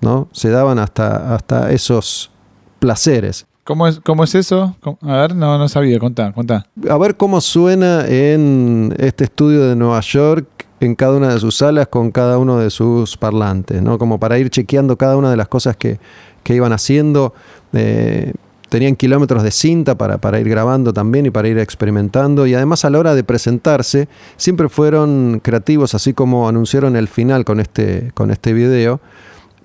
¿no? 0.00 0.28
Se 0.32 0.50
daban 0.50 0.78
hasta, 0.78 1.34
hasta 1.34 1.70
esos 1.72 2.30
placeres. 2.78 3.46
¿Cómo 3.64 3.88
es, 3.88 3.98
cómo 4.00 4.24
es 4.24 4.34
eso? 4.34 4.76
A 5.00 5.16
ver, 5.16 5.34
no, 5.34 5.56
no 5.56 5.68
sabía, 5.68 5.98
contá, 5.98 6.32
contá. 6.32 6.66
A 6.88 6.98
ver 6.98 7.16
cómo 7.16 7.40
suena 7.40 8.06
en 8.06 8.94
este 8.98 9.24
estudio 9.24 9.66
de 9.66 9.74
Nueva 9.74 10.00
York, 10.00 10.46
en 10.80 10.94
cada 10.94 11.16
una 11.16 11.32
de 11.32 11.40
sus 11.40 11.56
salas, 11.56 11.88
con 11.88 12.10
cada 12.10 12.36
uno 12.36 12.58
de 12.58 12.68
sus 12.68 13.16
parlantes, 13.16 13.80
¿no? 13.80 13.96
Como 13.96 14.20
para 14.20 14.38
ir 14.38 14.50
chequeando 14.50 14.98
cada 14.98 15.16
una 15.16 15.30
de 15.30 15.38
las 15.38 15.48
cosas 15.48 15.78
que, 15.78 15.98
que 16.42 16.54
iban 16.54 16.74
haciendo. 16.74 17.32
Eh, 17.72 18.34
tenían 18.68 18.96
kilómetros 18.96 19.42
de 19.42 19.50
cinta 19.50 19.96
para, 19.96 20.18
para, 20.18 20.40
ir 20.40 20.48
grabando 20.48 20.92
también 20.92 21.24
y 21.24 21.30
para 21.30 21.48
ir 21.48 21.58
experimentando. 21.58 22.46
Y 22.46 22.54
además 22.54 22.84
a 22.84 22.90
la 22.90 22.98
hora 22.98 23.14
de 23.14 23.24
presentarse, 23.24 24.08
siempre 24.36 24.68
fueron 24.68 25.40
creativos, 25.42 25.94
así 25.94 26.12
como 26.12 26.50
anunciaron 26.50 26.96
el 26.96 27.08
final 27.08 27.46
con 27.46 27.60
este, 27.60 28.10
con 28.12 28.30
este 28.30 28.52
video 28.52 29.00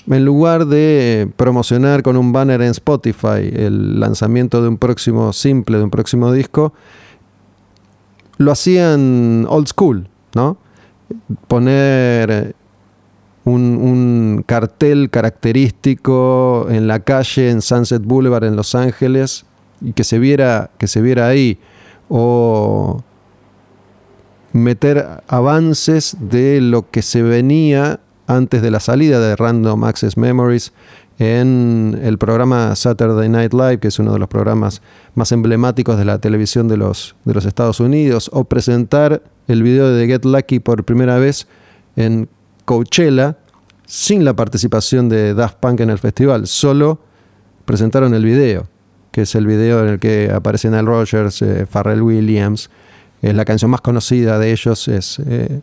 en 0.09 0.25
lugar 0.25 0.65
de 0.65 1.29
promocionar 1.35 2.01
con 2.01 2.17
un 2.17 2.33
banner 2.33 2.61
en 2.61 2.71
Spotify 2.71 3.49
el 3.53 3.99
lanzamiento 3.99 4.61
de 4.61 4.67
un 4.67 4.77
próximo 4.77 5.33
simple, 5.33 5.77
de 5.77 5.83
un 5.83 5.91
próximo 5.91 6.31
disco, 6.33 6.73
lo 8.37 8.51
hacían 8.51 9.45
old 9.47 9.67
school, 9.67 10.07
¿no? 10.33 10.57
Poner 11.47 12.55
un, 13.43 13.61
un, 13.61 14.43
cartel 14.45 15.09
característico 15.09 16.67
en 16.69 16.87
la 16.87 17.01
calle, 17.01 17.49
en 17.49 17.61
Sunset 17.61 18.03
Boulevard 18.03 18.45
en 18.45 18.55
Los 18.55 18.75
Ángeles, 18.75 19.45
y 19.81 19.93
que 19.93 20.03
se 20.03 20.19
viera, 20.19 20.71
que 20.77 20.87
se 20.87 21.01
viera 21.01 21.27
ahí, 21.27 21.59
o 22.09 23.03
meter 24.53 25.21
avances 25.27 26.17
de 26.19 26.61
lo 26.61 26.89
que 26.89 27.01
se 27.01 27.21
venía 27.21 27.99
antes 28.29 28.61
de 28.61 28.69
la 28.69 28.79
salida 28.79 29.19
de 29.19 29.35
Random 29.35 29.83
Access 29.83 30.15
Memories 30.15 30.71
en 31.17 31.99
el 32.01 32.17
programa 32.19 32.75
Saturday 32.75 33.27
Night 33.27 33.53
Live, 33.53 33.79
que 33.79 33.87
es 33.89 33.97
uno 33.97 34.13
de 34.13 34.19
los 34.19 34.29
programas 34.29 34.81
más 35.15 35.31
emblemáticos 35.31 35.97
de 35.97 36.05
la 36.05 36.19
televisión 36.19 36.67
de 36.67 36.77
los, 36.77 37.15
de 37.25 37.33
los 37.33 37.45
Estados 37.45 37.79
Unidos, 37.79 38.29
o 38.31 38.45
presentar 38.45 39.23
el 39.47 39.63
video 39.63 39.89
de 39.89 40.05
Get 40.05 40.25
Lucky 40.25 40.59
por 40.59 40.85
primera 40.85 41.17
vez 41.17 41.47
en 41.95 42.29
Coachella 42.65 43.37
sin 43.87 44.23
la 44.23 44.35
participación 44.35 45.09
de 45.09 45.33
Daft 45.33 45.57
Punk 45.59 45.79
en 45.79 45.89
el 45.89 45.97
festival, 45.97 46.45
solo 46.45 46.99
presentaron 47.65 48.13
el 48.13 48.23
video, 48.23 48.67
que 49.11 49.23
es 49.23 49.33
el 49.33 49.47
video 49.47 49.81
en 49.81 49.89
el 49.89 49.99
que 49.99 50.31
aparecen 50.31 50.75
Al 50.75 50.85
Rogers, 50.85 51.41
eh, 51.41 51.65
Pharrell 51.65 52.03
Williams, 52.03 52.69
es 53.23 53.33
la 53.33 53.43
canción 53.43 53.71
más 53.71 53.81
conocida 53.81 54.37
de 54.37 54.51
ellos, 54.51 54.87
es 54.87 55.19
eh, 55.25 55.61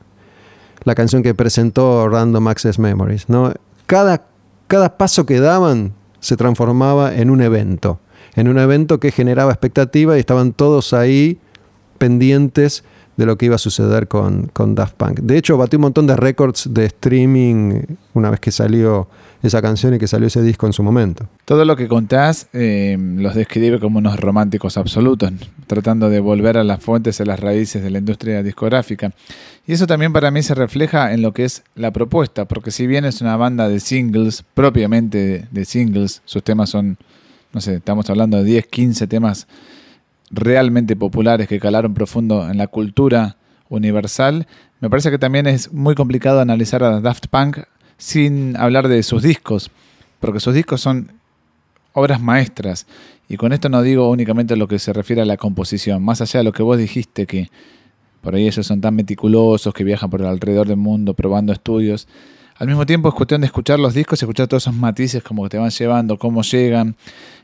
la 0.86 0.94
canción 0.94 1.22
que 1.22 1.34
presentó 1.34 2.08
Random 2.08 2.46
Access 2.48 2.78
Memories. 2.78 3.28
¿no? 3.28 3.52
Cada, 3.86 4.24
cada 4.68 4.96
paso 4.96 5.26
que 5.26 5.40
daban 5.40 5.92
se 6.20 6.36
transformaba 6.36 7.14
en 7.14 7.28
un 7.28 7.42
evento, 7.42 7.98
en 8.36 8.48
un 8.48 8.58
evento 8.58 9.00
que 9.00 9.10
generaba 9.10 9.50
expectativa 9.50 10.16
y 10.16 10.20
estaban 10.20 10.52
todos 10.52 10.92
ahí 10.92 11.40
pendientes 11.98 12.84
de 13.16 13.26
lo 13.26 13.38
que 13.38 13.46
iba 13.46 13.54
a 13.54 13.58
suceder 13.58 14.08
con, 14.08 14.48
con 14.52 14.74
Daft 14.74 14.96
Punk. 14.96 15.20
De 15.20 15.38
hecho, 15.38 15.56
batió 15.56 15.78
un 15.78 15.82
montón 15.82 16.06
de 16.06 16.16
récords 16.16 16.68
de 16.72 16.86
streaming 16.86 17.82
una 18.14 18.30
vez 18.30 18.40
que 18.40 18.50
salió 18.50 19.08
esa 19.42 19.62
canción 19.62 19.94
y 19.94 19.98
que 19.98 20.06
salió 20.06 20.26
ese 20.26 20.42
disco 20.42 20.66
en 20.66 20.72
su 20.72 20.82
momento. 20.82 21.28
Todo 21.44 21.64
lo 21.64 21.76
que 21.76 21.88
contás 21.88 22.48
eh, 22.52 22.96
los 22.98 23.34
describe 23.34 23.78
como 23.80 23.98
unos 23.98 24.18
románticos 24.18 24.76
absolutos, 24.76 25.32
tratando 25.66 26.10
de 26.10 26.20
volver 26.20 26.58
a 26.58 26.64
las 26.64 26.82
fuentes, 26.82 27.20
a 27.20 27.24
las 27.24 27.40
raíces 27.40 27.82
de 27.82 27.90
la 27.90 27.98
industria 27.98 28.42
discográfica. 28.42 29.12
Y 29.66 29.72
eso 29.72 29.86
también 29.86 30.12
para 30.12 30.30
mí 30.30 30.42
se 30.42 30.54
refleja 30.54 31.12
en 31.12 31.22
lo 31.22 31.32
que 31.32 31.44
es 31.44 31.64
la 31.74 31.92
propuesta, 31.92 32.46
porque 32.46 32.70
si 32.70 32.86
bien 32.86 33.04
es 33.04 33.20
una 33.20 33.36
banda 33.36 33.68
de 33.68 33.80
singles, 33.80 34.44
propiamente 34.54 35.46
de 35.50 35.64
singles, 35.64 36.22
sus 36.24 36.42
temas 36.42 36.70
son, 36.70 36.96
no 37.52 37.60
sé, 37.60 37.76
estamos 37.76 38.08
hablando 38.10 38.38
de 38.38 38.44
10, 38.44 38.66
15 38.66 39.06
temas 39.06 39.46
realmente 40.30 40.96
populares 40.96 41.48
que 41.48 41.60
calaron 41.60 41.94
profundo 41.94 42.50
en 42.50 42.58
la 42.58 42.66
cultura 42.66 43.36
universal, 43.68 44.46
me 44.80 44.90
parece 44.90 45.10
que 45.10 45.18
también 45.18 45.46
es 45.46 45.72
muy 45.72 45.94
complicado 45.94 46.40
analizar 46.40 46.82
a 46.84 47.00
Daft 47.00 47.26
Punk 47.28 47.58
sin 47.96 48.56
hablar 48.56 48.88
de 48.88 49.02
sus 49.02 49.22
discos, 49.22 49.70
porque 50.20 50.40
sus 50.40 50.54
discos 50.54 50.80
son 50.80 51.12
obras 51.92 52.20
maestras. 52.20 52.86
Y 53.28 53.36
con 53.36 53.52
esto 53.52 53.68
no 53.68 53.82
digo 53.82 54.10
únicamente 54.10 54.54
lo 54.56 54.68
que 54.68 54.78
se 54.78 54.92
refiere 54.92 55.22
a 55.22 55.24
la 55.24 55.36
composición, 55.36 56.02
más 56.04 56.20
allá 56.20 56.40
de 56.40 56.44
lo 56.44 56.52
que 56.52 56.62
vos 56.62 56.78
dijiste, 56.78 57.26
que 57.26 57.50
por 58.20 58.34
ahí 58.34 58.46
ellos 58.46 58.66
son 58.66 58.80
tan 58.80 58.94
meticulosos, 58.94 59.72
que 59.72 59.84
viajan 59.84 60.10
por 60.10 60.22
alrededor 60.22 60.68
del 60.68 60.76
mundo 60.76 61.14
probando 61.14 61.52
estudios. 61.52 62.06
Al 62.58 62.66
mismo 62.68 62.86
tiempo 62.86 63.10
es 63.10 63.14
cuestión 63.14 63.42
de 63.42 63.46
escuchar 63.46 63.78
los 63.78 63.92
discos 63.92 64.20
y 64.20 64.24
escuchar 64.24 64.48
todos 64.48 64.62
esos 64.62 64.74
matices 64.74 65.22
como 65.22 65.42
que 65.42 65.50
te 65.50 65.58
van 65.58 65.68
llevando, 65.68 66.18
cómo 66.18 66.42
llegan, 66.42 66.96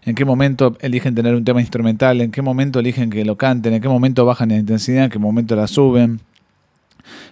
en 0.04 0.14
qué 0.14 0.24
momento 0.24 0.74
eligen 0.80 1.14
tener 1.14 1.34
un 1.34 1.44
tema 1.44 1.60
instrumental, 1.60 2.22
en 2.22 2.30
qué 2.30 2.40
momento 2.40 2.80
eligen 2.80 3.10
que 3.10 3.22
lo 3.24 3.36
canten, 3.36 3.74
en 3.74 3.82
qué 3.82 3.88
momento 3.88 4.24
bajan 4.24 4.48
la 4.48 4.56
intensidad, 4.56 5.04
en 5.04 5.10
qué 5.10 5.18
momento 5.18 5.54
la 5.54 5.66
suben. 5.66 6.20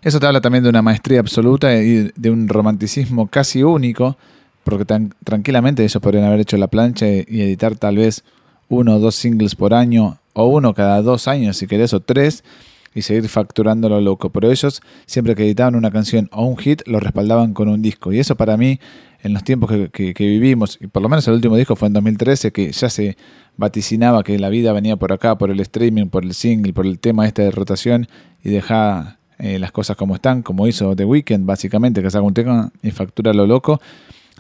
Eso 0.03 0.21
te 0.21 0.27
habla 0.27 0.43
también 0.43 0.62
de 0.62 0.71
una 0.71 0.83
maestría 0.83 1.21
absoluta 1.21 1.75
y 1.75 2.11
de 2.14 2.31
un 2.31 2.49
romanticismo 2.49 3.29
casi 3.29 3.62
único, 3.62 4.19
porque 4.62 4.85
tan, 4.85 5.14
tranquilamente 5.25 5.83
ellos 5.83 6.03
podrían 6.03 6.25
haber 6.25 6.40
hecho 6.40 6.59
la 6.59 6.69
plancha 6.69 7.07
y 7.07 7.40
editar 7.40 7.77
tal 7.77 7.97
vez 7.97 8.25
uno 8.69 8.97
o 8.97 8.99
dos 8.99 9.14
singles 9.14 9.55
por 9.55 9.73
año, 9.73 10.19
o 10.35 10.47
uno 10.47 10.75
cada 10.75 11.01
dos 11.01 11.29
años 11.29 11.57
si 11.57 11.66
querés, 11.66 11.95
o 11.95 12.01
tres, 12.01 12.45
y 12.94 13.03
seguir 13.03 13.29
facturándolo 13.29 14.00
loco. 14.00 14.31
Pero 14.31 14.50
ellos, 14.50 14.83
siempre 15.07 15.35
que 15.35 15.44
editaban 15.44 15.76
una 15.76 15.90
canción 15.90 16.29
o 16.33 16.44
un 16.44 16.57
hit, 16.57 16.83
lo 16.87 17.00
respaldaban 17.00 17.55
con 17.55 17.68
un 17.68 17.83
disco. 17.83 18.12
Y 18.12 18.18
eso 18.18 18.37
para 18.37 18.57
mí, 18.57 18.81
en 19.22 19.33
los 19.33 19.44
tiempos 19.44 19.70
que, 19.92 20.14
vivimos, 20.18 20.79
y 20.81 20.87
por 20.87 21.03
lo 21.03 21.09
menos 21.09 21.26
el 21.29 21.35
último 21.35 21.57
disco 21.57 21.76
fue 21.76 21.88
en 21.88 21.94
2013, 21.94 22.53
que 22.53 22.72
ya 22.72 22.88
se 22.88 23.16
vaticinaba 23.57 24.22
que 24.22 24.38
la 24.38 24.48
vida 24.48 24.72
venía 24.72 24.96
por 24.96 25.12
acá, 25.12 25.37
por 25.38 25.50
el 25.50 25.61
streaming, 25.61 26.07
por 26.07 26.24
el 26.24 26.35
single, 26.35 26.72
por 26.72 26.87
el 26.87 26.98
tema 26.98 27.26
este 27.26 27.42
de 27.42 27.50
rotación, 27.50 28.09
y 28.42 28.50
dejaba 28.50 29.18
eh, 29.38 29.59
las 29.59 29.72
cosas 29.72 29.96
como 29.96 30.14
están, 30.14 30.42
como 30.42 30.66
hizo 30.66 30.96
The 30.96 31.05
Weeknd, 31.05 31.46
básicamente, 31.46 32.03
que 32.03 32.11
saca 32.11 32.22
un 32.22 32.35
tema 32.35 32.72
y 32.83 32.90
factura 32.90 33.33
lo 33.33 33.46
loco. 33.46 33.81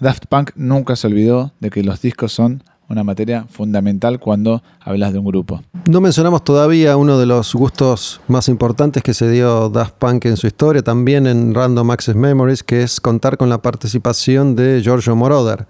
Daft 0.00 0.26
Punk 0.26 0.52
nunca 0.56 0.96
se 0.96 1.06
olvidó 1.06 1.52
de 1.60 1.70
que 1.70 1.82
los 1.82 2.00
discos 2.00 2.32
son 2.32 2.62
una 2.90 3.04
materia 3.04 3.46
fundamental 3.48 4.18
cuando 4.18 4.62
hablas 4.80 5.12
de 5.12 5.20
un 5.20 5.24
grupo. 5.24 5.62
No 5.88 6.00
mencionamos 6.00 6.42
todavía 6.42 6.96
uno 6.96 7.18
de 7.18 7.26
los 7.26 7.54
gustos 7.54 8.20
más 8.26 8.48
importantes 8.48 9.02
que 9.04 9.14
se 9.14 9.30
dio 9.30 9.68
Daft 9.70 9.94
Punk 9.94 10.24
en 10.26 10.36
su 10.36 10.48
historia, 10.48 10.82
también 10.82 11.28
en 11.28 11.54
Random 11.54 11.88
Access 11.92 12.16
Memories, 12.16 12.64
que 12.64 12.82
es 12.82 13.00
contar 13.00 13.36
con 13.36 13.48
la 13.48 13.62
participación 13.62 14.56
de 14.56 14.82
Giorgio 14.82 15.14
Moroder, 15.14 15.66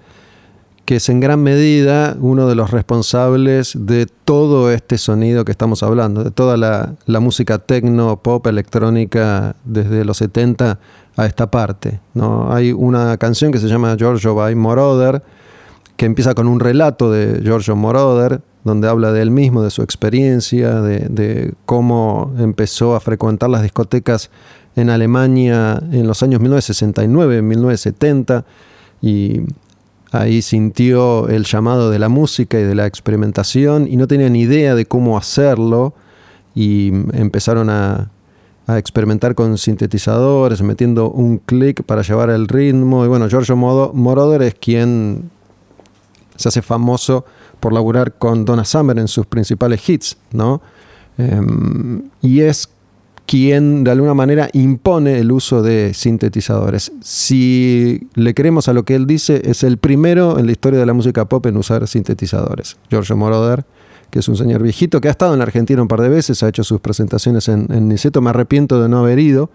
que 0.87 0.96
es 0.96 1.11
en 1.11 1.20
gran 1.20 1.42
medida 1.42 2.16
uno 2.20 2.48
de 2.48 2.54
los 2.54 2.70
responsables 2.70 3.74
de 3.78 4.06
todo 4.24 4.72
este 4.72 4.96
sonido 4.96 5.44
que 5.44 5.52
estamos 5.52 5.83
hablando, 5.83 6.24
de 6.24 6.30
toda 6.30 6.56
la, 6.56 7.20
música 7.20 7.59
techno, 7.59 8.16
pop, 8.16 8.46
electrónica 8.46 9.56
desde 9.64 10.06
los 10.06 10.16
70 10.16 10.80
a 11.16 11.26
esta 11.26 11.50
parte. 11.50 12.00
¿no? 12.14 12.50
Hay 12.50 12.72
una 12.72 13.18
canción 13.18 13.52
que 13.52 13.59
se 13.59 13.68
llama 13.68 13.94
Giorgio 13.96 14.35
by 14.35 14.54
Moroder, 14.54 15.22
que 16.00 16.06
empieza 16.06 16.34
con 16.34 16.48
un 16.48 16.60
relato 16.60 17.12
de 17.12 17.42
Giorgio 17.42 17.76
Moroder, 17.76 18.40
donde 18.64 18.88
habla 18.88 19.12
de 19.12 19.20
él 19.20 19.30
mismo, 19.30 19.62
de 19.62 19.68
su 19.68 19.82
experiencia, 19.82 20.80
de, 20.80 21.52
cómo 21.66 22.32
empezó 22.38 22.96
a 22.96 23.00
frecuentar 23.00 23.50
las 23.50 23.60
discotecas 23.60 24.30
en 24.76 24.88
Alemania 24.88 25.78
en 25.92 26.06
los 26.06 26.22
años 26.22 26.40
1969, 26.40 27.42
1970, 27.42 28.46
y 29.02 29.42
ahí 30.10 30.40
sintió 30.40 31.28
el 31.28 31.44
llamado 31.44 31.90
de 31.90 31.98
la 31.98 32.08
música 32.08 32.58
y 32.58 32.62
de 32.62 32.74
la 32.74 32.86
experimentación 32.86 33.86
y 33.86 33.98
no 33.98 34.06
tenía 34.06 34.30
ni 34.30 34.40
idea 34.40 34.74
de 34.74 34.86
cómo 34.86 35.18
hacerlo 35.18 35.92
y 36.54 36.92
empezaron 37.12 37.68
a, 37.68 38.10
a 38.66 38.78
experimentar 38.78 39.34
con 39.34 39.58
sintetizadores, 39.58 40.62
metiendo 40.62 41.10
un 41.10 41.36
clic 41.36 41.82
para 41.82 42.00
llevar 42.00 42.30
el 42.30 42.48
ritmo. 42.48 43.04
Y 43.04 43.08
bueno, 43.08 43.28
Giorgio 43.28 43.54
Moroder 43.54 44.40
es 44.40 44.54
quien 44.54 45.28
se 46.40 46.48
hace 46.48 46.62
famoso 46.62 47.24
por 47.61 47.72
laburar 47.72 48.14
con 48.14 48.44
Donna 48.44 48.64
Summer 48.64 48.98
en 48.98 49.09
sus 49.09 49.26
principales 49.26 49.87
hits, 49.88 50.16
¿no? 50.33 50.62
Em, 51.18 52.03
y 52.22 52.40
es 52.40 52.70
quien 53.26 53.85
de 53.85 53.92
alguna 53.92 54.14
manera 54.14 54.48
impone 54.55 55.18
el 55.18 55.31
uso 55.31 55.62
de 55.62 55.94
sintetizadores. 55.94 56.90
Si 57.00 58.09
le 58.14 58.35
creemos 58.35 58.68
a 58.68 58.72
lo 58.72 58.85
que 58.85 58.96
él 58.96 59.07
dice, 59.07 59.42
es 59.44 59.62
el 59.62 59.76
primero 59.79 60.38
en 60.38 60.46
la 60.46 60.53
historia 60.53 60.81
de 60.81 60.87
la 60.87 60.94
música 60.94 61.26
pop 61.26 61.46
en 61.46 61.57
usar 61.57 61.87
sintetizadores. 61.87 62.76
Giorgio 62.88 63.16
Moroder, 63.16 63.64
que 64.11 64.18
es 64.18 64.29
un 64.29 64.37
señor 64.37 64.62
viejito 64.62 65.00
que 65.00 65.09
ha 65.09 65.12
estado 65.12 65.35
en 65.35 65.42
Argentina 65.42 65.81
un 65.81 65.87
par 65.87 66.00
de 66.00 66.09
veces, 66.09 66.42
ha 66.42 66.48
hecho 66.48 66.64
sus 66.64 66.81
presentaciones 66.81 67.48
en, 67.48 67.68
en 67.70 67.87
Niceto, 67.87 68.20
me 68.20 68.31
arrepiento 68.31 68.83
de 68.83 68.88
no 68.88 68.98
haber 68.98 69.20
ido. 69.20 69.50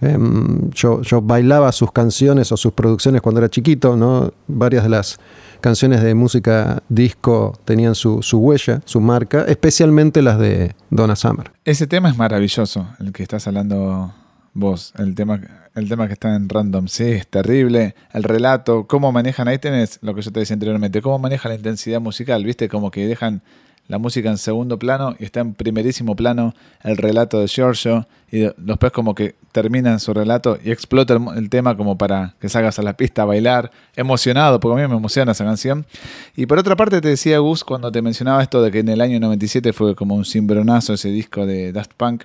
Em, 0.00 0.70
yo, 0.70 1.00
yo, 1.02 1.22
bailaba 1.22 1.72
sus 1.72 1.90
canciones 1.90 2.52
o 2.52 2.56
sus 2.56 2.74
producciones 2.74 3.22
cuando 3.22 3.40
era 3.40 3.48
chiquito, 3.48 3.96
¿no? 3.96 4.32
Varias 4.46 4.84
de 4.84 4.90
las 4.90 5.18
canciones 5.66 6.00
de 6.00 6.14
música 6.14 6.80
disco 6.88 7.58
tenían 7.64 7.96
su, 7.96 8.20
huella, 8.34 8.82
su 8.84 9.00
marca, 9.00 9.46
especialmente 9.48 10.22
las 10.22 10.38
de 10.38 10.76
Donna 10.90 11.16
Summer. 11.16 11.50
Ese 11.64 11.88
tema 11.88 12.08
es 12.08 12.16
maravilloso, 12.16 12.86
el 13.00 13.10
que 13.10 13.24
estás 13.24 13.48
hablando 13.48 14.14
vos, 14.52 14.92
el 14.96 15.16
tema, 15.16 15.40
el 15.74 15.88
tema 15.88 16.06
que 16.06 16.12
está 16.12 16.36
en 16.36 16.48
random. 16.48 16.86
Sí, 16.86 17.06
es 17.06 17.26
terrible. 17.26 17.96
El 18.12 18.22
relato, 18.22 18.86
cómo 18.86 19.10
manejan, 19.10 19.48
ahí 19.48 19.58
tenés 19.58 19.98
lo 20.02 20.14
que 20.14 20.22
yo 20.22 20.30
te 20.30 20.38
decía 20.38 20.54
anteriormente, 20.54 21.02
cómo 21.02 21.18
maneja 21.18 21.48
la 21.48 21.56
intensidad 21.56 22.00
musical, 22.00 22.44
¿viste? 22.44 22.68
Como 22.68 22.92
que 22.92 23.04
dejan 23.04 23.42
la 23.88 23.98
música 23.98 24.30
en 24.30 24.38
segundo 24.38 24.78
plano 24.78 25.14
y 25.18 25.24
está 25.24 25.40
en 25.40 25.54
primerísimo 25.54 26.16
plano 26.16 26.54
el 26.82 26.96
relato 26.96 27.40
de 27.40 27.48
Giorgio 27.48 28.06
y 28.30 28.48
después 28.56 28.92
como 28.92 29.14
que 29.14 29.36
termina 29.52 29.98
su 29.98 30.12
relato 30.12 30.58
y 30.62 30.70
explota 30.70 31.16
el, 31.36 31.48
tema 31.48 31.76
como 31.76 31.96
para 31.96 32.34
que 32.40 32.48
salgas 32.48 32.78
a 32.78 32.82
la 32.82 32.96
pista 32.96 33.22
a 33.22 33.24
bailar, 33.24 33.70
emocionado, 33.94 34.58
porque 34.58 34.82
a 34.82 34.84
mí 34.84 34.90
me 34.90 34.98
emociona 34.98 35.32
esa 35.32 35.44
canción. 35.44 35.86
Y 36.34 36.46
por 36.46 36.58
otra 36.58 36.76
parte 36.76 37.00
te 37.00 37.08
decía 37.08 37.38
Gus 37.38 37.62
cuando 37.62 37.92
te 37.92 38.02
mencionaba 38.02 38.42
esto 38.42 38.60
de 38.62 38.70
que 38.70 38.80
en 38.80 38.88
el 38.88 39.00
año 39.00 39.20
97 39.20 39.72
fue 39.72 39.94
como 39.94 40.16
un 40.16 40.24
cimbronazo 40.24 40.94
ese 40.94 41.10
disco 41.10 41.46
de 41.46 41.72
Daft 41.72 41.92
Punk, 41.96 42.24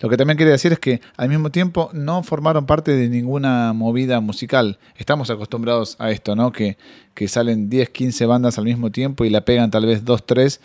lo 0.00 0.08
que 0.08 0.16
también 0.16 0.36
quería 0.36 0.52
decir 0.52 0.72
es 0.72 0.78
que 0.78 1.00
al 1.16 1.28
mismo 1.28 1.50
tiempo 1.50 1.90
no 1.92 2.22
formaron 2.22 2.66
parte 2.66 2.92
de 2.92 3.08
ninguna 3.08 3.72
movida 3.72 4.20
musical. 4.20 4.78
Estamos 4.96 5.30
acostumbrados 5.30 5.96
a 5.98 6.10
esto, 6.10 6.36
¿no? 6.36 6.52
Que, 6.52 6.76
que 7.14 7.28
salen 7.28 7.70
10, 7.70 7.90
15 7.90 8.26
bandas 8.26 8.58
al 8.58 8.64
mismo 8.64 8.90
tiempo 8.90 9.24
y 9.24 9.30
la 9.30 9.42
pegan 9.42 9.70
tal 9.70 9.86
vez 9.86 10.04
2, 10.04 10.26
3 10.26 10.60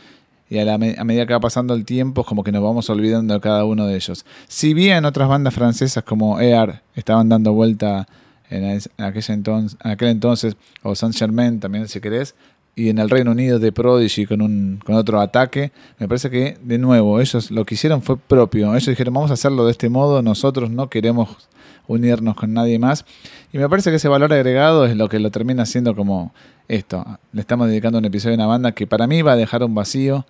y 0.50 0.60
a, 0.60 0.78
medida 0.78 1.26
que 1.26 1.34
va 1.34 1.40
pasando 1.40 1.74
el 1.74 1.84
tiempo 1.84 2.22
es 2.22 2.28
como 2.28 2.44
que 2.44 2.52
nos 2.52 2.64
vamos 2.64 2.90
olvidando 2.90 3.34
de 3.34 3.40
cada 3.42 3.66
uno 3.66 3.86
de 3.86 3.96
ellos. 3.96 4.26
Si 4.48 4.74
bien 4.74 5.06
otras 5.06 5.28
bandas 5.28 5.54
francesas 5.54 6.04
como 6.04 6.40
Air 6.40 6.82
estaban 6.96 7.28
dando 7.28 7.54
vuelta 7.54 8.08
en, 8.50 8.80
aquel, 8.98 9.24
entonces, 9.28 9.78
aquel 9.84 10.10
entonces, 10.10 10.56
o 10.84 10.96
Saint 10.96 11.16
Germain 11.16 11.60
también 11.60 11.88
si 11.88 12.00
querés, 12.00 12.34
y 12.76 12.90
en 12.90 13.00
el 13.00 13.10
Reino 13.10 13.32
Unido 13.32 13.60
de 13.60 13.72
Prodigy 13.72 14.26
con, 14.26 14.42
un, 14.42 14.80
con 14.86 14.96
otro 14.96 15.20
ataque, 15.20 15.72
me 16.00 16.08
parece 16.08 16.30
que 16.30 16.58
de 16.62 16.78
nuevo 16.78 17.20
ellos 17.20 17.50
lo 17.52 17.66
que 17.66 17.74
hicieron 17.74 18.02
fue 18.04 18.18
propio. 18.18 18.70
Ellos 18.70 18.86
dijeron 18.86 19.16
vamos 19.16 19.32
a 19.32 19.34
hacerlo 19.34 19.66
de 19.66 19.72
este 19.72 19.90
modo, 19.90 20.22
nosotros 20.22 20.70
no 20.70 20.88
queremos 20.88 21.50
unirnos 21.88 22.36
con 22.36 22.54
nadie 22.54 22.78
más. 22.80 23.04
Y 23.52 23.58
me 23.58 23.68
parece 23.68 23.90
que 23.90 23.96
ese 23.96 24.08
valor 24.08 24.32
agregado 24.32 24.86
es 24.86 24.96
lo 24.96 25.10
que 25.10 25.20
lo 25.20 25.32
termina 25.32 25.64
haciendo 25.64 25.96
como 25.96 26.34
esto. 26.68 27.04
Le 27.32 27.42
estamos 27.42 27.68
dedicando 27.68 27.98
un 27.98 28.06
episodio 28.06 28.36
a 28.36 28.38
una 28.38 28.46
banda 28.46 28.72
que 28.74 28.86
para 28.86 29.08
mí 29.08 29.22
va 29.22 29.34
a 29.34 29.36
dejar 29.36 29.64
un 29.64 29.74
vacío 29.74 30.26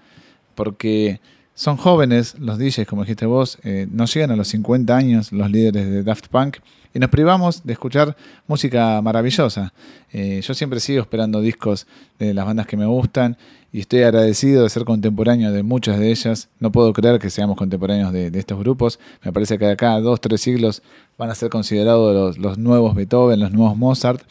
porque 0.58 1.22
son 1.54 1.78
jóvenes 1.78 2.36
los 2.40 2.58
DJs, 2.58 2.88
como 2.88 3.04
dijiste 3.04 3.28
vos, 3.28 3.60
eh, 3.64 3.88
no 3.92 4.06
llegan 4.06 4.32
a 4.32 4.36
los 4.36 4.48
50 4.50 4.96
años 4.96 5.32
los 5.32 5.50
líderes 5.50 5.88
de 5.90 6.04
Daft 6.04 6.28
Punk 6.28 6.58
y 6.94 7.00
nos 7.00 7.12
privamos 7.12 7.64
de 7.64 7.74
escuchar 7.74 8.18
música 8.48 9.00
maravillosa. 9.04 9.72
Eh, 10.12 10.42
yo 10.44 10.54
siempre 10.56 10.80
sigo 10.80 11.02
esperando 11.02 11.42
discos 11.42 11.86
de 12.18 12.34
las 12.34 12.46
bandas 12.46 12.66
que 12.66 12.76
me 12.76 12.88
gustan 12.88 13.38
y 13.72 13.82
estoy 13.82 14.02
agradecido 14.02 14.64
de 14.64 14.70
ser 14.70 14.84
contemporáneo 14.84 15.52
de 15.52 15.62
muchas 15.62 16.00
de 16.00 16.10
ellas. 16.10 16.50
No 16.60 16.72
puedo 16.72 16.92
creer 16.92 17.20
que 17.20 17.30
seamos 17.30 17.56
contemporáneos 17.56 18.12
de, 18.12 18.32
estos 18.34 18.58
grupos. 18.58 19.00
Me 19.24 19.32
parece 19.32 19.60
que 19.60 19.66
de 19.66 19.74
acá 19.74 19.94
a 19.94 20.02
dos, 20.02 20.20
tres 20.20 20.42
siglos 20.42 20.82
van 21.20 21.30
a 21.30 21.36
ser 21.36 21.50
considerados 21.50 22.16
los, 22.16 22.38
los 22.40 22.58
nuevos 22.58 22.96
Beethoven, 22.96 23.40
los 23.40 23.52
nuevos 23.52 23.78
Mozart 23.78 24.24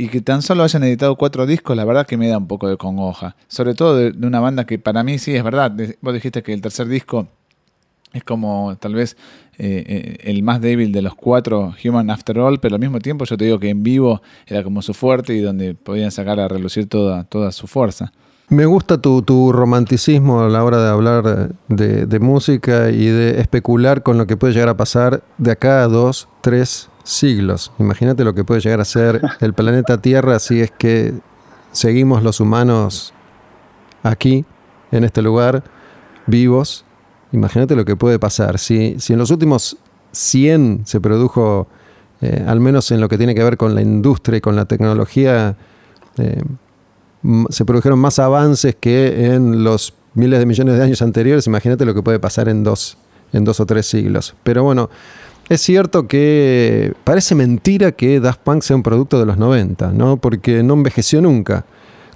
y 0.00 0.08
que 0.08 0.22
tan 0.22 0.40
solo 0.40 0.62
hayan 0.62 0.82
editado 0.84 1.14
cuatro 1.16 1.44
discos, 1.44 1.76
la 1.76 1.84
verdad 1.84 2.06
que 2.06 2.16
me 2.16 2.26
da 2.26 2.38
un 2.38 2.46
poco 2.46 2.66
de 2.68 2.78
congoja. 2.78 3.36
Sobre 3.48 3.74
todo 3.74 3.96
de, 3.96 4.26
una 4.26 4.40
banda 4.40 4.64
que 4.64 4.78
para 4.78 5.04
mí 5.04 5.18
sí 5.18 5.36
es 5.36 5.44
verdad. 5.44 5.76
Vos 6.00 6.14
dijiste 6.14 6.42
que 6.42 6.54
el 6.54 6.62
tercer 6.62 6.88
disco 6.88 7.28
es 8.14 8.24
como 8.24 8.74
tal 8.80 8.94
vez 8.94 9.18
eh, 9.58 9.84
eh, 9.86 10.16
el 10.22 10.42
más 10.42 10.62
débil 10.62 10.90
de 10.90 11.02
los 11.02 11.14
cuatro, 11.14 11.74
Human 11.84 12.08
After 12.08 12.38
All, 12.38 12.60
pero 12.60 12.76
al 12.76 12.80
mismo 12.80 12.98
tiempo 12.98 13.26
yo 13.26 13.36
te 13.36 13.44
digo 13.44 13.58
que 13.58 13.68
en 13.68 13.82
vivo 13.82 14.22
era 14.46 14.64
como 14.64 14.80
su 14.80 14.94
fuerte 14.94 15.34
y 15.34 15.40
donde 15.40 15.74
podían 15.74 16.10
sacar 16.10 16.40
a 16.40 16.48
relucir 16.48 16.88
toda, 16.88 17.24
toda 17.24 17.52
su 17.52 17.66
fuerza. 17.66 18.10
Me 18.48 18.64
gusta 18.64 19.02
tu, 19.02 19.20
tu, 19.20 19.52
romanticismo 19.52 20.40
a 20.40 20.48
la 20.48 20.64
hora 20.64 20.82
de 20.82 20.88
hablar 20.88 21.52
de, 21.68 22.06
de, 22.06 22.18
música 22.20 22.90
y 22.90 23.04
de 23.04 23.38
especular 23.38 24.02
con 24.02 24.16
lo 24.16 24.26
que 24.26 24.38
puede 24.38 24.54
llegar 24.54 24.70
a 24.70 24.76
pasar 24.78 25.22
de 25.36 25.50
acá 25.52 25.82
a 25.82 25.88
dos, 25.88 26.26
tres 26.40 26.89
siglos. 27.04 27.72
Imagínate 27.78 28.24
lo 28.24 28.34
que 28.34 28.44
puede 28.44 28.60
llegar 28.60 28.80
a 28.80 28.84
ser 28.84 29.20
el 29.40 29.54
planeta 29.54 30.00
Tierra 30.00 30.38
si 30.38 30.60
es 30.60 30.70
que 30.70 31.14
seguimos 31.72 32.22
los 32.22 32.40
humanos 32.40 33.12
aquí, 34.02 34.44
en 34.90 35.04
este 35.04 35.22
lugar, 35.22 35.62
vivos. 36.26 36.84
Imagínate 37.32 37.76
lo 37.76 37.84
que 37.84 37.96
puede 37.96 38.18
pasar. 38.18 38.58
Si, 38.58 38.98
si 38.98 39.12
en 39.12 39.18
los 39.18 39.30
últimos 39.30 39.76
100 40.12 40.82
se 40.84 41.00
produjo, 41.00 41.68
eh, 42.20 42.44
al 42.46 42.60
menos 42.60 42.90
en 42.90 43.00
lo 43.00 43.08
que 43.08 43.18
tiene 43.18 43.34
que 43.34 43.44
ver 43.44 43.56
con 43.56 43.74
la 43.74 43.82
industria 43.82 44.38
y 44.38 44.40
con 44.40 44.56
la 44.56 44.64
tecnología, 44.64 45.56
eh, 46.18 46.42
se 47.50 47.64
produjeron 47.64 47.98
más 47.98 48.18
avances 48.18 48.76
que 48.78 49.26
en 49.26 49.62
los 49.62 49.94
miles 50.14 50.38
de 50.38 50.46
millones 50.46 50.76
de 50.76 50.82
años 50.82 51.02
anteriores, 51.02 51.46
imagínate 51.46 51.84
lo 51.84 51.94
que 51.94 52.02
puede 52.02 52.18
pasar 52.18 52.48
en 52.48 52.64
dos, 52.64 52.96
en 53.32 53.44
dos 53.44 53.60
o 53.60 53.66
tres 53.66 53.86
siglos. 53.86 54.34
Pero 54.42 54.64
bueno, 54.64 54.90
es 55.50 55.60
cierto 55.60 56.06
que 56.06 56.94
parece 57.02 57.34
mentira 57.34 57.90
que 57.90 58.20
Daft 58.20 58.40
Punk 58.42 58.62
sea 58.62 58.76
un 58.76 58.84
producto 58.84 59.18
de 59.18 59.26
los 59.26 59.36
90, 59.36 59.90
¿no? 59.92 60.16
Porque 60.16 60.62
no 60.62 60.74
envejeció 60.74 61.20
nunca. 61.20 61.64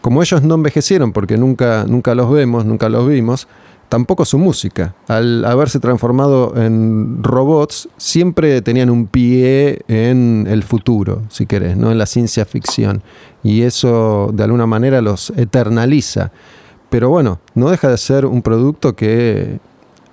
Como 0.00 0.22
ellos 0.22 0.44
no 0.44 0.54
envejecieron 0.54 1.12
porque 1.12 1.36
nunca, 1.36 1.84
nunca 1.84 2.14
los 2.14 2.30
vemos, 2.30 2.64
nunca 2.64 2.88
los 2.88 3.08
vimos, 3.08 3.48
tampoco 3.88 4.24
su 4.24 4.38
música. 4.38 4.94
Al 5.08 5.44
haberse 5.46 5.80
transformado 5.80 6.54
en 6.56 7.24
robots, 7.24 7.88
siempre 7.96 8.62
tenían 8.62 8.88
un 8.88 9.08
pie 9.08 9.80
en 9.88 10.46
el 10.48 10.62
futuro, 10.62 11.22
si 11.28 11.46
querés, 11.46 11.76
¿no? 11.76 11.90
en 11.90 11.98
la 11.98 12.06
ciencia 12.06 12.44
ficción. 12.44 13.02
Y 13.42 13.62
eso 13.62 14.30
de 14.32 14.44
alguna 14.44 14.66
manera 14.68 15.02
los 15.02 15.30
eternaliza. 15.30 16.30
Pero 16.88 17.10
bueno, 17.10 17.40
no 17.56 17.68
deja 17.68 17.88
de 17.88 17.98
ser 17.98 18.26
un 18.26 18.42
producto 18.42 18.94
que 18.94 19.58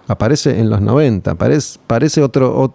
aparece 0.08 0.60
en 0.60 0.72
los 0.72 0.82
90, 0.82 1.36
parece, 1.36 1.80
parece 1.86 2.24
otro, 2.24 2.74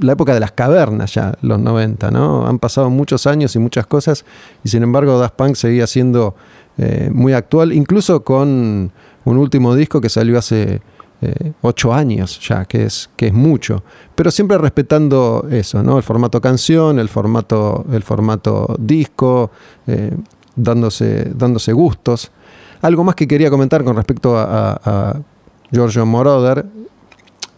la 0.00 0.12
época 0.12 0.34
de 0.34 0.40
las 0.40 0.52
cavernas 0.52 1.14
ya, 1.14 1.34
los 1.42 1.58
90, 1.58 2.10
¿no? 2.10 2.46
Han 2.46 2.58
pasado 2.58 2.90
muchos 2.90 3.26
años 3.26 3.54
y 3.56 3.58
muchas 3.58 3.86
cosas 3.86 4.24
y 4.64 4.68
sin 4.68 4.82
embargo 4.82 5.18
Daft 5.18 5.34
Punk 5.34 5.56
seguía 5.56 5.86
siendo 5.86 6.34
eh, 6.78 7.10
muy 7.12 7.32
actual, 7.32 7.72
incluso 7.72 8.22
con 8.22 8.92
un 9.24 9.36
último 9.36 9.74
disco 9.74 10.00
que 10.00 10.08
salió 10.08 10.38
hace 10.38 10.80
eh, 11.20 11.52
ocho 11.62 11.92
años 11.92 12.38
ya, 12.46 12.64
que 12.64 12.84
es, 12.84 13.10
que 13.16 13.28
es 13.28 13.32
mucho, 13.32 13.82
pero 14.14 14.30
siempre 14.30 14.56
respetando 14.58 15.46
eso, 15.50 15.82
¿no? 15.82 15.96
El 15.96 16.04
formato 16.04 16.40
canción, 16.40 17.00
el 17.00 17.08
formato, 17.08 17.84
el 17.92 18.04
formato 18.04 18.76
disco, 18.78 19.50
eh, 19.86 20.14
dándose, 20.54 21.32
dándose 21.34 21.72
gustos. 21.72 22.30
Algo 22.80 23.02
más 23.02 23.16
que 23.16 23.26
quería 23.26 23.50
comentar 23.50 23.82
con 23.82 23.96
respecto 23.96 24.38
a, 24.38 24.80
a 24.84 25.20
Giorgio 25.72 26.06
Moroder 26.06 26.64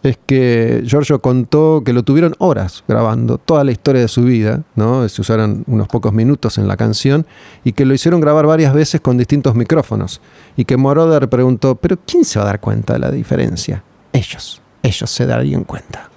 es 0.03 0.17
que 0.25 0.81
Giorgio 0.85 1.21
contó 1.21 1.83
que 1.85 1.93
lo 1.93 2.03
tuvieron 2.03 2.35
horas 2.39 2.83
grabando, 2.87 3.37
toda 3.37 3.63
la 3.63 3.71
historia 3.71 4.01
de 4.01 4.07
su 4.07 4.23
vida, 4.23 4.63
¿no? 4.75 5.07
Se 5.07 5.21
usaron 5.21 5.63
unos 5.67 5.87
pocos 5.87 6.11
minutos 6.11 6.57
en 6.57 6.67
la 6.67 6.75
canción 6.75 7.27
y 7.63 7.73
que 7.73 7.85
lo 7.85 7.93
hicieron 7.93 8.19
grabar 8.19 8.47
varias 8.47 8.73
veces 8.73 8.99
con 9.01 9.17
distintos 9.17 9.55
micrófonos. 9.55 10.21
Y 10.57 10.65
que 10.65 10.77
Moroder 10.77 11.29
preguntó, 11.29 11.75
¿pero 11.75 11.97
quién 12.05 12.25
se 12.25 12.39
va 12.39 12.45
a 12.45 12.47
dar 12.47 12.59
cuenta 12.59 12.93
de 12.93 12.99
la 12.99 13.11
diferencia? 13.11 13.83
Ellos, 14.11 14.61
ellos 14.81 15.09
se 15.09 15.25
darían 15.25 15.63
cuenta. 15.63 16.09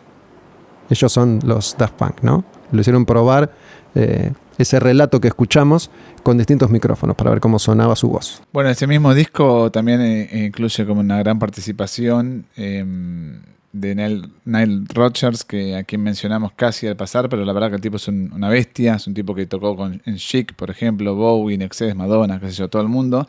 Ellos 0.88 1.12
son 1.12 1.40
los 1.44 1.76
Daft 1.76 1.94
Punk, 1.94 2.22
¿no? 2.22 2.44
Lo 2.72 2.80
hicieron 2.80 3.04
probar 3.04 3.52
eh, 3.94 4.32
ese 4.58 4.80
relato 4.80 5.20
que 5.20 5.28
escuchamos 5.28 5.90
con 6.22 6.38
distintos 6.38 6.70
micrófonos 6.70 7.16
para 7.16 7.30
ver 7.30 7.40
cómo 7.40 7.58
sonaba 7.58 7.96
su 7.96 8.08
voz. 8.08 8.42
Bueno, 8.52 8.70
ese 8.70 8.86
mismo 8.86 9.14
disco 9.14 9.70
también 9.70 10.00
eh, 10.00 10.46
incluye 10.46 10.86
como 10.86 11.00
una 11.00 11.18
gran 11.18 11.38
participación. 11.38 12.46
Em, 12.56 13.40
de 13.74 13.96
Nile, 14.44 14.84
Rodgers, 14.94 15.44
que 15.44 15.74
a 15.76 15.82
quien 15.82 16.00
mencionamos 16.00 16.52
casi 16.52 16.86
al 16.86 16.94
pasar, 16.94 17.28
pero 17.28 17.44
la 17.44 17.52
verdad 17.52 17.70
que 17.70 17.74
el 17.74 17.80
tipo 17.80 17.96
es 17.96 18.06
una 18.06 18.48
bestia, 18.48 18.94
es 18.94 19.06
un 19.08 19.14
tipo 19.14 19.34
que 19.34 19.46
tocó 19.46 19.76
con, 19.76 20.00
en 20.06 20.16
Chic, 20.16 20.54
por 20.54 20.70
ejemplo, 20.70 21.16
Bowie, 21.16 21.58
Nexus, 21.58 21.92
Madonna, 21.96 22.38
qué 22.38 22.46
sé 22.50 22.52
yo, 22.52 22.68
todo 22.68 22.82
el 22.82 22.88
mundo, 22.88 23.26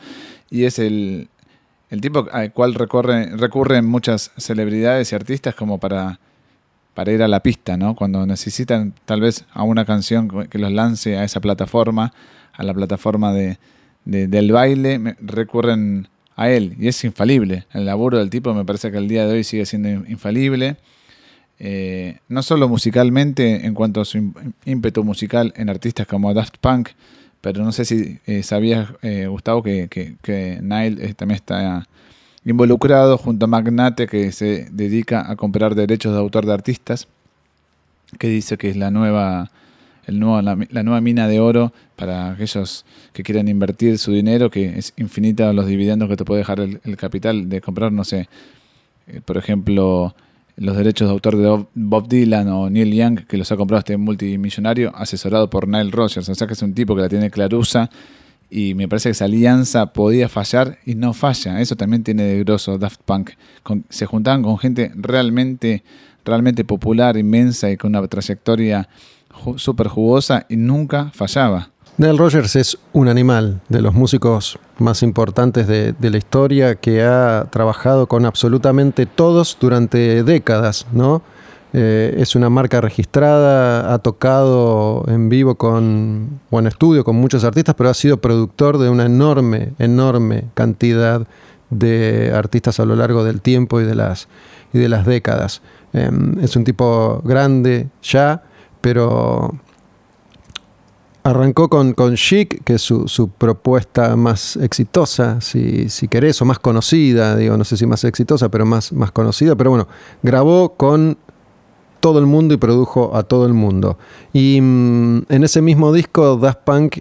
y 0.52 0.66
es 0.66 0.78
el, 0.78 1.30
el 1.90 2.00
tipo 2.00 2.28
al 2.32 2.54
cual 2.54 2.76
recurren 2.76 3.86
muchas 3.86 4.32
celebridades 4.38 5.12
y 5.12 5.16
artistas 5.16 5.56
como 5.56 5.80
para, 5.80 6.20
para 6.94 7.12
ir 7.12 7.24
a 7.24 7.28
la 7.28 7.40
pista, 7.40 7.76
¿no? 7.76 7.96
Cuando 7.96 8.24
necesitan 8.28 8.94
tal 9.06 9.22
vez 9.22 9.46
a 9.52 9.64
una 9.64 9.84
canción 9.84 10.48
que 10.48 10.60
los 10.60 10.72
lance 10.72 11.18
a 11.18 11.24
esa 11.24 11.40
plataforma, 11.40 12.14
a 12.54 12.62
la 12.62 12.74
plataforma 12.76 13.34
de, 13.34 13.58
del 14.06 14.52
baile, 14.52 15.16
recurren 15.22 16.08
a 16.36 16.50
él 16.50 16.76
y 16.80 16.88
es 16.88 17.04
infalible. 17.04 17.66
El 17.74 17.86
laburo 17.86 18.18
del 18.18 18.30
tipo 18.30 18.54
me 18.54 18.66
parece 18.66 18.92
que 18.92 18.98
el 18.98 19.08
día 19.08 19.26
de 19.26 19.34
hoy 19.34 19.44
sigue 19.44 19.66
siendo 19.66 19.90
infalible. 19.90 20.78
Eh, 21.58 22.20
no 22.28 22.44
solo 22.44 22.68
musicalmente 22.68 23.66
en 23.66 23.74
cuanto 23.74 24.02
a 24.02 24.06
su 24.06 24.34
ímpetu 24.66 25.04
musical 25.04 25.54
en 25.56 25.70
artistas 25.70 26.06
como 26.06 26.34
Daft 26.34 26.58
Punk, 26.60 26.90
pero 27.40 27.64
no 27.64 27.72
sé 27.72 27.86
si 27.86 28.20
eh, 28.26 28.44
sabías, 28.44 28.90
eh, 29.02 29.28
Gustavo, 29.28 29.64
que, 29.64 29.88
que, 29.88 30.60
Nile 30.62 31.14
también 31.14 31.36
está 31.36 31.88
involucrado 32.44 33.18
junto 33.18 33.46
a 33.46 33.48
Magnate, 33.48 34.08
que 34.08 34.32
se 34.32 34.68
dedica 34.72 35.32
a 35.32 35.36
comprar 35.36 35.76
derechos 35.76 36.14
de 36.14 36.20
autor 36.20 36.46
de 36.46 36.54
artistas, 36.54 37.08
que 38.20 38.28
dice 38.28 38.58
que 38.58 38.70
es 38.70 38.76
la 38.76 38.92
nueva 38.92 39.52
la, 40.08 40.56
nueva 40.84 41.02
mina 41.02 41.28
de 41.28 41.40
oro 41.40 41.74
para 41.96 42.32
aquellos 42.32 42.86
que 43.14 43.24
quieran 43.24 43.48
invertir 43.48 43.98
su 43.98 44.12
dinero, 44.12 44.50
que 44.50 44.78
es 44.78 44.94
infinita 44.98 45.52
los 45.54 45.68
dividendos 45.68 46.10
que 46.10 46.18
te 46.18 46.26
puede 46.26 46.40
dejar 46.40 46.60
el, 46.60 46.98
capital 46.98 47.50
de 47.50 47.62
comprar, 47.62 47.92
no 47.92 48.04
sé, 48.04 48.30
eh, 49.08 49.22
por 49.24 49.38
ejemplo, 49.38 50.16
los 50.58 50.78
derechos 50.78 51.08
de 51.08 51.14
autor 51.14 51.38
de 51.38 51.66
Bob 51.74 52.08
Dylan 52.08 52.48
o 52.50 52.70
Neil 52.70 52.94
Young, 52.94 53.26
que 53.26 53.38
los 53.38 53.52
ha 53.52 53.58
comprado 53.58 53.80
este 53.80 53.98
multimillonario, 53.98 54.96
asesorado 54.96 55.50
por 55.50 55.68
Nile 55.68 55.92
Rogers. 55.92 56.30
O 56.30 56.36
sea 56.36 56.48
que 56.48 56.54
es 56.54 56.62
un 56.62 56.74
tipo 56.74 56.96
que 56.96 57.02
la 57.02 57.10
tiene 57.10 57.30
clarusa 57.30 57.90
y 58.50 58.74
me 58.74 58.88
parece 58.88 59.10
que 59.10 59.12
esa 59.12 59.26
alianza 59.26 59.88
podía 59.88 60.30
fallar 60.30 60.78
y 60.86 60.96
no 60.96 61.14
falla. 61.14 61.60
Eso 61.60 61.76
también 61.76 62.04
tiene 62.04 62.24
de 62.24 62.44
grosso 62.44 62.78
Daft 62.78 63.02
Punk. 63.04 63.32
se 63.90 64.06
juntaban 64.06 64.44
con 64.44 64.58
gente 64.58 64.92
realmente, 64.96 65.84
realmente 66.24 66.64
popular, 66.64 67.18
inmensa 67.18 67.70
y 67.72 67.78
con 67.78 67.96
una 67.96 68.08
trayectoria 68.08 68.88
súper 69.58 69.88
jugosa 69.88 70.46
y 70.50 70.58
nunca 70.58 71.12
fallaba. 71.14 71.70
Neil 71.98 72.18
Rogers 72.18 72.58
es 72.58 72.78
un 72.92 73.08
animal 73.08 73.62
de 73.70 73.82
los 73.82 73.94
músicos 73.94 74.60
más 74.80 75.02
importantes 75.02 75.66
de, 75.66 75.96
la 76.02 76.18
historia 76.18 76.76
que 76.76 77.04
ha 77.04 77.48
trabajado 77.50 78.08
con 78.08 78.26
absolutamente 78.26 79.06
todos 79.06 79.58
durante 79.60 80.24
décadas, 80.24 80.88
¿no? 80.92 81.22
Eh, 81.72 82.16
es 82.20 82.36
una 82.36 82.50
marca 82.50 82.82
registrada, 82.82 83.94
ha 83.94 84.00
tocado 84.00 85.06
en 85.08 85.30
vivo 85.30 85.56
con, 85.56 86.40
o 86.50 86.60
en 86.60 86.68
estudio 86.68 87.04
con 87.04 87.16
muchos 87.16 87.44
artistas, 87.44 87.76
pero 87.76 87.90
ha 87.90 87.94
sido 87.94 88.18
productor 88.18 88.78
de 88.78 88.90
una 88.90 89.06
enorme, 89.06 89.74
enorme 89.80 90.46
cantidad 90.54 91.26
de 91.70 92.32
artistas 92.34 92.80
a 92.80 92.86
lo 92.86 92.96
largo 92.96 93.24
del 93.24 93.42
tiempo 93.42 93.82
y 93.82 93.86
de 93.86 93.96
las, 93.96 94.28
y 94.74 94.80
de 94.80 94.90
las 94.90 95.06
décadas. 95.06 95.62
Em, 95.94 96.40
es 96.42 96.56
un 96.56 96.64
tipo 96.64 97.22
grande 97.24 97.88
ya, 98.04 98.44
pero 98.86 99.50
Arrancó 101.24 101.70
con, 101.70 101.96
Chic, 102.14 102.64
que 102.64 102.76
es 102.76 102.84
su, 102.84 103.32
propuesta 103.36 104.16
más 104.16 104.58
exitosa, 104.58 105.42
si, 105.42 105.90
si, 105.90 106.08
querés, 106.08 106.40
o 106.44 106.46
más 106.46 106.60
conocida, 106.60 107.36
digo, 107.36 107.58
no 107.58 107.64
sé 107.64 107.78
si 107.78 107.88
más 107.88 108.04
exitosa, 108.04 108.50
pero 108.50 108.64
más, 108.68 108.94
más 108.94 109.12
conocida. 109.12 109.56
Pero 109.56 109.72
bueno, 109.72 109.88
grabó 110.22 110.76
con 110.76 111.18
todo 112.00 112.20
el 112.20 112.28
mundo 112.28 112.54
y 112.54 112.58
produjo 112.58 113.18
a 113.18 113.24
todo 113.24 113.48
el 113.48 113.54
mundo. 113.56 113.98
Y 114.34 114.62
mm, 114.62 115.24
en 115.30 115.44
ese 115.44 115.64
mismo 115.64 115.92
disco, 115.92 116.38
Daft 116.38 116.60
Punk 116.64 116.98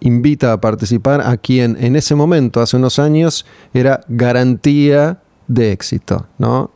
invita 0.00 0.52
a 0.52 0.60
participar 0.60 1.20
a 1.20 1.36
quien 1.36 1.76
en 1.78 1.94
ese 1.94 2.16
momento, 2.16 2.60
hace 2.60 2.76
unos 2.76 2.98
años, 2.98 3.46
era 3.72 4.00
garantía 4.08 5.22
de 5.46 5.70
éxito, 5.70 6.26
¿no? 6.38 6.72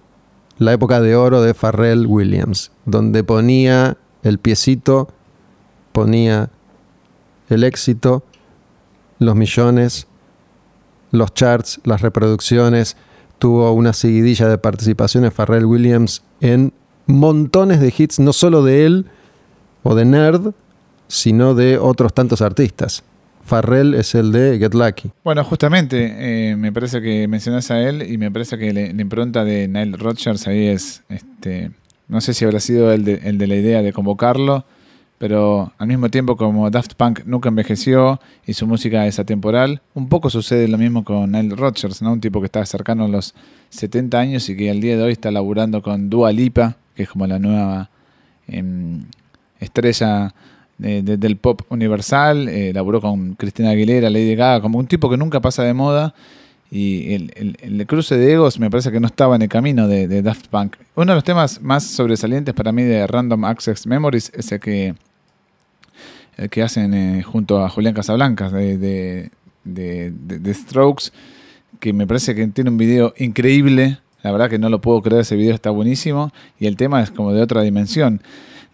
La 0.59 0.73
época 0.73 1.01
de 1.01 1.17
oro 1.17 1.43
de 1.43 1.55
Pharrell 1.55 2.07
Williams, 2.07 2.71
donde 2.87 3.25
ponía 3.25 3.99
el 4.25 4.39
piecito, 4.39 5.09
ponía 5.93 6.51
el 7.49 7.63
éxito, 7.63 8.25
los 9.21 9.37
millones, 9.37 10.09
los 11.13 11.33
charts, 11.35 11.81
las 11.85 12.01
reproducciones. 12.01 12.97
Tuvo 13.39 13.73
una 13.73 13.93
seguidilla 13.93 14.49
de 14.49 14.59
participaciones 14.59 15.33
Pharrell 15.33 15.67
Williams 15.67 16.23
en 16.41 16.73
montones 17.07 17.81
de 17.81 17.95
hits, 17.97 18.19
no 18.19 18.33
solo 18.33 18.65
de 18.65 18.87
él 18.87 19.07
o 19.83 19.95
de 19.95 20.05
Nerd, 20.05 20.53
sino 21.07 21.55
de 21.55 21.79
otros 21.79 22.13
tantos 22.13 22.41
artistas. 22.43 23.05
Farrell 23.45 23.95
es 23.95 24.15
el 24.15 24.33
de 24.33 24.59
Get 24.59 24.75
Lucky. 24.75 25.11
Bueno, 25.23 25.45
justamente, 25.45 26.51
eh, 26.51 26.57
me 26.57 26.73
parece 26.73 27.03
que 27.03 27.29
mencionas 27.29 27.71
a 27.71 27.81
él 27.81 28.11
y 28.11 28.17
me 28.17 28.31
parece 28.31 28.57
que 28.57 28.73
la, 28.73 28.81
impronta 28.87 29.45
de 29.45 29.69
Nile 29.69 29.97
Rodgers 29.99 30.47
ahí 30.47 30.67
es, 30.67 31.05
este, 31.11 31.71
no 32.15 32.21
sé 32.21 32.33
si 32.33 32.45
habrá 32.45 32.61
sido 32.61 32.93
el 32.93 33.05
de, 33.05 33.15
el 33.25 33.39
de 33.39 33.49
la 33.49 33.57
idea 33.57 33.83
de 33.83 33.93
convocarlo, 33.93 34.65
pero 35.19 35.73
al 35.79 35.89
mismo 35.89 36.11
tiempo 36.11 36.37
como 36.37 36.71
Daft 36.71 36.95
Punk 36.95 37.23
nunca 37.27 37.49
envejeció 37.49 38.21
y 38.47 38.53
su 38.53 38.69
música 38.69 39.05
es 39.09 39.19
atemporal, 39.19 39.83
un 39.95 40.09
poco 40.09 40.31
sucede 40.31 40.69
lo 40.69 40.79
mismo 40.79 41.03
con 41.03 41.33
Nile 41.33 41.57
Rodgers, 41.57 42.03
¿no? 42.03 42.13
un 42.13 42.21
tipo 42.21 42.39
que 42.39 42.47
está 42.47 42.65
cercano 42.67 43.07
a 43.07 43.09
los 43.09 43.35
70 43.71 44.17
años 44.17 44.49
y 44.49 44.57
que 44.57 44.71
al 44.71 44.81
día 44.81 44.97
de 44.97 45.03
hoy 45.03 45.11
está 45.11 45.33
laburando 45.33 45.83
con 45.83 46.09
Dua 46.09 46.31
Lipa, 46.31 46.77
que 46.95 47.03
es 47.03 47.09
como 47.09 47.27
la 47.27 47.41
nueva 47.41 47.91
em, 48.47 49.03
estrella 49.59 50.33
del 50.79 51.37
pop 51.39 51.63
universal, 51.69 52.49
eh, 52.49 52.73
laburó 52.73 53.01
con 53.01 53.35
Cristina 53.35 53.71
Aguilera, 53.71 54.09
Lady 54.09 54.37
Gaga, 54.37 54.61
como 54.61 54.79
un 54.79 54.87
tipo 54.87 55.11
que 55.11 55.17
nunca 55.17 55.41
pasa 55.41 55.65
de 55.65 55.75
moda 55.75 56.15
y 56.75 57.15
el, 57.15 57.87
cruce 57.87 58.17
de 58.17 58.33
egos 58.33 58.59
me 58.59 58.69
parece 58.69 58.91
que 58.91 58.99
no 58.99 59.07
estaba 59.07 59.37
en 59.37 59.43
el 59.43 59.49
camino 59.49 59.87
de, 59.87 60.23
Daft 60.23 60.49
Punk. 60.49 60.75
Uno 60.97 61.13
de 61.13 61.15
los 61.15 61.23
temas 61.23 61.63
más 61.63 61.85
sobresalientes 61.85 62.53
para 62.53 62.73
mí 62.73 62.83
de 62.83 63.07
Random 63.07 63.45
Access 63.45 63.87
Memories 63.87 64.33
es 64.35 64.51
el 64.51 64.59
que, 64.59 64.97
el 66.37 66.51
que 66.51 66.63
hacen 66.65 66.93
eh, 66.93 67.23
junto 67.23 67.65
a 67.65 67.69
Julián 67.69 67.95
Casablancas 67.95 68.51
de, 68.51 69.31
de, 69.63 70.55
Strokes, 70.55 71.13
que 71.79 71.93
me 71.93 72.09
parece 72.09 72.35
que 72.35 72.45
tiene 72.49 72.71
un 72.71 72.77
video 72.77 73.15
increíble. 73.19 73.99
La 74.25 74.33
verdad 74.33 74.51
que 74.51 74.59
no 74.59 74.69
lo 74.69 74.81
puedo 74.81 75.01
creer, 75.01 75.21
ese 75.21 75.37
video 75.37 75.55
está 75.55 75.71
buenísimo. 75.71 76.33
Y 76.59 76.67
el 76.67 76.77
tema 76.77 77.05
es 77.05 77.13
como 77.13 77.33
de 77.33 77.41
otra 77.41 77.63
dimensión 77.63 78.21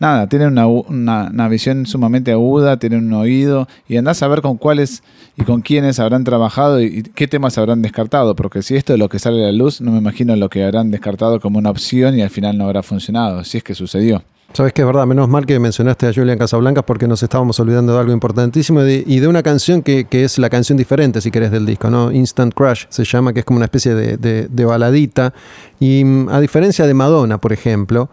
nada, 0.01 0.27
tienen 0.27 0.59
una, 0.59 1.49
visión 1.49 1.87
sumamente 1.87 2.33
aguda, 2.33 2.79
tienen 2.79 3.07
un 3.07 3.13
oído 3.13 3.69
y 3.87 3.97
andás 3.97 4.23
a 4.23 4.29
ver 4.29 4.41
con 4.41 4.57
cuáles 4.57 5.05
y 5.37 5.45
con 5.45 5.61
quiénes 5.61 6.01
habrán 6.01 6.25
trabajado 6.25 6.81
y, 6.81 7.03
qué 7.03 7.29
temas 7.29 7.59
habrán 7.59 7.83
descartado, 7.83 8.35
porque 8.35 8.63
si 8.63 8.75
esto 8.75 8.95
es 8.95 8.99
lo 8.99 9.09
que 9.09 9.21
sale 9.21 9.43
a 9.45 9.47
la 9.47 9.53
luz, 9.53 9.81
no 9.81 9.93
me 9.93 9.99
imagino 9.99 10.35
lo 10.35 10.49
que 10.49 10.65
habrán 10.65 10.91
descartado 10.91 11.39
como 11.39 11.59
una 11.59 11.71
opción 11.71 12.19
y 12.19 12.23
al 12.23 12.31
final 12.31 12.59
no 12.59 12.65
habrá 12.65 12.83
funcionado, 12.83 13.45
si 13.45 13.59
es 13.59 13.63
que 13.63 13.75
sucedió. 13.75 14.25
Sabes 14.53 14.73
que 14.73 14.83
es 14.83 14.87
verdad, 14.87 15.07
menos 15.07 15.29
mal 15.29 15.47
que 15.47 15.61
mencionaste 15.61 16.09
a 16.09 16.13
Julian 16.13 16.37
Casablancas 16.37 16.83
porque 16.83 17.07
nos 17.07 17.23
estábamos 17.23 17.61
olvidando 17.61 17.93
de 17.93 18.01
algo 18.01 18.13
importantísimo 18.13 18.83
y 18.83 19.21
de, 19.21 19.29
una 19.29 19.45
canción 19.45 19.81
que, 19.81 20.09
es 20.11 20.39
la 20.39 20.51
canción 20.51 20.77
diferente, 20.77 21.21
si 21.21 21.31
querés, 21.31 21.53
del 21.53 21.67
disco, 21.67 21.89
¿no? 21.89 22.11
Instant 22.11 22.53
Crush 22.53 22.87
se 22.89 23.05
llama, 23.05 23.33
que 23.33 23.41
es 23.41 23.45
como 23.45 23.59
una 23.59 23.67
especie 23.67 23.95
de, 23.95 24.17
de 24.49 24.65
baladita. 24.65 25.33
Y 25.79 26.05
mm, 26.05 26.31
a 26.31 26.41
diferencia 26.41 26.85
de 26.85 26.95
Madonna, 26.95 27.39
por 27.39 27.53
ejemplo, 27.53 28.11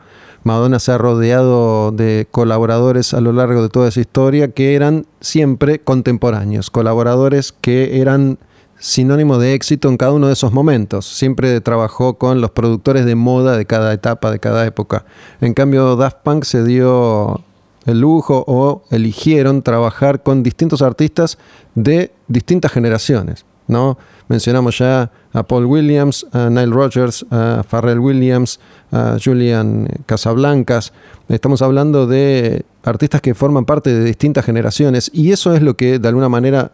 Madonna 0.47 0.79
se 0.79 0.93
ha 0.93 0.97
rodeado 0.97 1.91
de 1.91 2.27
colaboradores 2.31 3.13
a 3.13 3.21
lo 3.21 3.33
largo 3.33 3.61
de 3.61 3.69
toda 3.69 3.89
esa 3.89 3.99
historia 3.99 4.47
que 4.47 4.75
eran 4.75 5.05
siempre 5.19 5.79
contemporáneos, 5.79 6.71
colaboradores 6.71 7.51
que 7.51 7.99
eran 8.01 8.39
sinónimo 8.79 9.39
de 9.39 9.53
éxito 9.53 9.89
en 9.89 9.97
cada 9.97 10.13
uno 10.13 10.27
de 10.27 10.33
esos 10.33 10.53
momentos. 10.53 11.05
Siempre 11.05 11.59
trabajó 11.59 12.17
con 12.17 12.39
los 12.39 12.51
productores 12.51 13.05
de 13.05 13.15
moda 13.15 13.57
de 13.57 13.65
cada 13.65 13.91
etapa, 13.91 14.31
de 14.31 14.39
cada 14.39 14.65
época. 14.65 15.03
En 15.41 15.53
cambio, 15.53 15.97
Daft 15.97 16.19
Punk 16.23 16.45
se 16.45 16.63
dio 16.63 17.41
el 17.85 17.99
lujo 17.99 18.45
o 18.47 18.83
eligieron 18.89 19.63
trabajar 19.63 20.23
con 20.23 20.43
distintos 20.43 20.81
artistas 20.81 21.37
de 21.75 22.13
distintas 22.29 22.71
generaciones. 22.71 23.45
¿no? 23.67 23.97
Mencionamos 24.27 24.77
ya 24.77 25.11
a 25.31 25.43
Paul 25.43 25.65
Williams, 25.65 26.25
a 26.33 26.49
Nile 26.49 26.67
Rogers, 26.73 27.25
a 27.31 27.63
Pharrell 27.67 27.99
Williams, 27.99 28.59
a 28.91 29.17
Julian 29.23 29.87
Casablancas. 30.05 30.91
Estamos 31.29 31.61
hablando 31.61 32.07
de 32.07 32.65
artistas 32.83 33.21
que 33.21 33.33
forman 33.33 33.65
parte 33.65 33.93
de 33.93 34.03
distintas 34.03 34.45
generaciones 34.45 35.09
y 35.13 35.31
eso 35.31 35.55
es 35.55 35.61
lo 35.61 35.77
que 35.77 35.99
de 35.99 36.07
alguna 36.07 36.29
manera 36.29 36.71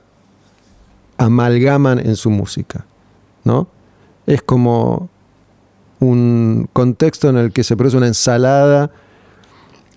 amalgaman 1.17 1.99
en 1.99 2.15
su 2.15 2.29
música, 2.29 2.85
¿no? 3.43 3.67
Es 4.25 4.41
como 4.41 5.09
un 5.99 6.69
contexto 6.73 7.29
en 7.29 7.37
el 7.37 7.51
que 7.51 7.63
se 7.63 7.77
produce 7.77 7.97
una 7.97 8.07
ensalada 8.07 8.91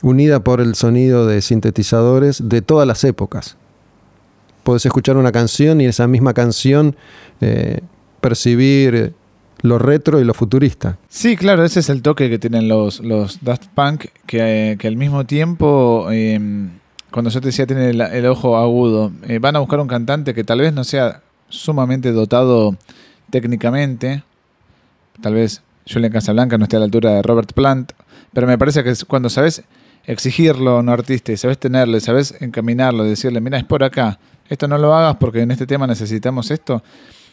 unida 0.03 0.40
por 0.40 0.61
el 0.61 0.75
sonido 0.75 1.27
de 1.27 1.40
sintetizadores 1.40 2.49
de 2.49 2.61
todas 2.62 2.87
las 2.87 3.03
épocas. 3.05 3.57
Puedes 4.67 4.85
escuchar 4.85 5.17
una 5.17 5.31
canción 5.31 5.81
y 5.81 5.85
esa 5.85 6.09
misma 6.09 6.35
canción 6.35 6.97
eh, 7.41 7.83
percibir 8.21 9.15
lo 9.63 9.79
retro 9.79 10.21
y 10.21 10.25
lo 10.25 10.35
futurista. 10.35 10.99
Sí, 11.09 11.37
claro, 11.37 11.65
ese 11.65 11.79
es 11.79 11.89
el 11.89 12.03
toque 12.03 12.29
que 12.29 12.41
tienen 12.41 12.67
los, 12.67 12.99
los 12.99 13.45
Daft 13.45 13.69
Punk, 13.77 14.07
que, 14.27 14.77
al 14.83 14.97
mismo 14.97 15.25
tiempo, 15.25 16.09
em, 16.11 16.71
cuando 17.13 17.31
yo 17.31 17.41
te 17.41 17.47
decía 17.47 17.65
tiene 17.65 17.91
el, 17.91 18.27
ojo 18.27 18.57
agudo, 18.57 19.13
eh, 19.29 19.39
van 19.39 19.55
a 19.55 19.61
buscar 19.61 19.79
un 19.79 19.87
cantante 19.87 20.35
que 20.35 20.43
tal 20.43 20.59
vez 20.59 20.73
no 20.73 20.83
sea 20.83 21.23
sumamente 21.49 22.11
dotado 22.11 22.77
técnicamente, 23.31 24.25
tal 25.21 25.35
vez 25.35 25.63
Julian 25.89 26.11
Casablanca 26.11 26.59
no 26.59 26.65
esté 26.65 26.75
a 26.75 26.81
la 26.81 26.87
altura 26.87 27.11
de 27.11 27.23
Robert 27.23 27.53
Plant, 27.53 27.93
pero 28.33 28.49
me 28.49 28.59
parece 28.59 28.83
que 28.83 28.93
cuando 29.07 29.31
sabes 29.31 29.63
exigirlo 30.07 30.73
a 30.73 30.81
un 30.81 30.89
artista 30.89 31.31
y 31.31 31.37
sabes 31.37 31.57
tenerle, 31.59 32.01
sabes 32.01 32.35
encaminarlo, 32.41 33.05
decirle, 33.05 33.41
mira, 33.41 33.59
es 33.59 33.65
por 33.65 33.85
acá, 33.85 34.19
esto 34.49 34.69
no 34.69 34.79
lo 34.79 34.95
hagas 34.95 35.17
porque 35.17 35.41
en 35.41 35.51
este 35.51 35.67
tema 35.67 35.87
necesitamos 35.87 36.51
esto, 36.51 36.83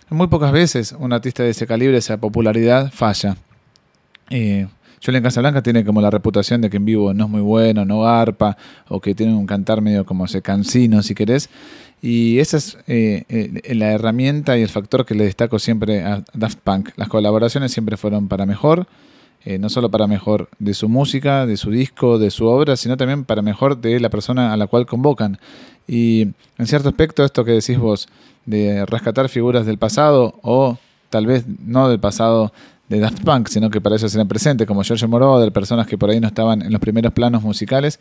muy 0.09 0.27
pocas 0.27 0.51
veces 0.51 0.95
un 0.97 1.13
artista 1.13 1.43
de 1.43 1.51
ese 1.51 1.65
calibre, 1.67 1.97
esa 1.97 2.17
popularidad, 2.17 2.91
falla. 2.91 3.37
Eh, 4.29 4.67
Julian 5.03 5.23
Casablanca 5.23 5.61
tiene 5.61 5.83
como 5.83 6.01
la 6.01 6.09
reputación 6.09 6.61
de 6.61 6.69
que 6.69 6.77
en 6.77 6.85
vivo 6.85 7.13
no 7.13 7.25
es 7.25 7.29
muy 7.29 7.41
bueno, 7.41 7.83
no 7.83 8.01
garpa, 8.01 8.57
o 8.87 9.01
que 9.01 9.13
tiene 9.13 9.33
un 9.33 9.45
cantar 9.45 9.81
medio 9.81 10.05
como 10.05 10.27
se 10.27 10.41
cansino, 10.41 11.03
si 11.03 11.13
querés. 11.13 11.49
Y 12.01 12.39
esa 12.39 12.57
es 12.57 12.77
eh, 12.87 13.23
eh, 13.29 13.75
la 13.75 13.91
herramienta 13.91 14.57
y 14.57 14.61
el 14.61 14.69
factor 14.69 15.05
que 15.05 15.15
le 15.15 15.25
destaco 15.25 15.59
siempre 15.59 16.03
a 16.03 16.23
Daft 16.33 16.59
Punk. 16.59 16.89
Las 16.95 17.09
colaboraciones 17.09 17.71
siempre 17.71 17.97
fueron 17.97 18.27
para 18.27 18.45
mejor, 18.45 18.87
eh, 19.45 19.57
no 19.57 19.69
solo 19.69 19.91
para 19.91 20.07
mejor 20.07 20.49
de 20.59 20.73
su 20.73 20.87
música, 20.87 21.45
de 21.45 21.57
su 21.57 21.69
disco, 21.69 22.17
de 22.17 22.31
su 22.31 22.45
obra, 22.45 22.77
sino 22.77 22.95
también 22.95 23.25
para 23.25 23.41
mejor 23.41 23.79
de 23.79 23.99
la 23.99 24.09
persona 24.09 24.53
a 24.53 24.57
la 24.57 24.67
cual 24.67 24.85
convocan. 24.85 25.37
Y 25.87 26.29
en 26.57 26.67
cierto 26.67 26.89
aspecto, 26.89 27.23
esto 27.23 27.43
que 27.43 27.51
decís 27.51 27.77
vos, 27.77 28.07
de 28.45 28.85
rescatar 28.85 29.29
figuras 29.29 29.65
del 29.65 29.77
pasado 29.77 30.39
o 30.41 30.77
tal 31.09 31.25
vez 31.25 31.45
no 31.65 31.89
del 31.89 31.99
pasado, 31.99 32.51
de 32.89 32.99
Daft 32.99 33.23
Punk, 33.23 33.47
sino 33.47 33.69
que 33.69 33.81
para 33.81 33.95
ellos 33.95 34.13
eran 34.13 34.27
presentes, 34.27 34.67
como 34.67 34.83
George 34.83 35.07
Moroder, 35.07 35.51
personas 35.51 35.87
que 35.87 35.97
por 35.97 36.09
ahí 36.09 36.19
no 36.19 36.27
estaban 36.27 36.61
en 36.61 36.71
los 36.71 36.81
primeros 36.81 37.13
planos 37.13 37.41
musicales, 37.41 37.99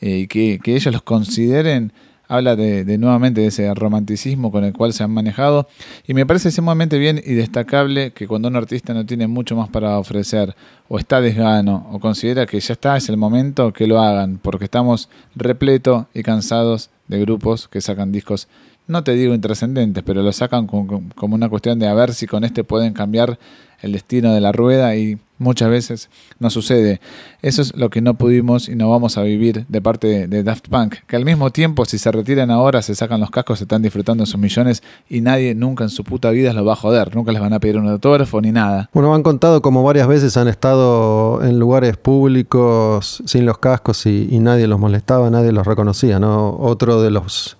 eh, 0.00 0.18
y 0.18 0.26
que, 0.26 0.60
que 0.62 0.76
ellos 0.76 0.92
los 0.92 1.02
consideren 1.02 1.92
habla 2.30 2.54
de, 2.54 2.96
nuevamente 2.96 3.40
de 3.40 3.48
ese 3.48 3.74
romanticismo 3.74 4.52
con 4.52 4.62
el 4.62 4.72
cual 4.72 4.92
se 4.92 5.02
han 5.02 5.10
manejado. 5.10 5.66
Y 6.06 6.14
me 6.14 6.24
parece 6.24 6.52
sumamente 6.52 6.96
bien 6.96 7.20
y 7.24 7.34
destacable 7.34 8.12
que 8.12 8.28
cuando 8.28 8.46
un 8.46 8.54
artista 8.54 8.94
no 8.94 9.04
tiene 9.04 9.26
mucho 9.26 9.56
más 9.56 9.68
para 9.68 9.98
ofrecer 9.98 10.54
o 10.88 10.98
está 10.98 11.20
desgano 11.20 11.88
o 11.90 11.98
considera 11.98 12.46
que 12.46 12.60
ya 12.60 12.74
está, 12.74 12.96
es 12.96 13.08
el 13.08 13.16
momento 13.16 13.72
que 13.72 13.88
lo 13.88 14.00
hagan 14.00 14.38
porque 14.40 14.66
estamos 14.66 15.08
repleto 15.34 16.06
y 16.14 16.22
cansados 16.22 16.90
de 17.10 17.18
grupos 17.18 17.66
que 17.66 17.80
sacan 17.80 18.12
discos 18.12 18.48
no 18.90 19.04
te 19.04 19.12
digo 19.12 19.34
intrascendentes, 19.34 20.02
pero 20.04 20.22
lo 20.22 20.32
sacan 20.32 20.66
como 20.66 21.34
una 21.34 21.48
cuestión 21.48 21.78
de 21.78 21.88
a 21.88 21.94
ver 21.94 22.12
si 22.14 22.26
con 22.26 22.44
este 22.44 22.64
pueden 22.64 22.92
cambiar 22.92 23.38
el 23.82 23.92
destino 23.92 24.34
de 24.34 24.40
la 24.40 24.52
rueda 24.52 24.94
y 24.96 25.18
muchas 25.38 25.70
veces 25.70 26.10
no 26.38 26.50
sucede. 26.50 27.00
Eso 27.42 27.62
es 27.62 27.74
lo 27.74 27.88
que 27.88 28.02
no 28.02 28.14
pudimos 28.14 28.68
y 28.68 28.76
no 28.76 28.90
vamos 28.90 29.16
a 29.16 29.22
vivir 29.22 29.64
de 29.68 29.80
parte 29.80 30.28
de, 30.28 30.42
Daft 30.42 30.68
Punk, 30.68 30.96
que 31.06 31.16
al 31.16 31.24
mismo 31.24 31.50
tiempo 31.50 31.84
si 31.86 31.98
se 31.98 32.12
retiran 32.12 32.50
ahora, 32.50 32.82
se 32.82 32.94
sacan 32.94 33.20
los 33.20 33.30
cascos, 33.30 33.58
se 33.58 33.64
están 33.64 33.82
disfrutando 33.82 34.26
sus 34.26 34.38
millones 34.38 34.82
y 35.08 35.22
nadie 35.22 35.54
nunca 35.54 35.84
en 35.84 35.90
su 35.90 36.04
puta 36.04 36.30
vida 36.30 36.52
los 36.52 36.66
va 36.66 36.74
a 36.74 36.76
joder, 36.76 37.14
nunca 37.14 37.32
les 37.32 37.40
van 37.40 37.52
a 37.52 37.58
pedir 37.58 37.78
un 37.78 37.88
autógrafo 37.88 38.40
ni 38.40 38.52
nada. 38.52 38.90
Bueno, 38.92 39.14
han 39.14 39.22
contado 39.22 39.62
como 39.62 39.82
varias 39.82 40.06
veces 40.06 40.36
han 40.36 40.48
estado 40.48 41.42
en 41.42 41.58
lugares 41.58 41.96
públicos 41.96 43.22
sin 43.24 43.46
los 43.46 43.58
cascos 43.58 44.04
y, 44.06 44.28
y 44.30 44.38
nadie 44.40 44.66
los 44.66 44.78
molestaba, 44.78 45.30
nadie 45.30 45.52
los 45.52 45.66
reconocía, 45.66 46.18
¿no? 46.18 46.56
Otro 46.58 47.00
de 47.00 47.10
los 47.10 47.56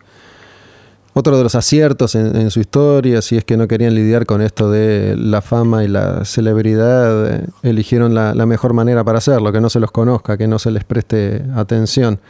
otro 1.13 1.37
de 1.37 1.43
los 1.43 1.55
aciertos 1.55 2.15
en, 2.15 2.51
su 2.51 2.61
historia, 2.61 3.21
si 3.21 3.37
es 3.37 3.45
que 3.45 3.57
no 3.57 3.67
querían 3.67 3.95
lidiar 3.95 4.27
con 4.27 4.43
esto 4.43 4.71
de 4.71 5.17
la 5.17 5.43
fama 5.43 5.83
y 5.83 5.89
la 5.89 6.25
celebridad, 6.25 7.27
eh, 7.27 7.47
eligieron 7.63 8.15
la, 8.15 8.35
mejor 8.47 8.75
manera 8.75 9.03
para 9.03 9.19
hacerlo, 9.19 9.53
que 9.53 9.61
no 9.61 9.71
se 9.71 9.81
los 9.81 9.91
conozca, 9.91 10.37
que 10.37 10.47
no 10.47 10.59
se 10.59 10.71
les 10.71 10.85
preste 10.85 11.45
atención. 11.57 12.21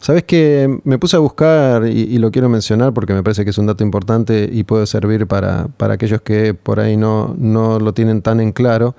Sabes 0.00 0.24
que 0.24 0.80
me 0.84 0.98
puse 0.98 1.16
a 1.16 1.18
buscar 1.18 1.86
y, 1.86 2.18
lo 2.18 2.30
quiero 2.30 2.48
mencionar 2.48 2.94
porque 2.94 3.12
me 3.12 3.22
parece 3.22 3.44
que 3.44 3.50
es 3.50 3.58
un 3.58 3.66
dato 3.66 3.84
importante 3.84 4.48
y 4.50 4.64
puede 4.64 4.86
servir 4.86 5.26
para, 5.26 5.68
aquellos 5.78 6.22
que 6.22 6.54
por 6.54 6.80
ahí 6.80 6.96
no, 6.96 7.34
no 7.36 7.78
lo 7.78 7.92
tienen 7.92 8.22
tan 8.22 8.40
en 8.40 8.52
claro 8.52 8.94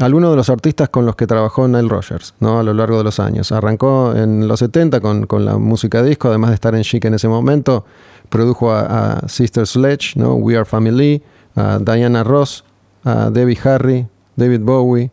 algunos 0.00 0.30
de 0.30 0.36
los 0.36 0.48
artistas 0.48 0.88
con 0.88 1.04
los 1.04 1.14
que 1.14 1.26
trabajó 1.26 1.68
Nile 1.68 1.88
Rogers 1.88 2.34
¿no? 2.40 2.58
a 2.58 2.62
lo 2.62 2.72
largo 2.72 2.98
de 2.98 3.04
los 3.04 3.20
años. 3.20 3.52
Arrancó 3.52 4.14
en 4.16 4.48
los 4.48 4.60
70 4.60 5.00
con, 5.00 5.26
con 5.26 5.44
la 5.44 5.58
música 5.58 6.02
disco, 6.02 6.28
además 6.28 6.50
de 6.50 6.54
estar 6.54 6.74
en 6.74 6.82
Chic 6.82 7.04
en 7.04 7.14
ese 7.14 7.28
momento, 7.28 7.84
produjo 8.30 8.72
a, 8.72 9.28
Sister 9.28 9.66
Sledge, 9.66 10.16
¿no? 10.16 10.34
We 10.36 10.56
Are 10.56 10.64
Family, 10.64 11.22
a 11.56 11.78
Diana 11.78 12.24
Ross, 12.24 12.64
a 13.04 13.30
Debbie 13.30 13.58
Harry, 13.64 14.08
David 14.36 14.60
Bowie, 14.62 15.10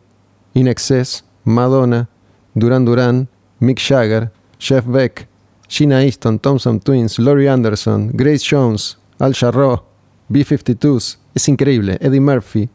In 0.54 0.68
Excess, 0.68 1.26
Madonna, 1.44 2.08
Duran 2.54 2.86
Duran, 2.86 3.28
Mick 3.60 3.80
Jagger, 3.80 4.32
Jeff 4.60 4.86
Beck, 4.86 5.28
Gina 5.68 6.04
Easton, 6.04 6.40
Thompson 6.40 6.80
Twins, 6.80 7.20
Laurie 7.20 7.50
Anderson, 7.50 8.12
Grace 8.14 8.44
Jones, 8.50 8.98
Al 9.20 9.34
Jarreau, 9.34 9.84
B-52s. 10.30 11.18
Es 11.34 11.48
increíble. 11.50 11.98
Eddie 12.00 12.22
Murphy, 12.22 12.70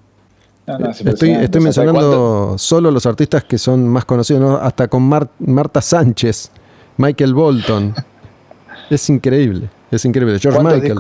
estoy, 0.67 1.61
mencionando 1.61 2.57
solo 2.59 2.91
los 2.91 3.07
artistas 3.07 3.45
que 3.45 3.59
son 3.59 3.89
más 3.89 4.05
conocidos, 4.05 4.61
hasta 4.63 4.89
con 4.89 5.03
Marta 5.03 5.81
Sánchez, 5.81 6.51
Michael 6.97 7.35
Bolton. 7.35 7.95
es 8.91 9.09
increíble, 9.11 9.69
es 9.93 10.05
increíble. 10.05 10.39
George 10.39 10.61
Michael. 10.63 10.97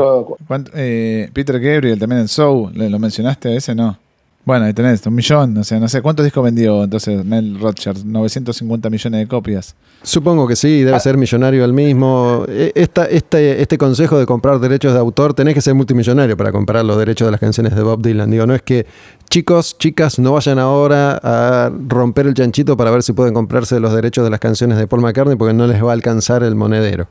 Eh, 0.74 1.30
Peter 1.32 1.58
Gabriel 1.58 1.98
también 1.98 2.20
en 2.22 2.28
Soul, 2.28 2.72
¿lo 2.74 2.98
mencionaste 2.98 3.48
a 3.48 3.56
ese? 3.56 3.74
No. 3.74 3.98
Bueno, 4.44 4.64
ahí 4.64 4.74
tenés, 4.74 5.06
un 5.06 5.14
millón, 5.14 5.54
no 5.54 5.62
sé, 5.62 5.78
no 5.78 5.88
sé. 5.88 6.02
¿Cuántos 6.02 6.24
discos 6.24 6.42
vendió 6.42 6.82
entonces 6.82 7.24
Nell 7.24 7.60
Rodgers? 7.60 8.04
950 8.04 8.90
millones 8.90 9.20
de 9.20 9.28
copias. 9.28 9.76
Supongo 10.02 10.48
que 10.48 10.56
sí, 10.56 10.82
debe 10.82 10.96
ah. 10.96 11.00
ser 11.00 11.16
millonario 11.16 11.64
el 11.64 11.72
mismo. 11.72 12.44
E, 12.48 12.72
esta, 12.74 13.04
este, 13.04 13.62
este 13.62 13.78
consejo 13.78 14.18
de 14.18 14.26
comprar 14.26 14.58
derechos 14.58 14.94
de 14.94 14.98
autor, 14.98 15.32
tenés 15.32 15.54
que 15.54 15.60
ser 15.60 15.74
multimillonario 15.74 16.36
para 16.36 16.50
comprar 16.50 16.84
los 16.84 16.98
derechos 16.98 17.28
de 17.28 17.30
las 17.30 17.38
canciones 17.38 17.76
de 17.76 17.82
Bob 17.84 18.02
Dylan. 18.02 18.32
Digo, 18.32 18.44
no 18.44 18.54
es 18.56 18.62
que 18.62 18.84
chicos, 19.30 19.78
chicas, 19.78 20.18
no 20.18 20.32
vayan 20.32 20.58
ahora 20.58 21.20
a 21.22 21.70
romper 21.88 22.26
el 22.26 22.34
chanchito 22.34 22.76
para 22.76 22.90
ver 22.90 23.04
si 23.04 23.12
pueden 23.12 23.34
comprarse 23.34 23.78
los 23.78 23.94
derechos 23.94 24.24
de 24.24 24.30
las 24.30 24.40
canciones 24.40 24.76
de 24.76 24.88
Paul 24.88 25.02
McCartney 25.02 25.36
porque 25.36 25.54
no 25.54 25.68
les 25.68 25.82
va 25.82 25.90
a 25.90 25.94
alcanzar 25.94 26.42
el 26.42 26.56
monedero. 26.56 27.06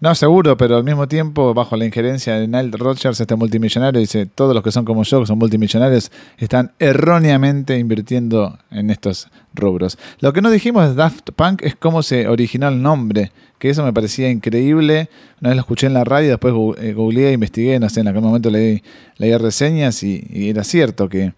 No, 0.00 0.14
seguro, 0.14 0.56
pero 0.56 0.78
al 0.78 0.84
mismo 0.84 1.06
tiempo, 1.08 1.52
bajo 1.52 1.76
la 1.76 1.84
injerencia 1.84 2.34
de 2.36 2.48
Nile 2.48 2.70
Rodgers, 2.72 3.20
este 3.20 3.36
multimillonario, 3.36 4.00
dice, 4.00 4.24
todos 4.24 4.54
los 4.54 4.64
que 4.64 4.72
son 4.72 4.86
como 4.86 5.02
yo, 5.02 5.20
que 5.20 5.26
son 5.26 5.38
multimillonarios, 5.38 6.10
están 6.38 6.72
erróneamente 6.78 7.78
invirtiendo 7.78 8.58
en 8.70 8.88
estos 8.88 9.28
rubros. 9.52 9.98
Lo 10.20 10.32
que 10.32 10.40
no 10.40 10.50
dijimos 10.50 10.88
de 10.88 10.94
Daft 10.94 11.32
Punk 11.36 11.60
es 11.64 11.76
cómo 11.76 12.02
se 12.02 12.28
originó 12.28 12.68
el 12.68 12.80
nombre, 12.80 13.30
que 13.58 13.68
eso 13.68 13.84
me 13.84 13.92
parecía 13.92 14.30
increíble. 14.30 15.10
Una 15.42 15.50
vez 15.50 15.56
lo 15.56 15.60
escuché 15.60 15.86
en 15.86 15.92
la 15.92 16.04
radio, 16.04 16.30
después 16.30 16.54
eh, 16.78 16.94
googleé, 16.94 17.32
investigué, 17.32 17.78
no 17.78 17.90
sé, 17.90 18.00
en 18.00 18.08
aquel 18.08 18.22
momento 18.22 18.48
leí, 18.48 18.82
leí 19.18 19.36
reseñas 19.36 20.02
y, 20.02 20.48
era 20.48 20.64
cierto 20.64 21.10
que 21.10 21.34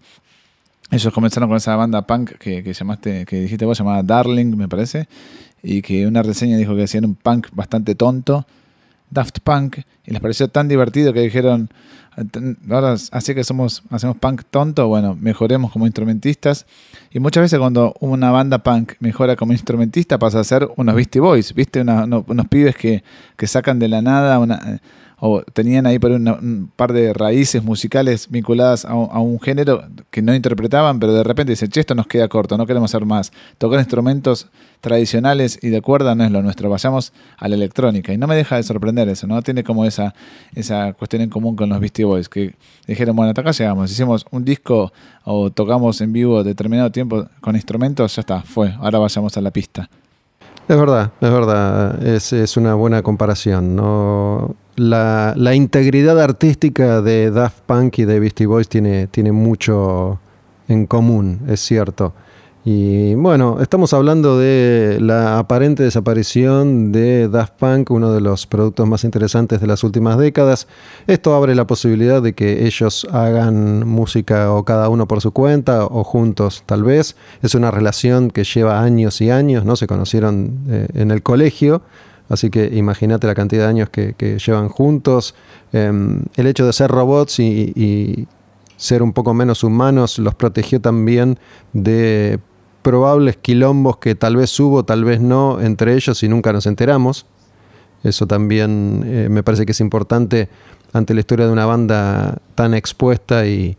ellos 0.89 1.13
comenzaron 1.13 1.49
con 1.49 1.57
esa 1.57 1.75
banda 1.75 2.07
punk 2.07 2.37
que, 2.37 2.63
que 2.63 2.71
llamaste, 2.71 3.25
que 3.25 3.41
dijiste 3.41 3.65
vos, 3.65 3.77
llamada 3.77 4.03
Darling, 4.03 4.55
me 4.55 4.69
parece, 4.69 5.09
y 5.63 5.81
que 5.81 6.05
una 6.05 6.21
reseña 6.21 6.57
dijo 6.57 6.75
que 6.75 6.83
hacían 6.83 7.05
un 7.05 7.15
punk 7.15 7.47
bastante 7.53 7.95
tonto, 7.95 8.45
Daft 9.09 9.39
Punk, 9.39 9.77
y 10.05 10.11
les 10.11 10.19
pareció 10.19 10.49
tan 10.49 10.67
divertido 10.67 11.13
que 11.13 11.21
dijeron, 11.21 11.69
ahora 12.69 12.95
así 13.11 13.33
que 13.33 13.43
somos, 13.43 13.83
hacemos 13.89 14.17
punk 14.17 14.43
tonto, 14.49 14.87
bueno, 14.87 15.15
mejoremos 15.19 15.71
como 15.71 15.85
instrumentistas. 15.85 16.65
Y 17.11 17.19
muchas 17.19 17.43
veces 17.43 17.59
cuando 17.59 17.95
una 18.01 18.31
banda 18.31 18.59
punk 18.59 18.93
mejora 18.99 19.35
como 19.35 19.53
instrumentista 19.53 20.19
pasa 20.19 20.41
a 20.41 20.43
ser 20.43 20.67
unos 20.75 20.95
Beastie 20.95 21.21
Boys, 21.21 21.53
¿viste? 21.53 21.81
unos 21.81 22.47
pibes 22.49 22.75
que, 22.75 23.03
que 23.37 23.47
sacan 23.47 23.79
de 23.79 23.87
la 23.87 24.01
nada 24.01 24.39
una 24.39 24.81
o 25.25 25.41
tenían 25.41 25.85
ahí 25.85 25.99
por 25.99 26.11
un 26.11 26.69
par 26.75 26.91
de 26.91 27.13
raíces 27.13 27.63
musicales 27.63 28.27
vinculadas 28.29 28.83
a, 28.83 28.93
un 28.93 29.39
género 29.39 29.85
que 30.11 30.21
no 30.21 30.35
interpretaban, 30.35 30.99
pero 30.99 31.13
de 31.13 31.23
repente 31.23 31.53
dicen, 31.53 31.69
che, 31.69 31.79
esto 31.79 31.95
nos 31.95 32.07
queda 32.07 32.27
corto, 32.27 32.57
no 32.57 32.65
queremos 32.65 32.93
hacer 32.93 33.05
más. 33.05 33.31
Tocar 33.57 33.79
instrumentos 33.79 34.47
tradicionales 34.81 35.57
y 35.61 35.69
de 35.69 35.81
cuerda 35.81 36.13
no 36.13 36.25
es 36.25 36.31
lo 36.31 36.41
nuestro, 36.41 36.69
vayamos 36.69 37.13
a 37.37 37.47
la 37.47 37.55
electrónica. 37.55 38.11
Y 38.11 38.17
no 38.17 38.27
me 38.27 38.35
deja 38.35 38.57
de 38.57 38.63
sorprender 38.63 39.07
eso, 39.07 39.25
¿no? 39.25 39.41
Tiene 39.41 39.63
como 39.63 39.85
esa, 39.85 40.13
esa 40.55 40.91
cuestión 40.91 41.21
en 41.21 41.29
común 41.29 41.55
con 41.55 41.69
los 41.69 41.79
Beastie 41.79 42.03
Boys, 42.03 42.27
que 42.27 42.55
dijeron, 42.85 43.15
bueno, 43.15 43.29
hasta 43.29 43.39
acá 43.39 43.51
llegamos, 43.51 43.89
hicimos 43.93 44.25
un 44.29 44.43
disco 44.43 44.91
o 45.23 45.51
tocamos 45.51 46.01
en 46.01 46.11
vivo 46.11 46.43
determinado 46.43 46.91
tiempo 46.91 47.29
con 47.39 47.55
instrumentos, 47.55 48.13
ya 48.13 48.19
está, 48.19 48.41
fue, 48.41 48.73
ahora 48.77 48.99
vayamos 48.99 49.37
a 49.37 49.39
la 49.39 49.51
pista. 49.51 49.89
Es 50.67 50.77
verdad, 50.77 51.11
es 51.19 51.29
verdad, 51.29 52.03
es, 52.05 52.31
es 52.31 52.55
una 52.57 52.73
buena 52.73 53.01
comparación, 53.01 53.75
¿no? 53.75 54.55
la, 54.75 55.33
la, 55.35 55.53
integridad 55.53 56.19
artística 56.19 57.01
de 57.01 57.31
Daft 57.31 57.59
Punk 57.65 57.99
y 57.99 58.05
de 58.05 58.19
Beastie 58.19 58.47
Boys 58.47 58.67
tiene, 58.67 59.07
tiene 59.07 59.31
mucho 59.31 60.19
en 60.67 60.85
común, 60.85 61.41
es 61.47 61.59
cierto. 61.59 62.13
Y 62.65 63.13
bueno, 63.15 63.57
estamos 63.61 63.93
hablando 63.93 64.39
de 64.39 64.97
la 65.01 65.37
aparente 65.37 65.83
desaparición 65.83 66.93
de 66.93 67.27
Daft 67.27 67.55
Punk, 67.59 67.91
uno 67.91 68.13
de 68.13 68.21
los 68.21 68.47
productos 68.47 68.87
más 68.87 69.03
interesantes 69.03 69.59
de 69.59 69.67
las 69.67 69.83
últimas 69.83 70.17
décadas. 70.17 70.67
Esto 71.05 71.35
abre 71.35 71.55
la 71.55 71.67
posibilidad 71.67 72.21
de 72.21 72.33
que 72.33 72.65
ellos 72.65 73.05
hagan 73.11 73.85
música 73.85 74.53
o 74.53 74.63
cada 74.63 74.87
uno 74.87 75.07
por 75.07 75.19
su 75.19 75.31
cuenta 75.33 75.85
o 75.85 76.05
juntos 76.05 76.63
tal 76.65 76.83
vez. 76.83 77.17
Es 77.41 77.53
una 77.53 77.69
relación 77.69 78.31
que 78.31 78.45
lleva 78.45 78.81
años 78.81 79.19
y 79.19 79.29
años, 79.29 79.65
¿no? 79.65 79.75
Se 79.75 79.87
conocieron 79.87 80.59
eh, 80.69 80.87
en 80.93 81.11
el 81.11 81.21
colegio 81.21 81.81
Así 82.29 82.49
que 82.49 82.65
imagínate 82.73 83.27
la 83.27 83.35
cantidad 83.35 83.63
de 83.63 83.69
años 83.69 83.89
que, 83.89 84.37
llevan 84.43 84.69
juntos. 84.69 85.35
Em, 85.71 86.23
el 86.35 86.47
hecho 86.47 86.65
de 86.65 86.73
ser 86.73 86.89
robots 86.89 87.39
y, 87.39 88.27
ser 88.75 89.03
un 89.03 89.13
poco 89.13 89.33
menos 89.33 89.63
humanos 89.63 90.19
los 90.19 90.35
protegió 90.35 90.81
también 90.81 91.39
de 91.71 92.39
probables 92.83 93.37
quilombos 93.37 93.97
que 93.97 94.13
tal 94.13 94.35
vez 94.35 94.59
hubo, 94.59 94.83
tal 94.83 95.03
vez 95.03 95.19
no, 95.19 95.59
entre 95.59 95.95
ellos 95.95 96.21
y 96.21 96.27
nunca 96.27 96.53
nos 96.53 96.67
enteramos. 96.67 97.25
Eso 98.03 98.27
también 98.27 99.03
eh, 99.05 99.27
me 99.29 99.41
parece 99.41 99.65
que 99.65 99.71
es 99.71 99.79
importante 99.79 100.49
ante 100.91 101.13
la 101.13 101.21
historia 101.21 101.47
de 101.47 101.51
una 101.51 101.65
banda 101.65 102.37
tan 102.53 102.73
expuesta 102.73 103.47
y, 103.47 103.77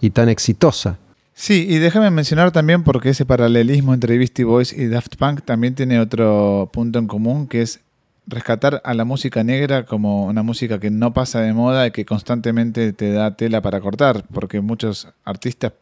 y 0.00 0.10
tan 0.10 0.28
exitosa. 0.28 0.98
Sí, 1.34 1.66
y 1.68 1.78
déjame 1.78 2.10
mencionar 2.10 2.52
también 2.52 2.84
porque 2.84 3.10
ese 3.10 3.26
paralelismo 3.26 3.92
entre 3.92 4.16
Beastie 4.16 4.44
Boys 4.44 4.72
y 4.72 4.86
Daft 4.86 5.16
Punk 5.16 5.42
también 5.42 5.74
tiene 5.74 5.98
otro 5.98 6.70
punto 6.72 7.00
en 7.00 7.08
común, 7.08 7.48
que 7.48 7.60
es 7.62 7.80
rescatar 8.26 8.80
a 8.84 8.94
la 8.94 9.04
música 9.04 9.42
negra 9.44 9.84
como 9.84 10.26
una 10.26 10.42
música 10.42 10.78
que 10.78 10.90
no 10.90 11.12
pasa 11.12 11.40
de 11.40 11.52
moda 11.52 11.86
y 11.86 11.90
que 11.90 12.06
constantemente 12.06 12.92
te 12.92 13.12
da 13.12 13.36
tela 13.36 13.60
para 13.60 13.80
cortar, 13.80 14.24
porque 14.32 14.60
muchos 14.60 15.08
artistas 15.24 15.72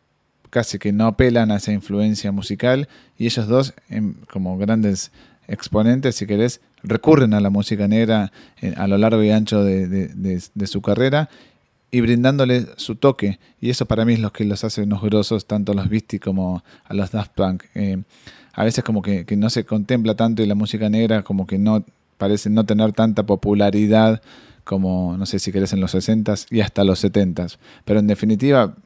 casi 0.53 0.79
que 0.79 0.93
no 0.93 1.07
apelan 1.07 1.51
a 1.51 1.57
esa 1.57 1.73
influencia 1.73 2.31
musical 2.31 2.87
y 3.17 3.25
ellos 3.25 3.49
dos, 3.49 3.73
como 4.31 4.59
grandes 4.59 5.11
exponentes, 5.49 6.15
si 6.17 6.27
querés, 6.27 6.61
recurren 6.83 7.33
a 7.33 7.41
la 7.41 7.49
música 7.49 7.89
negra 7.89 8.33
eh, 8.61 8.75
a 8.77 8.87
lo 8.87 8.99
largo 8.99 9.23
y 9.23 9.31
ancho 9.31 9.65
de, 9.65 10.67
su 10.67 10.83
carrera 10.83 11.31
y 11.91 12.03
brindándole 12.03 12.67
su 12.77 12.97
toque. 12.97 13.39
Y 13.63 13.71
eso 13.71 13.87
para 13.87 14.05
mí 14.05 14.13
es 14.13 14.21
lo 14.21 14.31
que 14.31 14.45
los 14.45 14.63
hace 14.63 14.83
unos 14.83 15.01
grosos, 15.01 15.47
tanto 15.47 15.73
a 15.73 15.75
los 15.75 15.89
Beastie 15.89 16.21
como 16.21 16.63
a 16.85 16.93
los 16.93 17.13
Daft 17.13 17.33
Punk. 17.33 17.65
Eh, 17.75 18.03
a 18.53 18.65
veces 18.65 18.85
como 18.85 19.01
que, 19.01 19.25
no 19.35 19.49
se 19.49 19.65
contempla 19.65 20.17
tanto 20.17 20.43
y 20.43 20.47
la 20.47 20.55
música 20.55 20.91
negra 20.91 21.23
como 21.23 21.47
que 21.47 21.59
no 21.59 21.83
parece 22.19 22.51
no 22.51 22.67
tener 22.67 22.93
tanta 22.93 23.25
popularidad 23.25 24.21
como, 24.65 25.17
no 25.17 25.25
sé 25.25 25.39
si 25.39 25.51
querés, 25.51 25.73
en 25.73 25.81
los 25.81 25.95
60s 25.95 26.47
y 26.51 26.61
hasta 26.61 26.85
los 26.85 27.03
70s. 27.03 27.57
Pero 27.87 28.01
en 28.01 28.07
definitiva, 28.07 28.77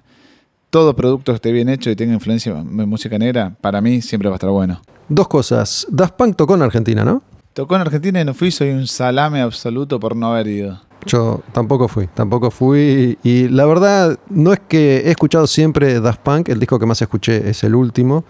todo 0.76 0.94
producto 0.94 1.32
que 1.32 1.36
esté 1.36 1.52
bien 1.52 1.70
hecho 1.70 1.88
y 1.88 1.96
tenga 1.96 2.12
influencia 2.12 2.52
en 2.52 2.86
música 2.86 3.18
negra, 3.18 3.56
para 3.62 3.80
mí 3.80 4.02
siempre 4.02 4.28
va 4.28 4.34
a 4.34 4.36
estar 4.36 4.50
bueno. 4.50 4.82
Dos 5.08 5.26
cosas. 5.26 5.86
Daft 5.88 6.16
Punk 6.16 6.36
tocó 6.36 6.54
en 6.54 6.60
Argentina, 6.60 7.02
¿no? 7.02 7.22
Tocó 7.54 7.76
en 7.76 7.80
Argentina 7.80 8.20
y 8.20 8.26
no 8.26 8.34
fui, 8.34 8.50
soy 8.50 8.72
un 8.72 8.86
salame 8.86 9.40
absoluto 9.40 9.98
por 9.98 10.14
no 10.14 10.34
haber 10.34 10.48
ido. 10.48 10.78
Yo 11.06 11.40
tampoco 11.52 11.88
fui, 11.88 12.08
tampoco 12.08 12.50
fui. 12.50 13.16
Y 13.22 13.48
la 13.48 13.64
verdad, 13.64 14.18
no 14.28 14.52
es 14.52 14.60
que 14.68 14.98
he 14.98 15.10
escuchado 15.10 15.46
siempre 15.46 15.98
Daft 15.98 16.20
Punk, 16.20 16.50
el 16.50 16.60
disco 16.60 16.78
que 16.78 16.84
más 16.84 17.00
escuché 17.00 17.48
es 17.48 17.64
el 17.64 17.74
último, 17.74 18.26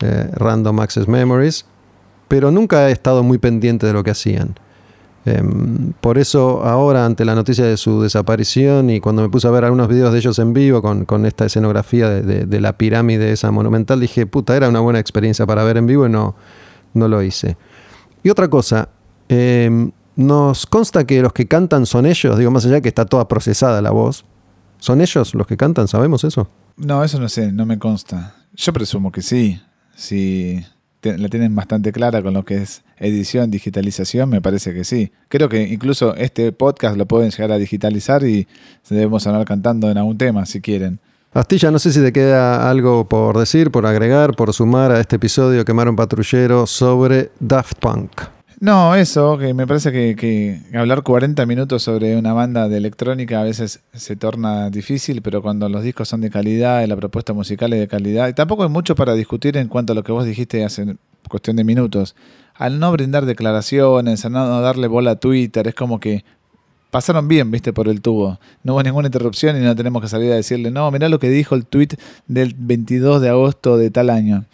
eh, 0.00 0.30
Random 0.32 0.80
Access 0.80 1.06
Memories, 1.06 1.64
pero 2.26 2.50
nunca 2.50 2.88
he 2.88 2.92
estado 2.92 3.22
muy 3.22 3.38
pendiente 3.38 3.86
de 3.86 3.92
lo 3.92 4.02
que 4.02 4.10
hacían. 4.10 4.58
Em, 5.26 5.92
por 6.00 6.18
eso 6.18 6.62
ahora, 6.64 7.06
ante 7.06 7.24
la 7.24 7.34
noticia 7.34 7.64
de 7.64 7.78
su 7.78 8.02
desaparición 8.02 8.90
y 8.90 9.00
cuando 9.00 9.22
me 9.22 9.30
puse 9.30 9.48
a 9.48 9.50
ver 9.50 9.64
algunos 9.64 9.88
videos 9.88 10.12
de 10.12 10.18
ellos 10.18 10.38
en 10.38 10.52
vivo 10.52 10.82
con, 10.82 11.26
esta 11.26 11.46
escenografía 11.46 12.10
de, 12.10 12.60
la 12.60 12.76
pirámide 12.76 13.32
esa 13.32 13.50
monumental, 13.50 14.00
dije, 14.00 14.26
puta, 14.26 14.54
era 14.56 14.68
una 14.68 14.80
buena 14.80 14.98
experiencia 14.98 15.46
para 15.46 15.64
ver 15.64 15.78
en 15.78 15.86
vivo 15.86 16.06
y 16.06 16.10
no, 16.10 16.34
no 16.92 17.08
lo 17.08 17.22
hice. 17.22 17.56
Y 18.22 18.28
otra 18.28 18.48
cosa, 18.48 18.90
em, 19.28 19.92
nos 20.16 20.66
consta 20.66 21.04
que 21.04 21.22
los 21.22 21.32
que 21.32 21.46
cantan 21.48 21.86
son 21.86 22.04
ellos, 22.06 22.38
digo, 22.38 22.50
más 22.50 22.66
allá 22.66 22.74
de 22.74 22.82
que 22.82 22.88
está 22.88 23.06
toda 23.06 23.26
procesada 23.26 23.80
la 23.80 23.90
voz. 23.90 24.24
¿Son 24.78 25.00
ellos 25.00 25.34
los 25.34 25.46
que 25.46 25.56
cantan? 25.56 25.88
¿Sabemos 25.88 26.24
eso? 26.24 26.48
No, 26.76 27.02
eso 27.02 27.18
no 27.18 27.28
sé, 27.30 27.50
no 27.50 27.64
me 27.64 27.78
consta. 27.78 28.34
Yo 28.54 28.72
presumo 28.74 29.10
que 29.10 29.22
sí. 29.22 29.58
Si 29.96 30.64
la 31.06 31.28
tienen 31.28 31.54
bastante 31.54 31.92
clara 31.92 32.22
con 32.22 32.34
lo 32.34 32.44
que 32.44 32.56
es 32.56 32.82
edición, 32.98 33.50
digitalización, 33.50 34.28
me 34.30 34.40
parece 34.40 34.72
que 34.72 34.84
sí. 34.84 35.12
Creo 35.28 35.48
que 35.48 35.62
incluso 35.62 36.14
este 36.16 36.52
podcast 36.52 36.96
lo 36.96 37.06
pueden 37.06 37.30
llegar 37.30 37.52
a 37.52 37.58
digitalizar 37.58 38.24
y 38.24 38.46
debemos 38.88 39.26
hablar 39.26 39.44
cantando 39.44 39.90
en 39.90 39.98
algún 39.98 40.18
tema, 40.18 40.46
si 40.46 40.60
quieren. 40.60 41.00
Astilla, 41.32 41.70
no 41.70 41.78
sé 41.80 41.92
si 41.92 42.00
te 42.00 42.12
queda 42.12 42.70
algo 42.70 43.08
por 43.08 43.36
decir, 43.36 43.70
por 43.70 43.86
agregar, 43.86 44.36
por 44.36 44.52
sumar 44.52 44.92
a 44.92 45.00
este 45.00 45.16
episodio 45.16 45.64
Quemaron 45.64 45.96
Patrullero 45.96 46.66
sobre 46.66 47.32
Daft 47.40 47.78
Punk. 47.80 48.33
No, 48.60 48.94
eso, 48.94 49.36
que 49.36 49.52
me 49.52 49.66
parece 49.66 49.90
que, 50.14 50.60
hablar 50.74 51.02
40 51.02 51.44
minutos 51.46 51.82
sobre 51.82 52.16
una 52.16 52.32
banda 52.32 52.68
de 52.68 52.76
electrónica 52.76 53.40
a 53.40 53.44
veces 53.44 53.80
se 53.92 54.16
torna 54.16 54.70
difícil, 54.70 55.22
pero 55.22 55.42
cuando 55.42 55.68
los 55.68 55.82
discos 55.82 56.08
son 56.08 56.20
de 56.20 56.30
calidad 56.30 56.86
la 56.86 56.96
propuesta 56.96 57.32
musical 57.32 57.72
es 57.72 57.80
de 57.80 57.88
calidad, 57.88 58.28
y 58.28 58.32
tampoco 58.32 58.62
hay 58.62 58.68
mucho 58.68 58.94
para 58.94 59.14
discutir 59.14 59.56
en 59.56 59.68
cuanto 59.68 59.92
a 59.92 59.96
lo 59.96 60.04
que 60.04 60.12
vos 60.12 60.24
dijiste 60.24 60.64
hace 60.64 60.96
cuestión 61.28 61.56
de 61.56 61.64
minutos. 61.64 62.14
Al 62.54 62.78
no 62.78 62.92
brindar 62.92 63.26
declaraciones, 63.26 64.24
al 64.24 64.32
no 64.32 64.60
darle 64.60 64.86
bola 64.86 65.12
a 65.12 65.16
Twitter, 65.16 65.66
es 65.66 65.74
como 65.74 65.98
que 65.98 66.24
pasaron 66.90 67.26
bien, 67.26 67.50
viste, 67.50 67.72
por 67.72 67.88
el 67.88 68.00
tubo. 68.00 68.38
No 68.62 68.74
hubo 68.74 68.82
ninguna 68.84 69.08
interrupción 69.08 69.56
y 69.56 69.60
no 69.60 69.74
tenemos 69.74 70.00
que 70.00 70.08
salir 70.08 70.30
a 70.30 70.36
decirle, 70.36 70.70
no, 70.70 70.88
mirá 70.92 71.08
lo 71.08 71.18
que 71.18 71.28
dijo 71.28 71.56
el 71.56 71.66
tweet 71.66 71.88
del 72.28 72.54
22 72.56 73.20
de 73.20 73.30
agosto 73.30 73.76
de 73.76 73.90
tal 73.90 74.10
año. 74.10 74.44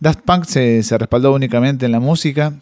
Daft 0.00 0.20
Punk 0.20 0.44
se, 0.44 0.82
se 0.82 0.96
respaldó 0.96 1.34
únicamente 1.34 1.84
en 1.84 1.92
la 1.92 2.00
música 2.00 2.54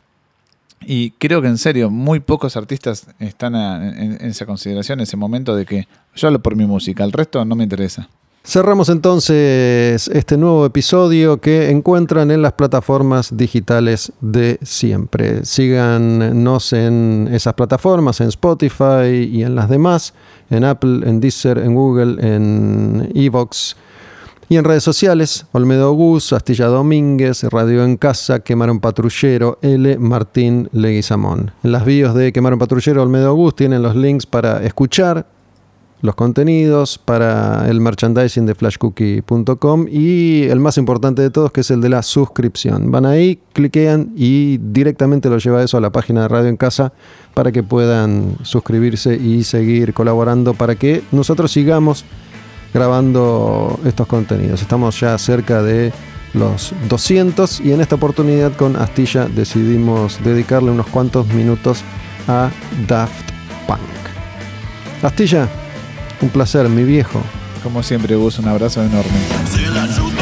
y 0.86 1.12
creo 1.12 1.42
que 1.42 1.48
en 1.48 1.58
serio, 1.58 1.90
muy 1.90 2.20
pocos 2.20 2.56
artistas 2.56 3.06
están 3.18 3.54
en, 3.54 4.12
esa 4.22 4.46
consideración, 4.46 5.00
en 5.00 5.04
ese 5.04 5.16
momento 5.16 5.54
de 5.54 5.66
que 5.66 5.88
yo 6.14 6.28
hablo 6.28 6.42
por 6.42 6.56
mi 6.56 6.66
música, 6.66 7.04
el 7.04 7.12
resto 7.12 7.44
no 7.44 7.54
me 7.54 7.64
interesa. 7.64 8.08
Cerramos 8.44 8.88
entonces 8.88 10.08
este 10.08 10.36
nuevo 10.36 10.66
episodio 10.66 11.40
que 11.40 11.70
encuentran 11.70 12.32
en 12.32 12.42
las 12.42 12.54
plataformas 12.54 13.36
digitales 13.36 14.12
de 14.20 14.58
siempre. 14.62 15.44
Síganos 15.44 16.72
en 16.72 17.28
esas 17.30 17.54
plataformas, 17.54 18.20
en 18.20 18.28
Spotify 18.28 19.30
y 19.30 19.44
en 19.44 19.54
las 19.54 19.68
demás, 19.68 20.12
en 20.50 20.64
Apple, 20.64 21.08
en 21.08 21.20
Deezer, 21.20 21.58
en 21.58 21.74
Google, 21.76 22.16
en 22.18 23.12
Evox 23.14 23.76
y 24.52 24.58
en 24.58 24.64
redes 24.64 24.82
sociales, 24.82 25.46
Olmedo 25.52 25.94
Gus, 25.94 26.34
Astilla 26.34 26.66
Domínguez, 26.66 27.42
Radio 27.44 27.84
en 27.84 27.96
Casa, 27.96 28.40
Quemaron 28.40 28.80
Patrullero, 28.80 29.58
L. 29.62 29.96
Martín 29.96 30.68
Leguizamón. 30.72 31.52
En 31.62 31.72
las 31.72 31.86
bios 31.86 32.14
de 32.14 32.34
Quemaron 32.34 32.58
Patrullero, 32.58 33.02
Olmedo 33.02 33.34
Gus 33.34 33.56
tienen 33.56 33.80
los 33.80 33.96
links 33.96 34.26
para 34.26 34.62
escuchar 34.62 35.24
los 36.02 36.14
contenidos, 36.16 36.98
para 36.98 37.66
el 37.70 37.80
merchandising 37.80 38.44
de 38.44 38.54
flashcookie.com 38.54 39.86
y 39.90 40.42
el 40.42 40.60
más 40.60 40.76
importante 40.76 41.22
de 41.22 41.30
todos 41.30 41.50
que 41.50 41.62
es 41.62 41.70
el 41.70 41.80
de 41.80 41.88
la 41.88 42.02
suscripción. 42.02 42.90
Van 42.90 43.06
ahí, 43.06 43.38
cliquean 43.54 44.12
y 44.16 44.58
directamente 44.58 45.30
lo 45.30 45.38
lleva 45.38 45.62
eso 45.62 45.78
a 45.78 45.80
la 45.80 45.92
página 45.92 46.22
de 46.22 46.28
Radio 46.28 46.50
en 46.50 46.58
Casa 46.58 46.92
para 47.32 47.52
que 47.52 47.62
puedan 47.62 48.36
suscribirse 48.42 49.16
y 49.16 49.44
seguir 49.44 49.94
colaborando 49.94 50.52
para 50.52 50.74
que 50.74 51.02
nosotros 51.10 51.50
sigamos 51.50 52.04
grabando 52.72 53.78
estos 53.84 54.06
contenidos. 54.06 54.62
Estamos 54.62 54.98
ya 55.00 55.16
cerca 55.18 55.62
de 55.62 55.92
los 56.34 56.72
200 56.88 57.60
y 57.60 57.72
en 57.72 57.80
esta 57.80 57.96
oportunidad 57.96 58.52
con 58.52 58.76
Astilla 58.76 59.26
decidimos 59.26 60.18
dedicarle 60.24 60.70
unos 60.70 60.86
cuantos 60.86 61.26
minutos 61.28 61.82
a 62.28 62.50
Daft 62.88 63.30
Punk. 63.66 63.80
Astilla, 65.02 65.48
un 66.20 66.30
placer, 66.30 66.68
mi 66.68 66.84
viejo. 66.84 67.20
Como 67.62 67.82
siempre, 67.82 68.16
Gus, 68.16 68.38
un 68.38 68.48
abrazo 68.48 68.82
enorme. 68.82 70.21